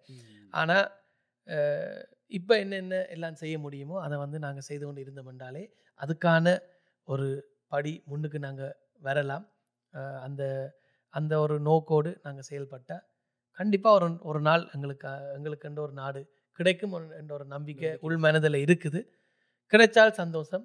ஆனால் 0.55 0.87
இப்போ 2.38 2.55
என்னென்ன 2.64 3.00
எல்லாம் 3.14 3.40
செய்ய 3.42 3.57
முடியுமோ 3.64 3.96
அதை 4.05 4.16
வந்து 4.24 4.38
நாங்கள் 4.44 4.66
செய்து 4.68 4.85
கொண்டு 4.85 5.03
இருந்தோம் 5.05 5.31
என்றாலே 5.33 5.64
அதுக்கான 6.00 6.46
ஒரு 7.09 7.29
படி 7.72 7.92
முன்னுக்கு 8.11 8.38
நாங்கள் 8.46 8.74
வரலாம். 9.03 9.44
அந்த 10.26 10.42
அந்த 11.14 11.33
ஒரு 11.44 11.57
நோக்கோடு 11.68 12.11
நாங்கள் 12.22 12.46
செயல்பட்டால் 12.50 13.04
கண்டிப்பாக 13.59 13.96
ஒரு 13.98 14.07
ஒரு 14.30 14.40
நாள் 14.48 14.62
எங்களுக்கு 14.74 15.09
எங்களுக்குன்ற 15.37 15.80
ஒரு 15.87 15.94
நாடு 16.02 16.20
கிடைக்கும் 16.59 16.94
என்ற 17.20 17.30
ஒரு 17.38 17.46
நம்பிக்கை. 17.54 17.90
உள் 18.07 18.18
மனதில் 18.24 18.59
இருக்குது. 18.64 19.00
கிடைச்சால் 19.72 20.14
சந்தோஷம் 20.22 20.64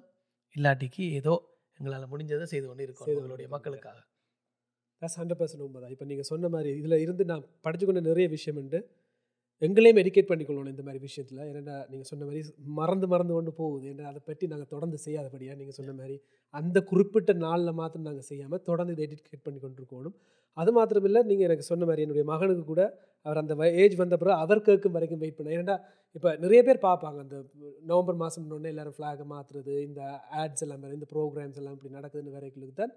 இல்லாட்டிக்கு 0.56 1.02
ஏதோ 1.18 1.34
எங்களால் 1.78 2.10
முடிஞ்சதை 2.12 2.46
செய்து 2.52 2.66
கொண்டு 2.66 2.84
இருக்கோம் 2.86 3.10
எங்களுடைய 3.14 3.48
மக்களுக்காக. 3.54 3.98
தட்ஸ் 5.02 5.18
ஹண்ட்ரட் 5.20 5.40
பர்சன்ட் 5.40 5.64
உண்மைதான் 5.66 5.92
இப்போ 5.94 6.06
நீங்கள் 6.10 6.28
சொன்ன 6.30 6.48
மாதிரி 6.54 6.70
இதில் 6.80 7.02
இருந்து 7.04 7.24
நான் 7.30 7.44
படிச்சு 7.66 7.84
கொண்ட 7.86 8.00
நிறைய 8.08 8.26
விஷயம் 8.36 8.58
உண்டு. 8.62 8.80
எங்களையும் 9.62 10.00
எடிகேட் 10.02 10.28
பண்ணிக்கொள்ளணும் 10.30 10.72
இந்த 10.74 10.84
மாதிரி 10.86 11.00
விஷயத்தில். 11.06 11.40
ஏன்னா 11.50 11.74
நீங்கள் 11.90 12.08
சொன்ன 12.10 12.26
மாதிரி 12.28 12.42
மறந்து 12.78 13.06
மறந்து 13.12 13.34
கொண்டு 13.36 13.52
போகுது. 13.60 13.84
ஏன்னா 13.92 14.04
அதை 14.10 14.20
பற்றி 14.28 14.44
நாங்கள் 14.52 14.70
தொடர்ந்து 14.74 14.98
செய்யாதபடியாக 15.04 15.58
நீங்கள் 15.60 15.78
சொன்ன 15.78 15.94
மாதிரி 16.00 16.16
அந்த 16.54 16.78
குறிப்பிட்ட 16.90 17.32
நாளில் 17.44 17.78
மாத்திரம் 17.80 18.08
நாங்கள் 18.08 18.28
செய்யாமல் 18.30 18.62
தொடர்ந்து 18.68 18.94
இதை 18.96 19.04
எடிகேட் 19.08 19.46
பண்ணி 19.46 19.60
கொண்டிருக்கணும். 19.60 20.16
அது 20.56 20.70
மாத்திரம் 20.78 21.06
இல்லை 21.08 21.20
நீங்கள் 21.30 21.48
எனக்கு 21.48 21.66
சொன்ன 21.70 21.86
மாதிரி 21.88 22.04
என்னுடைய 22.06 22.24
மகனுக்கு 22.32 22.64
கூட 22.72 22.82
அவர் 23.26 23.40
அந்த 23.42 23.54
ஏஜ் 23.82 23.96
வந்த 24.02 24.16
பிறகு 24.20 24.38
அவர் 24.44 24.66
கேட்கும் 24.68 24.94
வரைக்கும் 24.96 25.22
வெயிட் 25.22 25.38
பண்ண 25.38 25.56
ஏன்னா 25.58 25.76
இப்போ 26.16 26.28
நிறைய 26.44 26.60
பேர் 26.66 26.84
பார்ப்பாங்க 26.88 27.18
அந்த 27.24 27.36
நவம்பர் 27.90 28.20
மாதம் 28.22 28.52
ஒன்று 28.56 28.72
எல்லாரும் 28.74 28.96
ஃப்ளாகை 28.96 29.24
மாற்றுறது 29.32 29.74
இந்த 29.88 30.00
ஆட்ஸ் 30.42 30.64
எல்லாம் 30.66 30.82
வேறு 30.84 30.98
இந்த 30.98 31.08
ப்ரோக்ராம்ஸ் 31.14 31.58
எல்லாம் 31.60 31.76
இப்படி 31.76 31.92
நடக்குதுன்னு 31.98 32.36
வரைக்கும் 32.38 32.80
தான் 32.80 32.94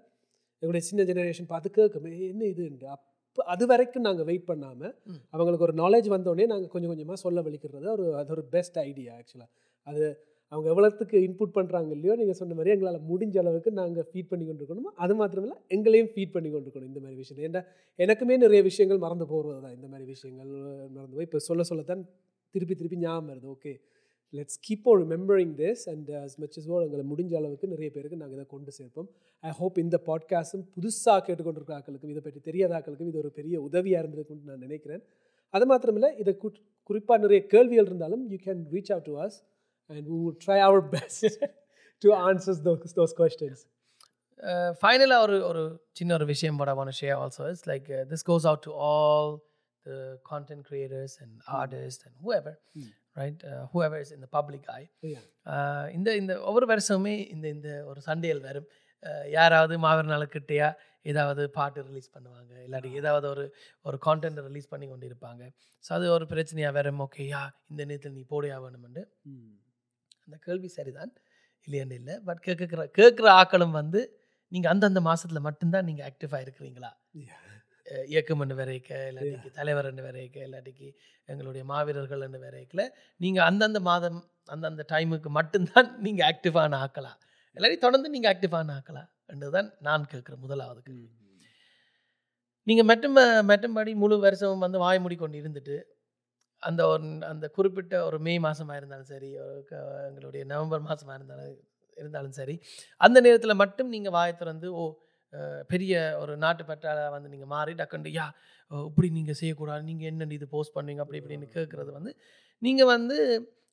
எங்களுடைய 0.62 0.84
சின்ன 0.88 1.04
ஜெனரேஷன் 1.10 1.50
பார்த்து 1.52 1.76
கேட்கும் 1.78 2.08
என்ன 2.30 2.42
இதுண்டு 2.52 2.88
அப்போ 2.94 3.08
அது 3.52 3.64
வரைக்கும் 3.66 4.06
நாங்கள் 4.08 4.26
வெயிட் 4.30 4.46
பண்ணாமல். 4.50 4.92
அவங்களுக்கு 5.30 5.66
ஒரு 5.68 5.74
நாலேஜ் 5.82 6.08
வந்தோடனே 6.14 6.46
நாங்கள் 6.52 6.72
கொஞ்சம் 6.74 6.92
கொஞ்சமாக 6.92 7.18
சொல்ல 7.24 7.42
வலிக்கிறது 7.42 7.88
ஒரு 7.96 8.06
அது 8.16 8.32
ஒரு 8.32 8.44
பெஸ்ட் 8.54 8.78
ஐடியா 8.82 9.12
ஆக்சுவலாக 9.18 9.50
அது 9.86 10.04
அவங்க 10.52 10.68
எவ்வளோத்துக்கு 10.72 11.16
இன்புட் 11.26 11.54
பண்ணுறாங்க 11.56 11.90
இல்லையோ 11.90 12.14
நீங்கள் 12.14 12.38
சொன்ன 12.40 12.54
மாதிரி 12.54 12.72
எங்களால் 12.74 13.00
முடிஞ்ச 13.10 13.36
அளவுக்கு 13.38 13.70
நாங்கள் 13.72 14.06
ஃபீட் 14.10 14.30
பண்ணி 14.32 14.44
கொண்டு 14.46 14.62
இருக்கணுமோ 14.62 14.92
அது 14.96 15.14
மாத்திரமில்ல 15.14 15.56
எங்களையும் 15.68 16.10
ஃபீட் 16.12 16.34
பண்ணி 16.34 16.50
கொண்டு 16.50 16.66
இருக்கணும் 16.68 16.90
இந்த 16.92 17.00
மாதிரி 17.00 17.16
விஷயம் 17.16 17.46
ஏன்னா 17.48 17.62
எனக்குமே 17.98 18.36
நிறைய 18.36 18.62
விஷயங்கள் 18.62 18.98
மறந்து 18.98 19.26
போகிறது 19.26 19.60
தான் 19.60 19.74
இந்த 19.74 19.88
மாதிரி 19.88 20.06
விஷயங்கள் 20.14 20.52
மறந்து 20.90 21.16
போய் 21.16 21.28
இப்போ 21.30 21.40
சொல்ல 21.48 21.62
சொல்லத்தான் 21.62 22.04
திருப்பி 22.54 22.74
திருப்பி 22.74 22.96
ஞாபகம் 22.96 23.30
வருது. 23.30 23.46
Okay 23.46 23.72
let's 24.34 24.58
keep 24.66 24.86
on 24.92 25.00
remembering 25.02 25.54
this 25.58 25.88
and 25.88 26.10
as 26.10 26.32
much 26.40 26.54
as 26.58 26.64
well 26.70 26.82
எங்களை 26.82 27.04
முடிஞ்ச 27.12 27.36
அளவுக்கு 27.36 27.68
நிறைய 27.68 27.90
பேருக்கு 27.90 28.16
நாங்கள் 28.16 28.38
இதை 28.38 28.46
கொண்டு 28.46 28.72
சேர்ப்போம் 28.72 29.08
ஐ 29.40 29.50
ஹோப் 29.50 29.78
இந்த 29.78 30.00
பாட்காஸ்டும் 30.06 30.64
புதுசாக 30.76 31.20
கேட்டுக்கொண்டிருக்க 31.26 31.74
ஆக்களுக்கும் 31.78 32.12
இதை 32.14 32.22
பற்றி 32.22 32.40
தெரியாத 32.40 32.78
ஆக்களுக்கும் 32.78 33.08
இது 33.08 33.18
ஒரு 33.18 33.30
பெரிய 33.30 33.60
உதவியாக 33.60 34.06
இருந்திருக்கும்னு 34.06 34.44
நான் 34.44 34.58
நினைக்கிறேன் 34.58 35.02
அது 35.50 35.64
மாத்திரமில்லை 35.66 36.18
இதை 36.18 36.36
குறிப்பாக 36.84 37.20
நிறைய 37.20 37.46
கேள்விகள் 37.46 37.86
இருந்தாலும் 37.86 38.30
you 38.30 38.36
can 38.44 38.62
reach 38.72 38.92
out 38.92 39.02
to 39.02 39.16
us 39.20 39.32
and 39.90 40.06
we 40.08 40.16
will 40.24 40.36
try 40.46 40.58
our 40.68 40.80
best 40.90 41.22
to 42.02 42.08
answer 42.30 42.54
those, 42.64 42.94
those 42.96 43.14
questions. 43.16 43.56
ஃபைனலாக 44.82 45.22
ஒரு 45.22 45.36
ஒரு 45.44 45.62
சின்ன 45.92 46.14
ஒரு 46.14 46.26
விஷயம் 46.26 46.56
to 46.56 46.90
share 47.00 47.16
also 47.16 47.42
is 47.52 47.60
like 47.66 47.86
uh, 47.88 48.10
this 48.10 48.30
goes 48.30 48.44
out 48.50 48.60
to 48.60 48.72
all 48.88 49.44
the 49.86 50.18
content 50.30 50.62
creators 50.70 51.12
and 51.22 51.32
artists 51.46 52.02
and 52.06 52.14
whoever 52.22 52.52
Mm. 52.78 52.92
Right? 53.16 53.42
Whoever 53.72 53.98
is 54.04 54.10
in 54.12 54.20
the 54.20 54.30
public 54.36 54.64
eye. 54.76 54.88
Yeah. 55.14 55.24
uh, 55.52 55.84
இந்த 55.96 56.16
இந்த 56.16 56.32
ஒவ்வொரு 56.48 56.66
வருஷமுமே 56.72 57.14
இந்த 57.34 57.46
இந்த 57.48 57.70
ஒரு 57.90 58.00
சண்டைகள் 58.00 58.40
வரும். 58.40 58.68
Uh, 59.02 59.24
யாராவது 59.36 59.74
மாவீர 59.78 60.06
நாளுக்கிட்டையா 60.14 60.68
ஏதாவது 61.12 61.42
பாட்டு 61.50 61.80
ரிலீஸ் 61.88 62.10
பண்ணுவாங்க. 62.14 62.52
இல்லாட்டி 62.66 62.90
ஏதாவது 63.00 63.26
ஒரு 63.28 63.44
ஒரு 63.82 63.98
கான்டென்ட் 64.06 64.40
ரிலீஸ் 64.48 64.68
பண்ணி 64.68 64.86
கொண்டு 64.88 65.06
இருப்பாங்க 65.10 65.42
ஸோ 65.84 65.90
அது 65.98 66.06
ஒரு 66.16 66.26
பிரச்சனையாக 66.32 66.76
வரும். 66.78 67.00
ஓகே 67.06 67.24
யா 67.34 67.42
இந்த 67.70 67.84
நேரத்தில் 67.84 68.16
நீ 68.18 68.24
போடையா 68.34 68.58
வேணுமெண்டு. 68.66 69.02
அந்த 70.26 70.36
கேள்வி 70.46 70.68
சரிதான். 70.78 71.12
இல்லையான்னு 71.66 71.98
இல்லை. 72.00 72.14
பட் 72.28 72.40
கேட்குற 72.46 72.86
கேட்குற 73.00 73.26
ஆக்களும் 73.40 73.74
வந்து 73.80 74.00
நீங்கள் 74.52 74.72
அந்தந்த 74.72 75.00
மாதத்தில் 75.00 75.46
மட்டும்தான் 75.48 75.86
நீங்கள் 75.90 76.06
ஆக்டிவாக 76.10 76.44
இருக்கிறீங்களா? 76.46 76.90
அஹ் 77.86 78.06
இயக்கம்னு 78.10 78.56
வரைக்க 78.60 78.90
இல்லாட்டிக்கு 79.08 79.50
தலைவர்னு 79.56 80.04
வரைக்க 80.06 80.36
இல்லாட்டிக்கு 80.46 80.88
எங்களுடைய 81.28 81.64
மாவீரர்கள் 81.70 82.24
என்று 82.26 82.40
வரைக்கல 82.44 82.82
நீங்கள் 83.20 83.46
அந்தந்த 83.48 83.80
மாதம் 83.88 84.20
அந்தந்த 84.48 84.82
டைமுக்கு 84.90 85.30
மட்டும்தான் 85.36 85.90
நீங்கள் 86.06 86.26
ஆக்டிவான 86.30 86.78
ஆக்கலாம் 86.84 87.18
இல்லாட்டி 87.56 87.78
தொடர்ந்து 87.78 88.08
நீங்கள் 88.14 88.32
ஆக்டிவான 88.32 88.74
ஆக்கலாம் 88.78 89.10
என்றுதான் 89.32 89.68
நான் 89.80 90.08
கேட்குற 90.12 90.34
முதலாவது 90.42 90.80
கேள்வி. 90.82 91.06
நீங்கள் 92.66 92.88
மெட்டும் 92.90 93.16
மெட்டும்படி 93.48 93.92
முழு 94.02 94.16
வருஷமும் 94.20 94.64
வந்து 94.64 94.78
வாய் 94.78 95.00
மூடி 95.00 95.16
கொண்டு 95.16 95.40
இருந்துட்டு 95.40 95.76
அந்த 96.62 96.82
ஒரு 96.90 97.02
அந்த 97.30 97.46
குறிப்பிட்ட 97.56 97.94
ஒரு 98.06 98.18
மே 98.26 98.34
மாதமாக 98.44 98.78
இருந்தாலும் 98.80 99.10
சரி 99.10 99.30
எங்களுடைய 100.04 100.42
நவம்பர் 100.52 100.84
மாதமாக 100.86 101.16
இருந்தாலும் 101.18 101.56
இருந்தாலும் 101.96 102.36
சரி 102.38 102.54
அந்த 103.00 103.18
நேரத்தில் 103.20 103.60
மட்டும் 103.62 103.92
நீங்கள் 103.94 104.14
வாயை 104.16 104.34
திறந்து 104.34 104.68
ஓ 104.74 104.84
பெரிய 105.72 105.94
ஒரு 106.22 106.32
நாட்டு 106.44 106.62
பற்றாள 106.70 106.98
வந்து 107.16 107.28
நீங்கள் 107.34 107.50
மாறி 107.54 107.74
டக்குண்டு 107.80 108.12
யா 108.18 108.26
இப்படி 108.70 109.08
நீங்கள் 109.18 109.38
செய்யக்கூடாது. 109.40 109.82
நீங்கள் 109.90 110.08
என்ன 110.10 110.30
இது 110.38 110.46
போஸ்ட் 110.54 110.74
பண்ணுவீங்க. 110.76 111.02
அப்படி 111.04 111.20
இப்படின்னு 111.22 111.48
கேட்குறது 111.56 111.90
வந்து 111.98 112.12
நீங்கள் 112.62 112.90
வந்து 112.94 113.18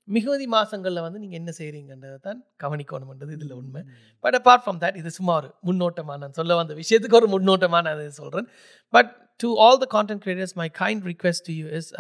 மிகுதி 0.07 0.45
மாதங்களில் 0.55 1.03
வந்து 1.05 1.19
நீங்கள் 1.23 1.39
என்ன 1.41 1.51
செய்கிறீங்கன்றதை 1.57 2.19
தான் 2.27 2.39
கவனிக்கணும்ன்றது 2.63 3.33
இதில் 3.37 3.55
உண்மை. 3.59 3.81
பட் 4.23 4.35
அப்பார்ட் 4.39 4.63
ஃப்ரம் 4.63 4.79
தட் 4.83 4.97
இது 5.01 5.09
சும்மா 5.19 5.33
ஒரு 5.41 5.49
முன்னோட்டமாக 5.69 6.17
நான் 6.23 6.37
சொல்ல 6.39 6.55
வந்த 6.61 6.75
விஷயத்துக்கு 6.81 7.19
ஒரு 7.21 7.29
முன்னோட்டமாக 7.35 7.83
நான் 7.87 7.97
அதை 7.99 8.07
சொல்கிறேன் 8.21 8.47
but 8.93 9.11
to 9.43 9.49
all 9.65 9.79
the 9.83 9.87
content 9.95 10.23
creators 10.25 10.55
my 10.63 10.67
kind 10.81 11.05
request 11.11 11.45
to 11.49 11.55
you 11.61 11.67
is 11.79 11.91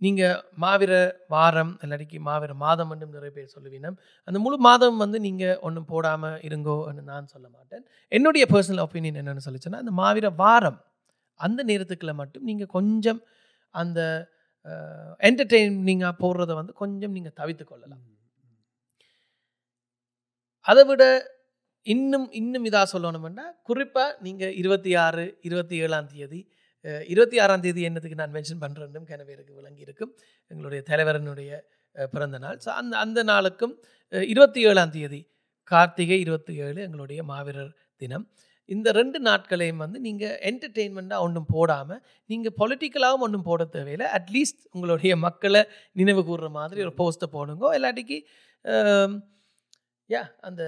நீங்கள் 0.00 0.36
மாவீர 0.62 0.92
வாரம் 1.34 1.72
இல்லாட்டிக்கு 1.84 2.18
மாவீர 2.28 2.52
மாதம் 2.64 2.90
என்றும் 2.94 3.14
நிறைய 3.16 3.30
பேர் 3.36 3.54
சொல்லுவீனம் 3.54 3.96
அந்த 4.28 4.38
முழு 4.44 4.56
மாதம் 4.68 5.00
வந்து 5.02 5.18
நீங்கள் 5.26 5.58
ஒன்றும் 5.66 5.88
போடாமல் 5.92 6.36
இருங்கோன்னு 6.48 7.02
நான் 7.12 7.32
சொல்ல 7.34 7.46
மாட்டேன். 7.56 7.84
என்னுடைய 8.12 8.44
பர்சனல் 8.52 8.84
ஒப்பீனியன் 8.86 9.18
என்னென்னு 9.22 9.46
சொல்லிச்சுன்னா 9.46 9.82
அந்த 9.84 9.94
மாவீர 10.02 10.28
வாரம் 10.42 10.78
அந்த 11.40 11.60
நேரத்துக்குள்ள 11.70 12.14
மட்டும் 12.20 12.46
நீங்கள் 12.50 12.72
கொஞ்சம் 12.76 13.20
அந்த 13.74 14.00
என்டர்டெய்னிங்காக 15.28 16.14
போடுறத 16.22 16.52
வந்து 16.60 16.72
கொஞ்சம் 16.82 17.14
நீங்கள் 17.16 17.36
தவித்து 17.40 17.64
கொள்ளலாம். 17.64 18.04
அதை 20.66 20.82
விட 20.88 21.02
இன்னும் 21.86 22.26
இன்னும் 22.38 22.66
இதாக 22.68 22.86
சொல்லணும்னா 22.92 23.44
குறிப்பாக 23.68 24.16
நீங்கள் 24.26 24.54
இருபத்தி 24.60 24.90
ஆறு 25.04 25.24
இருபத்தி 25.48 25.76
ஏழாம் 25.84 26.08
தேதி 26.14 26.40
இருபத்தி 27.12 27.38
ஆறாம் 27.44 27.64
தேதி 27.66 27.82
என்னத்துக்கு 27.88 28.20
நான் 28.20 28.34
மென்ஷன் 28.36 28.62
பண்ணுறேன்னும் 28.64 29.06
கிணவேருக்கு 29.10 29.58
விளங்கி 29.60 29.86
இருக்கும் 29.86 30.12
எங்களுடைய 30.50 30.80
தலைவரனுடைய 30.90 31.52
பிறந்த 32.14 32.38
நாள் 32.44 32.58
ஸோ 32.64 32.70
அந்த 32.80 32.94
அந்த 33.04 33.20
நாளுக்கும் 33.32 33.74
இருபத்தி 34.32 34.60
ஏழாம் 34.70 34.92
தேதி 34.96 35.20
கார்த்திகை 35.70 36.18
இருபத்தி 36.24 36.54
ஏழு 36.66 36.78
எங்களுடைய 36.86 37.20
மாவீரர் 37.30 37.72
தினம். 38.02 38.26
இந்த 38.68 38.88
ரெண்டு 38.98 39.18
நாட்களையும் 39.28 39.82
வந்து 39.82 39.98
நீங்கள் 40.06 40.36
என்டர்டெயின்மெண்ட்டாக 40.50 41.24
ஒன்றும் 41.26 41.48
போடாமல் 41.54 42.00
நீங்கள் 42.30 42.54
பொலிட்டிக்கலாகவும் 42.60 43.24
ஒன்றும் 43.26 43.46
போட 43.48 43.64
தேவையில்லை. 43.76 44.06
அட்லீஸ்ட் 44.18 44.62
உங்களுடைய 44.74 45.12
மக்களை 45.26 45.62
நினைவு 46.00 46.22
கூறுற 46.30 46.48
மாதிரி 46.58 46.80
ஒரு 46.86 46.94
போஸ்ட்டை 47.00 47.28
போடுங்க. 47.36 47.64
இல்லாட்டிக்கு 47.78 48.18
யா 50.10 50.22
அந்த 50.48 50.62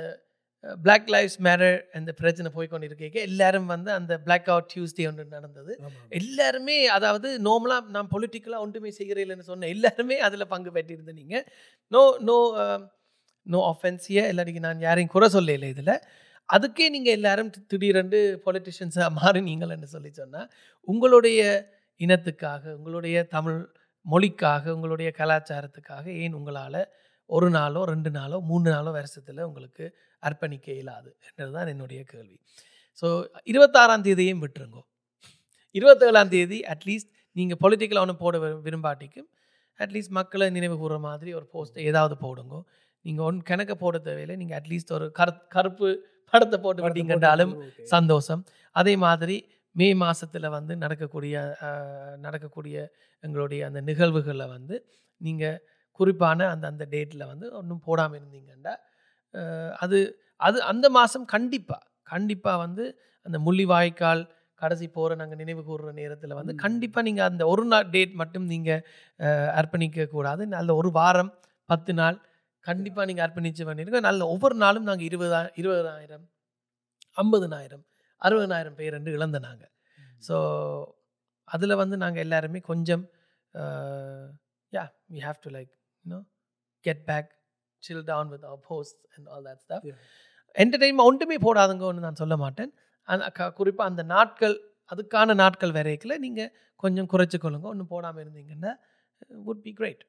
Black 0.64 1.04
லைவ்ஸ் 1.14 1.36
மேட்டர் 1.46 1.76
அந்த 1.98 2.10
பிரச்சனை 2.20 2.48
போய்க்கொண்டு 2.56 2.86
இருக்க 2.88 3.20
எல்லாரும் 3.28 3.68
வந்து 3.72 3.90
அந்த 3.98 4.12
Black 4.26 4.46
அவுட் 4.52 4.68
டியூஸ்டே 4.72 5.04
ஒன்று 5.10 5.24
நடந்தது. 5.36 5.72
எல்லாருமே 6.20 6.76
அதாவது 6.96 7.28
நார்மலாக 7.46 7.94
நான் 7.96 8.10
பொலிட்டிக்கலாக 8.14 8.64
ஒன்றுமே 8.66 8.90
செய்கிறேன்னு 8.98 9.46
சொன்ன 9.50 9.70
எல்லாருமே 9.74 10.18
அதில் 10.26 10.50
பங்கு 10.54 10.72
பெற்றிருந்த 10.76 11.14
நீங்கள் 11.20 11.44
நோ 11.92 12.02
நோ 12.28 12.36
நோ 13.46 13.60
ஒஃபென்ஸியா 13.70 14.24
இல்லாட்டிக்கு 14.32 14.66
நான் 14.66 14.84
யாரையும் 14.86 15.14
குறை 15.14 15.28
சொல்லல 15.36 15.70
இதில். 15.74 15.94
அதுக்கே 16.48 16.86
நீங்கள் 16.94 17.16
எல்லாரும் 17.18 17.50
திடீரென்று 17.72 18.20
பொலிட்டிஷியன்ஸாக 18.46 19.10
மாறினீங்கள்னு 19.20 19.90
சொல்லி 19.96 20.10
சொன்னால் 20.20 20.48
உங்களுடைய 20.88 21.40
இனத்துக்காக 22.00 22.62
உங்களுடைய 22.78 23.16
தமிழ் 23.34 23.58
மொழிக்காக 24.06 24.64
உங்களுடைய 24.76 25.08
கலாச்சாரத்துக்காக 25.18 26.04
ஏன் 26.22 26.36
உங்களால் 26.38 26.80
ஒரு 27.30 27.48
நாளோ 27.56 27.80
ரெண்டு 27.92 28.10
நாளோ 28.18 28.36
மூணு 28.50 28.66
நாளோ 28.74 28.90
வருஷத்தில் 28.98 29.46
உங்களுக்கு 29.48 29.84
அர்ப்பணிக்க 30.22 30.68
இயலாது 30.68 31.16
என்றதுதான் 31.26 31.68
என்னுடைய 31.68 32.02
கேள்வி. 32.02 32.40
ஸோ 33.02 33.09
இருபத்தாறாம் 33.44 34.02
தேதியையும் 34.02 34.42
விட்டுருங்கோ. 34.42 34.83
இருபத்தேழாம் 35.74 36.28
தேதி 36.28 36.61
அட்லீஸ்ட் 36.61 37.11
நீங்கள் 37.33 37.59
பொலிட்டிக்கலாக 37.61 37.98
ஒன்று 37.98 38.16
போட 38.16 38.38
விரும்- 38.38 38.62
விரும்பாட்டிக்கும் 38.62 39.28
அட்லீஸ்ட் 39.78 40.09
மக்களை 40.09 40.50
நினைவு 40.50 40.76
கூறுற 40.80 41.00
மாதிரி 41.00 41.35
ஒரு 41.35 41.46
போஸ்ட்டை 41.52 41.78
ஏதாவது 41.78 42.16
போடுங்க. 42.16 42.62
நீங்கள் 43.04 43.24
ஒன் 43.24 43.42
கணக்க 43.42 43.74
போட 43.74 43.98
தேவையில்லை. 43.98 44.37
நீங்கள் 44.37 44.61
அட்லீஸ்ட் 44.61 44.92
ஒரு 44.92 45.12
கரு 45.12 45.33
கருப்பு 45.48 45.88
படத்தை 46.33 46.61
போட்டு 46.61 46.83
விட்டீங்கன்றாலும் 46.83 47.52
சந்தோஷம். 47.83 48.44
அதே 48.76 48.96
மாதிரி 48.96 49.37
மே 49.72 49.94
மாதத்தில் 49.94 50.48
வந்து 50.48 50.76
நடக்கக்கூடிய 50.76 51.56
நடக்கக்கூடிய 52.16 52.76
எங்களுடைய 53.20 53.66
அந்த 53.66 53.80
நிகழ்வுகளை 53.80 54.46
வந்து 54.46 54.76
நீங்கள் 55.16 55.59
குறிப்பான 55.92 56.48
அந்த 56.48 56.66
அந்த 56.66 56.87
டேட்டில் 56.90 57.26
வந்து 57.26 57.52
ஒன்றும் 57.52 57.80
போடாமல் 57.80 58.20
இருந்தீங்கன்னா 58.20 58.74
அது 59.84 59.98
அது 60.40 60.58
அந்த 60.72 60.86
மாதம் 60.96 61.26
கண்டிப்பாக 61.34 61.82
கண்டிப்பாக 62.06 62.58
வந்து 62.64 62.84
அந்த 63.26 63.38
முள்ளிவாய்க்கால் 63.46 64.22
கடைசி 64.60 64.86
போகிற 64.96 65.16
நாங்கள் 65.20 65.40
நினைவு 65.42 65.62
கூறுற 65.68 65.90
நேரத்தில் 66.00 66.38
வந்து. 66.38 66.52
கண்டிப்பாக 66.64 67.04
நீங்கள் 67.08 67.28
அந்த 67.30 67.42
ஒரு 67.52 67.64
நாள் 67.72 67.86
டேட் 67.94 68.14
மட்டும் 68.22 68.46
நீங்கள் 68.52 68.82
அர்ப்பணிக்க 69.60 70.06
கூடாது. 70.16 70.42
நல்ல 70.56 70.70
ஒரு 70.80 70.90
வாரம் 70.98 71.30
பத்து 71.68 71.92
நாள் 72.00 72.18
கண்டிப்பாக 72.66 73.06
நீங்கள் 73.08 73.26
அர்ப்பணிச்சு 73.26 73.64
பண்ணிருங்க. 73.68 74.00
நல்ல 74.08 74.20
ஒவ்வொரு 74.34 74.56
நாளும் 74.64 74.88
நாங்கள் 74.90 75.08
இருபதா 75.10 75.40
இருபதாயிரம் 75.62 76.26
ஐம்பதுனாயிரம் 77.16 77.84
அறுபதாயிரம் 78.22 78.78
பேர் 78.80 78.96
என்று 78.98 79.12
இழந்த 79.18 79.38
நாங்கள் 79.46 79.72
ஸோ 80.28 80.36
அதில் 81.48 81.80
வந்து 81.82 81.96
நாங்கள் 81.96 82.24
எல்லாருமே 82.26 82.61
கொஞ்சம் 82.70 83.05
yeah 84.72 84.84
we 85.14 85.20
have 85.26 85.38
to 85.44 85.50
like 85.57 85.70
you know 86.05 86.20
get 86.84 87.02
back 87.11 87.30
chill 87.87 88.05
down 88.11 88.31
with 88.33 88.47
our 88.51 88.62
post 88.70 89.01
and 89.14 89.28
all 89.35 89.47
that 89.49 89.62
stuff. 89.64 89.87
Entertainment 90.57 91.09
ஒன்றுமே 91.11 91.39
போடாதுங்கன்னு 91.47 92.07
நான் 92.07 92.20
சொல்ல 92.22 92.37
மாட்டேன். 92.45 92.72
குறிப்பாக 93.61 93.91
அந்த 93.91 94.03
நாட்கள் 94.14 94.57
அதுக்கான 94.93 95.35
நாட்கள் 95.43 95.72
வரைக்கல 95.78 96.14
நீங்கள் 96.24 96.51
கொஞ்சம் 96.83 97.09
குறைச்சிக்கொள்ளுங்க. 97.12 97.66
ஒன்றும் 97.72 97.93
போடாமல் 97.95 98.22
இருந்தீங்கன்னா 98.24 98.72
வுட் 99.49 99.62
பி 99.66 99.72
கிரேட் 99.81 100.03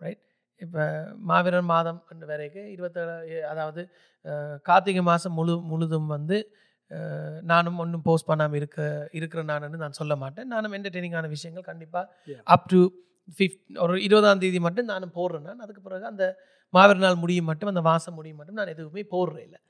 ரைட் 0.00 0.22
இப்போ 0.60 0.82
மாவீரர் 1.30 1.66
மாதம் 1.72 1.98
வரைக்கும் 2.32 2.68
இருபத்தேழு 2.74 3.40
அதாவது 3.52 3.82
கார்த்திகை 4.68 5.02
மாதம் 5.10 5.36
முழு 5.38 5.54
முழுதும் 5.72 6.08
வந்து 6.14 6.36
நானும் 7.50 7.78
ஒன்றும் 7.82 8.04
போஸ்ட் 8.06 8.28
பண்ணாமல் 8.30 8.58
இருக்க 8.60 8.80
இருக்கிற 9.18 9.40
நானுன்னு 9.50 9.82
நான் 9.82 9.98
சொல்ல 10.00 10.14
மாட்டேன். 10.22 10.48
நானும் 10.54 10.74
என்டர்டெய்னிங்கான 10.76 11.28
விஷயங்கள் 11.34 11.68
கண்டிப்பாக. 11.70 12.06
அப் 12.54 12.66
டு 12.72 12.80
ஃபிஃப்ட் 13.28 13.78
ஒரு 13.84 13.94
இருபதாம் 14.06 14.42
தேதி 14.44 14.60
மட்டும் 14.66 14.90
நானும் 14.92 15.16
போடுறேன் 15.18 15.46
நான். 15.48 15.62
அதுக்கு 15.64 15.82
பிறகு 15.88 16.06
அந்த 16.12 16.24
மாவீர 16.74 16.98
நாள் 17.06 17.22
முடியும் 17.24 17.48
மட்டும் 17.50 17.70
அந்த 17.72 17.82
மாதம் 17.90 18.16
முடியும் 18.18 18.38
மட்டும் 18.40 18.58
நான் 18.60 18.72
எதுவுமே 18.74 19.04
போடுறேன் 19.14 19.46
இல்லை. 19.48 19.60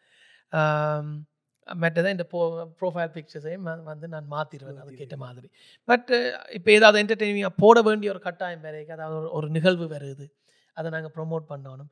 மற்றதை 1.66 2.10
இந்த 2.16 2.24
போ 2.32 2.40
ப்ரொஃபைல் 2.80 3.12
பிக்சர்ஸையும் 3.14 3.64
வந்து 3.90 4.06
நான் 4.14 4.26
மாற்றிடுவேன் 4.34 4.82
அதுக்கேற்ற 4.84 5.16
மாதிரி. 5.24 5.48
பட் 5.88 6.10
இப்போ 6.58 6.70
ஏதாவது 6.78 7.00
என்டர்டெய்னிங்காக 7.02 7.54
போட 7.64 7.80
வேண்டிய 7.88 8.12
ஒரு 8.14 8.22
கட்டாயம் 8.28 8.64
வேறு 8.66 8.82
அதாவது 8.96 9.16
ஒரு 9.20 9.30
ஒரு 9.38 9.48
நிகழ்வு 9.56 9.86
வருது. 9.96 10.26
அதை 10.76 10.88
நாங்கள் 10.94 11.12
ப்ரொமோட் 11.16 11.44
பண்ணணும். 11.50 11.90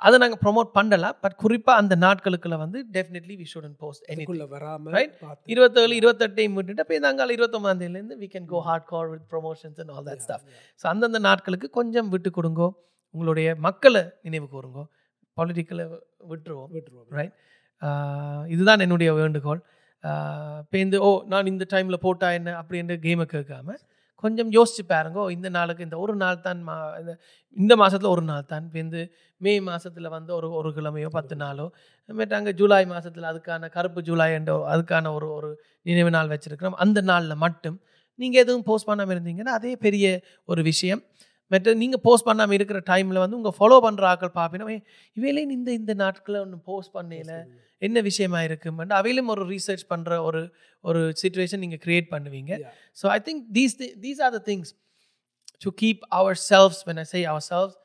அதை 0.00 0.16
நாங்கள் 0.22 0.40
ப்ரொமோட் 0.44 0.70
பண்ணலாம் 0.76 1.16
பட் 1.24 1.36
குறிப்பாக 1.42 1.80
அந்த 1.82 1.94
நாட்களுக்குள்ள 2.04 2.56
வந்து 2.62 2.78
definitely 2.96 3.34
we 3.40 3.46
shouldn't 3.52 3.76
post 3.82 4.04
any 4.12 4.16
இதுக்குள்ள 4.16 4.46
வராம 4.54 4.92
Right. 4.96 5.12
பார்த்து. 5.24 5.50
இருபத்தேழு 5.54 5.94
இருபத்தெட்டையும் 6.00 6.56
விட்டுட்டு 6.58 6.84
இப்போ 6.86 6.98
நாங்கள் 7.06 7.34
இருபத்தொம்பதாம் 7.36 7.80
தேதியிலேருந்து 7.82 8.18
we 8.22 8.28
can 8.34 8.48
go 8.52 8.60
hardcore 8.92 9.08
with 9.12 9.26
promotions 9.32 9.80
and 9.84 9.92
all 9.96 10.08
that 10.10 10.24
stuff. 10.26 10.44
So 10.80 10.86
அந்தந்த 10.92 11.20
நாட்களுக்கு 11.28 11.70
கொஞ்சம் 11.78 12.10
விட்டு 12.14 12.32
கொடுங்கோ 12.38 12.68
உங்களுடைய 13.14 13.48
மக்களை 13.66 14.04
நினைவு 14.26 14.46
கூறுங்கோ 14.54 14.84
பொலிட்டிக்கலை 15.36 15.84
விட்டுருவோம். 16.32 16.70
விட்டுருவோம். 16.76 17.08
ரைட் 17.18 17.34
இதுதான் 18.54 18.82
என்னுடைய 18.84 19.10
வேண்டுகோள். 19.20 19.60
இப்போ 20.62 20.76
இந்த 20.84 20.96
ஓ 21.06 21.10
நான் 21.32 21.50
இந்த 21.52 21.64
டைமில் 21.72 22.04
போட்டா 22.06 22.28
என்ன? 22.38 22.50
அப்படின்ற 22.60 22.94
கேமை 23.04 23.26
கேட்காம 23.34 23.76
கொஞ்சம் 24.24 24.50
யோசிச்சு 24.52 24.82
பாருங்க. 24.86 25.18
இந்த 25.30 25.48
நாளுக்கு 25.50 25.84
இந்த 25.84 25.96
ஒரு 25.98 26.14
நாள் 26.16 26.40
தான் 26.40 26.60
மா 26.62 26.74
இந்த- 27.00 27.18
இந்த 27.56 27.74
மாதத்தில் 27.76 28.10
ஒரு 28.10 28.22
நாள் 28.22 28.44
தான் 28.44 28.64
இப்போ 28.64 28.78
இந்த 28.78 28.98
மே 29.40 29.52
மாதத்தில் 29.62 30.08
வந்து 30.08 30.32
ஒரு 30.34 30.48
ஒரு 30.52 30.70
கிழமையோ 30.76 31.08
பத்து 31.10 31.36
நாளோ 31.36 31.66
மேட்டாங்க 32.08 32.50
ஜூலை 32.52 32.84
மாதத்தில் 32.86 33.30
அதுக்கான 33.32 33.68
கருப்பு 33.70 34.00
ஜூலை 34.02 34.26
என்ற 34.32 34.52
அதுக்கான 34.72 35.12
ஒரு 35.14 35.28
ஒரு 35.30 35.50
நினைவு 35.86 36.10
நாள் 36.10 36.28
வச்சுருக்கிறோம். 36.28 36.76
அந்த 36.78 37.00
நாளில் 37.02 37.36
மட்டும் 37.36 37.78
நீங்கள் 38.18 38.42
எதுவும் 38.42 38.62
போஸ்ட் 38.62 38.86
பண்ணாமல் 38.86 39.14
இருந்தீங்கன்னா 39.16 39.54
அதே 39.58 39.72
பெரிய 39.78 40.06
ஒரு 40.48 40.62
விஷயம். 40.62 41.00
மற்ற 41.50 41.74
நீங்கள் 41.82 42.02
போஸ்ட் 42.06 42.26
பண்ணாமல் 42.28 42.56
இருக்கிற 42.58 42.78
டைமில் 42.90 43.22
வந்து 43.24 43.38
உங்கள் 43.40 43.56
ஃபாலோ 43.58 43.78
பண்ணுற 43.86 44.04
ஆட்கள் 44.12 44.32
பார்ப்பீங்கன்னா 44.38 44.76
இவையிலே 45.16 45.42
இந்த 45.56 45.70
இந்த 45.80 45.92
நாட்களில் 46.02 46.42
ஒன்று 46.44 46.58
போஸ்ட் 46.70 46.94
பண்ணல. 46.96 47.34
என்ன 47.86 48.00
விஷயமா 48.08 48.40
இருக்குமெண்டு 48.48 48.96
அவையிலும் 49.00 49.30
ஒரு 49.34 49.44
ரீசர்ச் 49.52 49.84
பண்ணுற 49.92 50.12
ஒரு 50.28 50.42
ஒரு 50.84 51.00
சுச்சுவேஷன் 51.22 51.62
நீங்கள் 51.64 51.82
க்ரியேட் 51.86 52.08
பண்ணுவீங்க. 52.14 52.52
So 53.00 53.06
I 53.16 53.18
think 53.28 53.42
these 53.58 53.76
these 54.04 54.22
are 54.26 54.34
the 54.38 54.40
things 54.50 54.72
to 55.64 55.72
keep 55.82 56.02
ourselves 56.50 56.80
when 56.90 57.02
I 57.04 57.06
say 57.14 57.22
ourselves 57.52 57.76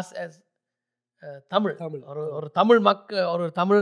as 0.00 0.12
as 0.24 0.34
Tamil 1.52 1.74
Tamil. 1.82 2.02
ஒரு 2.10 2.22
ஒரு 2.38 2.48
தமிழ் 2.58 2.80
மக்க 2.88 3.22
ஒரு 3.34 3.44
தமிழ் 3.58 3.80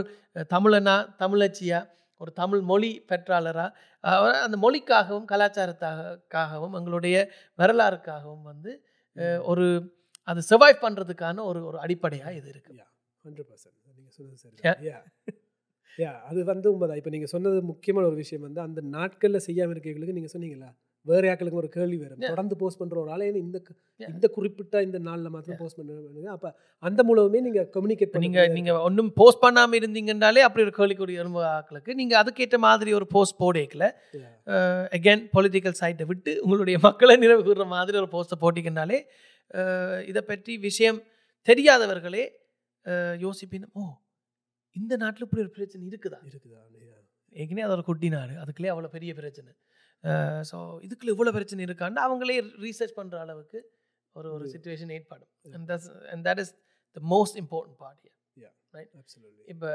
தமிழனா 0.53 0.95
தமிழச்சியா 1.21 1.79
ஒரு 2.21 2.31
தமிழ் 2.37 2.61
மொழி 2.63 2.91
பெற்றாளரா? 3.09 3.65
அஹ், 4.03 4.21
அந்த 4.45 4.57
மொழிக்காகவும் 4.63 5.27
கலாச்சாரத்துக்காகவும் 5.31 6.75
எங்களுடைய 6.79 7.17
வரலாறுக்காகவும் 7.59 8.45
வந்து 8.45 8.71
ஒரு 9.45 9.65
அது 10.27 10.41
சர்வைவ் 10.49 10.83
பண்ணுறதுக்கான 10.83 11.43
ஒரு 11.45 11.59
ஒரு 11.67 11.77
அடிப்படையாக 11.83 12.33
இது 12.33 12.49
இருக்கு. 12.49 12.73
100% 13.23 13.69
நீங்க 13.97 14.11
சொன்னது 14.17 14.37
சரி 14.37 14.57
Yeah. 14.87 15.01
யா. 15.99 16.11
அது 16.29 16.39
வந்து 16.49 16.67
உண்மைதான். 16.71 16.99
இப்போ 16.99 17.11
நீங்க 17.13 17.27
சொன்னது 17.31 17.59
முக்கியமான 17.69 18.07
ஒரு 18.09 18.17
விஷயம் 18.17 18.45
வந்து 18.45 18.61
அந்த 18.63 18.81
நாட்கள்ல 18.91 19.39
செய்யாம 19.45 19.73
இருக்கவங்களுக்கு 19.75 20.17
நீங்க 20.17 20.31
சொன்னீங்களா 20.33 20.69
வேற 21.07 21.21
யாக்களுக்கு 21.27 21.59
ஒரு 21.59 21.69
கேள்வி 21.73 21.97
வரும். 21.99 22.19
தொடர்ந்து 22.25 22.55
போஸ்ட் 22.59 22.79
பண்ற 22.79 22.95
ஒரு 23.01 23.11
ஆளே 23.13 23.27
இந்த. 23.37 23.57
இந்த 24.09 24.27
குறிப்பிட்ட 24.35 24.81
இந்த 24.85 24.99
நாள்ல 25.05 25.27
மாத்திரம் 25.33 25.59
போஸ்ட் 25.61 25.79
பண்ணுங்க 25.79 26.05
அப்ப 26.33 26.49
அந்த 26.83 27.01
மூலமே 27.07 27.41
நீங்க 27.45 27.61
கம்யூனிகேட் 27.73 28.09
இப்போ 28.09 28.21
நீங்கள் 28.25 28.49
நீங்கள் 28.57 28.79
ஒன்றும் 28.87 29.11
போஸ்ட் 29.17 29.43
பண்ணாமல் 29.43 29.79
இருந்தீங்கன்னாலே 29.79 30.43
அப்படி 30.45 30.65
ஒரு 30.65 30.75
கேள்விக்குரிய 30.77 31.21
எலும்பு 31.23 31.41
ஆக்களுக்கு. 31.51 31.93
நீங்கள் 31.99 32.19
அதுக்கேற்ற 32.21 32.59
மாதிரி 32.65 32.93
ஒரு 32.93 33.07
போஸ்ட் 33.13 33.39
போடேக்கல. 33.41 33.85
அகேன் 34.93 35.23
பொலிட்டிக்கல் 35.33 35.79
சைட்டை 35.79 36.07
விட்டு 36.07 36.33
உங்களுடைய 36.43 36.77
மக்களை 36.83 37.15
நிறைவு 37.17 37.43
கூறுற 37.43 37.67
மாதிரி 37.71 37.97
ஒரு 37.97 38.11
போஸ்ட்டை 38.13 38.39
போட்டிங்கனாலே 38.41 38.99
இதை 40.07 40.23
பற்றி 40.25 40.53
விஷயம் 40.63 40.99
தெரியாதவர்களே 41.47 42.25
அஹ், 42.85 43.15
யோசிப்பினும் 43.21 43.73
ஓ 43.75 43.83
இந்த 44.75 44.93
நாட்டில் 44.99 45.25
இப்படி 45.25 45.41
ஒரு 45.43 45.51
பிரச்சனை 45.53 45.83
இருக்குதா? 45.87 46.17
இருக்குதா. 46.27 46.59
ஏற்கனவே 47.35 47.63
அது 47.65 47.73
ஒரு 47.75 47.83
குட்டி 47.83 48.07
நாடு. 48.11 48.33
அதுக்குள்ளே 48.41 48.69
அவ்வளோ 48.73 48.89
பெரிய 48.93 49.11
பிரச்சனை. 49.17 49.49
ஸோ 50.51 50.57
இதுக்குள்ள 50.81 51.11
இவ்வளோ 51.13 51.31
பிரச்சனை 51.31 51.65
இருக்கான்னு 51.65 52.03
அவங்களே 52.05 52.35
ரீசர்ச் 52.59 52.97
பண்ணுற 52.97 53.15
அளவுக்கு 53.15 53.59
ஒரு 54.15 54.33
ஒரு 54.33 54.45
ஒரு- 54.45 54.51
சுச்சுவேஷன் 54.53 54.91
ஏற்படும். 54.91 55.29
And 55.53 55.69
that's 55.71 55.89
and 56.07 56.27
that 56.27 56.39
is 56.39 56.53
the 56.95 57.01
most 57.09 57.37
important 57.37 57.77
part 57.77 58.05
Absolutely. 58.97 59.43
இப்போ 59.47 59.69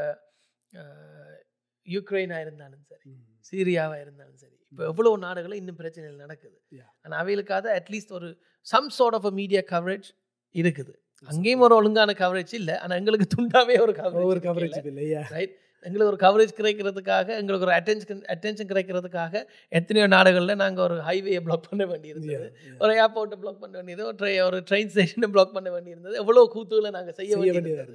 யுக்ரைனாக 1.87 2.41
இருந்தாலும் 2.41 2.83
சரி. 2.83 3.11
சீரியாவாக 3.49 4.01
இருந்தாலும் 4.01 4.37
சரி 4.37 4.57
இப்போ 4.73 4.85
எவ்வளோ 4.85 5.17
நாடுகளும் 5.17 5.57
இன்னும் 5.57 5.77
பிரச்சனைகள் 5.77 6.17
நடக்குது. 6.17 6.57
ஆனால் 7.01 7.19
அவைகளுக்காக 7.23 7.73
அட்லீஸ்ட் 7.79 8.13
ஒரு 8.13 8.29
some 8.67 8.89
sort 8.89 9.15
of 9.15 9.25
a 9.25 9.31
media 9.31 9.61
coverage 9.71 10.09
இருக்குது. 10.55 10.93
அங்கேயும் 11.29 11.61
ஒரு 11.61 11.75
ஒழுங்கான 11.75 12.13
கவரேஜ் 12.19 12.55
இல்லை 12.55 12.75
ஆனால் 12.77 12.99
எங்களுக்கு 12.99 13.27
துண்டாவே 13.35 13.81
ஒரு 13.81 13.93
கவரேஜ் 13.93 14.47
கவரேஜ் 14.47 14.87
இல்லையா 14.87 15.23
ரைட் 15.31 15.55
எங்களுக்கு 15.87 16.11
ஒரு 16.13 16.21
கவரேஜ் 16.25 16.53
கிடைக்கிறதுக்காக 16.59 17.29
எங்களுக்கு 17.41 17.67
ஒரு 17.67 17.75
அட்டென்ஷன் 17.79 18.23
அட்டென்ஷன் 18.35 18.71
கிடைக்கிறதுக்காக 18.73 19.35
எத்தனையோ 19.79 20.07
நாடுகளில் 20.17 20.61
நாங்கள் 20.63 20.85
ஒரு 20.87 20.97
ஹைவேயை 21.09 21.41
பிளாக் 21.47 21.69
பண்ண 21.71 21.85
வேண்டியிருந்தது. 21.93 22.47
ஒரு 22.83 22.93
ஏர்போர்ட்டை 23.03 23.39
பிளாக் 23.43 23.63
பண்ண 23.65 23.75
வேண்டியது 23.79 24.05
ஒரு 24.11 24.17
ட்ரை 24.23 24.35
ஒரு 24.49 24.61
ட்ரெயின் 24.71 24.93
ஸ்டேஷனை 24.95 25.31
பிளாக் 25.35 25.57
பண்ண 25.57 25.71
வேண்டியிருந்தது. 25.77 26.15
எவ்வளோ 26.23 26.45
கூத்துகளை 26.55 26.93
நாங்கள் 26.99 27.19
செய்ய 27.21 27.41
வேண்டியதா. 27.43 27.87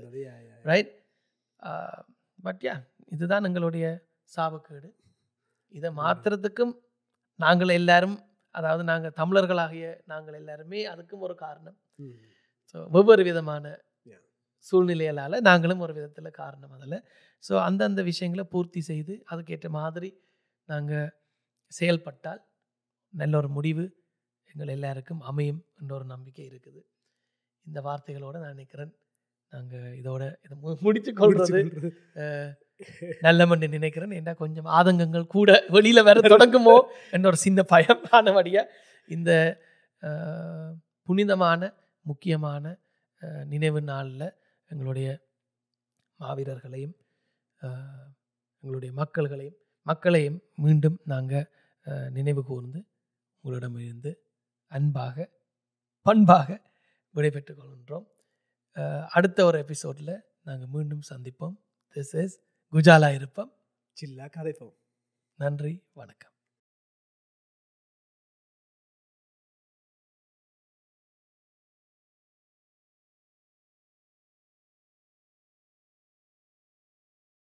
ரைட் 0.71 0.91
பட் 2.47 2.63
யா 2.69 2.75
இதுதான் 3.15 3.47
எங்களுடைய 3.49 3.85
சாபக்கேடு 4.31 4.89
இதை 5.73 5.89
மாற்றுறதுக்கும் 6.01 6.73
நாங்கள் 7.39 7.77
எல்லாரும் 7.79 8.17
அதாவது 8.55 8.83
நாங்கள் 8.91 9.15
தமிழர்களாகிய 9.19 9.87
நாங்கள் 10.11 10.37
எல்லாருமே 10.41 10.79
அதுக்கும் 10.93 11.25
ஒரு 11.27 11.35
காரணம். 11.45 11.77
ஸோ 12.71 12.77
ஒவ்வொரு 12.99 13.21
விதமான. 13.27 13.65
சூழ்நிலைகளால் 14.65 15.45
நாங்களும் 15.49 15.83
ஒரு 15.85 15.93
விதத்தில் 15.97 16.37
காரணம் 16.41 16.73
அதில். 16.77 16.97
ஸோ 17.43 17.53
அந்தந்த 17.67 18.01
விஷயங்களை 18.09 18.45
பூர்த்தி 18.53 18.81
செய்து 18.89 19.13
அதுக்கேற்ற 19.31 19.69
மாதிரி 19.79 20.09
நாங்கள் 20.69 21.09
செயல்பட்டால் 21.71 22.41
நல்ல 23.13 23.33
ஒரு 23.41 23.49
முடிவு 23.57 23.85
எங்கள் 24.51 24.73
எல்லாருக்கும் 24.75 25.21
அமையும் 25.31 25.61
என்ற 25.79 25.91
ஒரு 25.97 26.05
நம்பிக்கை 26.13 26.45
இருக்குது. 26.49 26.81
இந்த 27.65 27.79
வார்த்தைகளோடு 27.87 28.41
நான் 28.43 28.55
நினைக்கிறேன் 28.55 28.93
நாங்கள் 29.51 29.91
இதோட 29.99 30.23
இதை 30.45 30.55
முடிச்சு 30.85 31.11
கொள்வது 31.19 31.59
கொள்றது. 31.59 31.91
நல்லமென்று 33.25 33.67
நினைக்கிறேன். 33.75 34.13
ஏன்னா 34.19 34.33
கொஞ்சம் 34.41 34.67
ஆதங்கங்கள் 34.77 35.31
கூட 35.35 35.51
வெளியில 35.75 35.99
வர 36.07 36.21
தொடங்குமோ 36.33 36.75
என்ற 37.15 37.25
ஒரு 37.31 37.39
சின்ன 37.45 37.63
பயம் 37.73 38.03
ஆனபடியா 38.17 38.63
இந்த 39.09 39.31
புனிதமான 41.09 41.61
முக்கியமான 42.05 42.63
நினைவு 43.53 43.81
நாளில் 43.91 44.27
எங்களுடைய 44.69 45.09
மாவீரர்களையும் 46.19 46.95
எங்களுடைய 48.61 48.91
மக்கள்களையும் 49.01 49.57
மக்களையும் 49.81 50.39
மீண்டும் 50.55 50.97
நாங்கள் 51.05 51.47
நினைவு 52.09 52.43
கூர்ந்து 52.43 52.79
உங்களிடமிருந்து 53.41 54.11
அன்பாக 54.67 55.27
பண்பாக 56.01 56.49
விடைபெற்றுக் 57.15 57.59
கொள்கின்றோம். 57.59 58.07
அடுத்த 59.17 59.45
ஒரு 59.49 59.57
எபிசோடில் 59.65 60.15
நாங்கள் 60.43 60.71
மீண்டும் 60.75 61.03
சந்திப்போம். 61.09 61.55
திஸ் 61.95 62.15
இஸ் 62.23 62.39
குஜாலா 62.73 63.13
இருப்பம். 63.13 63.51
சில்லா 63.97 64.27
கதைப்போம். 64.37 64.77
நன்றி 65.39 65.73
வணக்கம். 65.93 66.36